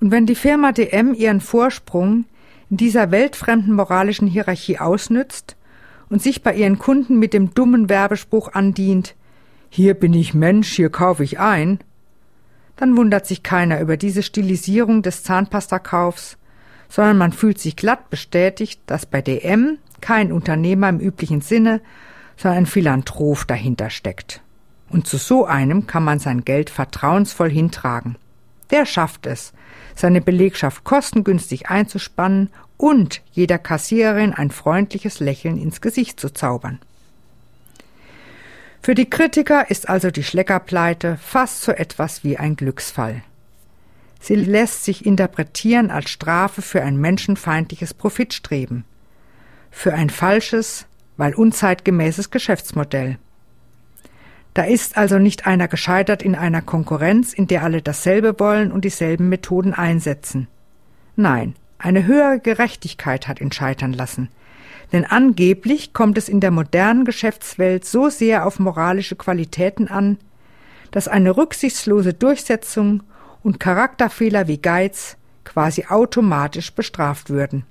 Und 0.00 0.12
wenn 0.12 0.26
die 0.26 0.36
Firma 0.36 0.70
DM 0.70 1.14
ihren 1.14 1.40
Vorsprung 1.40 2.26
in 2.70 2.76
dieser 2.76 3.10
weltfremden 3.10 3.74
moralischen 3.74 4.28
Hierarchie 4.28 4.78
ausnützt 4.78 5.56
und 6.08 6.22
sich 6.22 6.42
bei 6.42 6.54
ihren 6.54 6.78
Kunden 6.78 7.18
mit 7.18 7.32
dem 7.32 7.54
dummen 7.54 7.88
Werbespruch 7.88 8.52
andient, 8.52 9.16
hier 9.70 9.94
bin 9.94 10.12
ich 10.12 10.34
Mensch, 10.34 10.68
hier 10.72 10.90
kaufe 10.90 11.24
ich 11.24 11.40
ein, 11.40 11.80
dann 12.76 12.96
wundert 12.96 13.26
sich 13.26 13.42
keiner 13.42 13.80
über 13.80 13.96
diese 13.96 14.22
Stilisierung 14.22 15.02
des 15.02 15.22
Zahnpastakaufs, 15.22 16.36
sondern 16.88 17.18
man 17.18 17.32
fühlt 17.32 17.58
sich 17.58 17.76
glatt 17.76 18.10
bestätigt, 18.10 18.80
dass 18.86 19.06
bei 19.06 19.22
DM 19.22 19.78
kein 20.00 20.32
Unternehmer 20.32 20.88
im 20.88 21.00
üblichen 21.00 21.40
Sinne, 21.40 21.80
sondern 22.36 22.64
ein 22.64 22.66
Philanthrop 22.66 23.46
dahinter 23.46 23.90
steckt. 23.90 24.42
Und 24.90 25.06
zu 25.06 25.16
so 25.16 25.44
einem 25.44 25.86
kann 25.86 26.04
man 26.04 26.18
sein 26.18 26.44
Geld 26.44 26.70
vertrauensvoll 26.70 27.50
hintragen. 27.50 28.16
Der 28.70 28.86
schafft 28.86 29.26
es, 29.26 29.52
seine 29.94 30.20
Belegschaft 30.20 30.84
kostengünstig 30.84 31.68
einzuspannen 31.68 32.50
und 32.76 33.22
jeder 33.32 33.58
Kassiererin 33.58 34.32
ein 34.32 34.50
freundliches 34.50 35.20
Lächeln 35.20 35.58
ins 35.58 35.80
Gesicht 35.80 36.18
zu 36.18 36.32
zaubern. 36.32 36.80
Für 38.84 38.94
die 38.94 39.08
Kritiker 39.08 39.70
ist 39.70 39.88
also 39.88 40.10
die 40.10 40.22
Schleckerpleite 40.22 41.16
fast 41.16 41.62
so 41.62 41.72
etwas 41.72 42.22
wie 42.22 42.36
ein 42.36 42.54
Glücksfall. 42.54 43.22
Sie 44.20 44.34
lässt 44.34 44.84
sich 44.84 45.06
interpretieren 45.06 45.90
als 45.90 46.10
Strafe 46.10 46.60
für 46.60 46.82
ein 46.82 46.98
menschenfeindliches 46.98 47.94
Profitstreben, 47.94 48.84
für 49.70 49.94
ein 49.94 50.10
falsches, 50.10 50.84
weil 51.16 51.34
unzeitgemäßes 51.34 52.30
Geschäftsmodell. 52.30 53.16
Da 54.52 54.64
ist 54.64 54.98
also 54.98 55.18
nicht 55.18 55.46
einer 55.46 55.66
gescheitert 55.66 56.22
in 56.22 56.34
einer 56.34 56.60
Konkurrenz, 56.60 57.32
in 57.32 57.46
der 57.46 57.62
alle 57.62 57.80
dasselbe 57.80 58.38
wollen 58.38 58.70
und 58.70 58.84
dieselben 58.84 59.30
Methoden 59.30 59.72
einsetzen. 59.72 60.46
Nein, 61.16 61.54
eine 61.78 62.04
höhere 62.04 62.38
Gerechtigkeit 62.38 63.28
hat 63.28 63.40
ihn 63.40 63.50
scheitern 63.50 63.94
lassen. 63.94 64.28
Denn 64.92 65.04
angeblich 65.04 65.92
kommt 65.92 66.18
es 66.18 66.28
in 66.28 66.40
der 66.40 66.50
modernen 66.50 67.04
Geschäftswelt 67.04 67.84
so 67.84 68.08
sehr 68.08 68.46
auf 68.46 68.58
moralische 68.58 69.16
Qualitäten 69.16 69.88
an, 69.88 70.18
dass 70.90 71.08
eine 71.08 71.36
rücksichtslose 71.36 72.14
Durchsetzung 72.14 73.02
und 73.42 73.60
Charakterfehler 73.60 74.46
wie 74.48 74.58
Geiz 74.58 75.16
quasi 75.44 75.86
automatisch 75.88 76.72
bestraft 76.74 77.30
würden. 77.30 77.64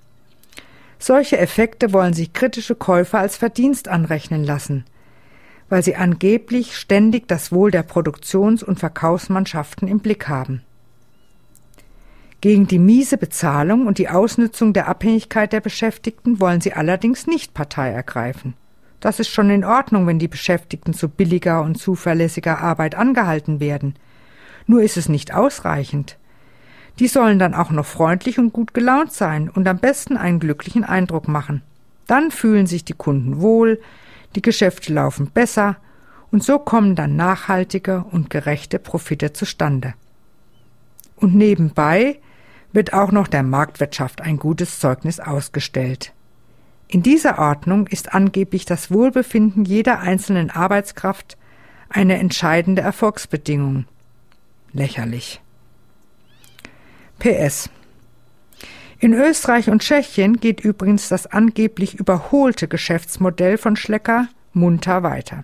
Solche 0.99 1.37
Effekte 1.37 1.91
wollen 1.91 2.13
sich 2.13 2.33
kritische 2.33 2.75
Käufer 2.75 3.19
als 3.19 3.35
Verdienst 3.35 3.87
anrechnen 3.87 4.43
lassen, 4.43 4.85
weil 5.69 5.83
sie 5.83 5.95
angeblich 5.95 6.77
ständig 6.77 7.27
das 7.27 7.51
Wohl 7.51 7.71
der 7.71 7.83
Produktions- 7.83 8.63
und 8.63 8.79
Verkaufsmannschaften 8.79 9.87
im 9.87 9.99
Blick 9.99 10.29
haben. 10.29 10.61
Gegen 12.43 12.67
die 12.67 12.77
miese 12.77 13.17
Bezahlung 13.17 13.87
und 13.87 13.99
die 13.99 14.09
Ausnützung 14.09 14.73
der 14.73 14.89
Abhängigkeit 14.89 15.53
der 15.53 15.61
Beschäftigten 15.61 16.41
wollen 16.41 16.59
sie 16.59 16.73
allerdings 16.73 17.25
nicht 17.25 17.53
Partei 17.53 17.89
ergreifen. 17.91 18.53
Das 18.99 19.21
ist 19.21 19.29
schon 19.29 19.49
in 19.49 19.63
Ordnung, 19.63 20.07
wenn 20.07 20.19
die 20.19 20.27
Beschäftigten 20.27 20.93
zu 20.93 21.07
billiger 21.07 21.61
und 21.61 21.75
zuverlässiger 21.75 22.59
Arbeit 22.59 22.95
angehalten 22.95 23.61
werden. 23.61 23.95
Nur 24.67 24.81
ist 24.81 24.97
es 24.97 25.07
nicht 25.07 25.33
ausreichend. 25.33 26.17
Die 26.99 27.07
sollen 27.07 27.39
dann 27.39 27.53
auch 27.53 27.71
noch 27.71 27.85
freundlich 27.85 28.37
und 28.39 28.51
gut 28.51 28.73
gelaunt 28.73 29.13
sein 29.13 29.47
und 29.47 29.65
am 29.65 29.77
besten 29.77 30.17
einen 30.17 30.41
glücklichen 30.41 30.83
Eindruck 30.83 31.29
machen. 31.29 31.61
Dann 32.07 32.29
fühlen 32.29 32.67
sich 32.67 32.83
die 32.83 32.91
Kunden 32.91 33.39
wohl, 33.39 33.79
die 34.35 34.41
Geschäfte 34.41 34.91
laufen 34.91 35.31
besser 35.33 35.77
und 36.29 36.43
so 36.43 36.59
kommen 36.59 36.97
dann 36.97 37.15
nachhaltige 37.15 38.03
und 38.11 38.29
gerechte 38.29 38.79
Profite 38.79 39.31
zustande. 39.31 39.93
Und 41.15 41.35
nebenbei 41.35 42.19
wird 42.73 42.93
auch 42.93 43.11
noch 43.11 43.27
der 43.27 43.43
Marktwirtschaft 43.43 44.21
ein 44.21 44.37
gutes 44.37 44.79
Zeugnis 44.79 45.19
ausgestellt. 45.19 46.11
In 46.87 47.01
dieser 47.01 47.39
Ordnung 47.39 47.87
ist 47.87 48.13
angeblich 48.13 48.65
das 48.65 48.91
Wohlbefinden 48.91 49.65
jeder 49.65 49.99
einzelnen 49.99 50.49
Arbeitskraft 50.49 51.37
eine 51.89 52.17
entscheidende 52.17 52.81
Erfolgsbedingung. 52.81 53.85
Lächerlich. 54.73 55.41
PS. 57.19 57.69
In 58.99 59.13
Österreich 59.13 59.69
und 59.69 59.81
Tschechien 59.81 60.39
geht 60.39 60.61
übrigens 60.61 61.09
das 61.09 61.27
angeblich 61.27 61.95
überholte 61.95 62.67
Geschäftsmodell 62.67 63.57
von 63.57 63.75
Schlecker 63.75 64.27
munter 64.53 65.03
weiter. 65.03 65.43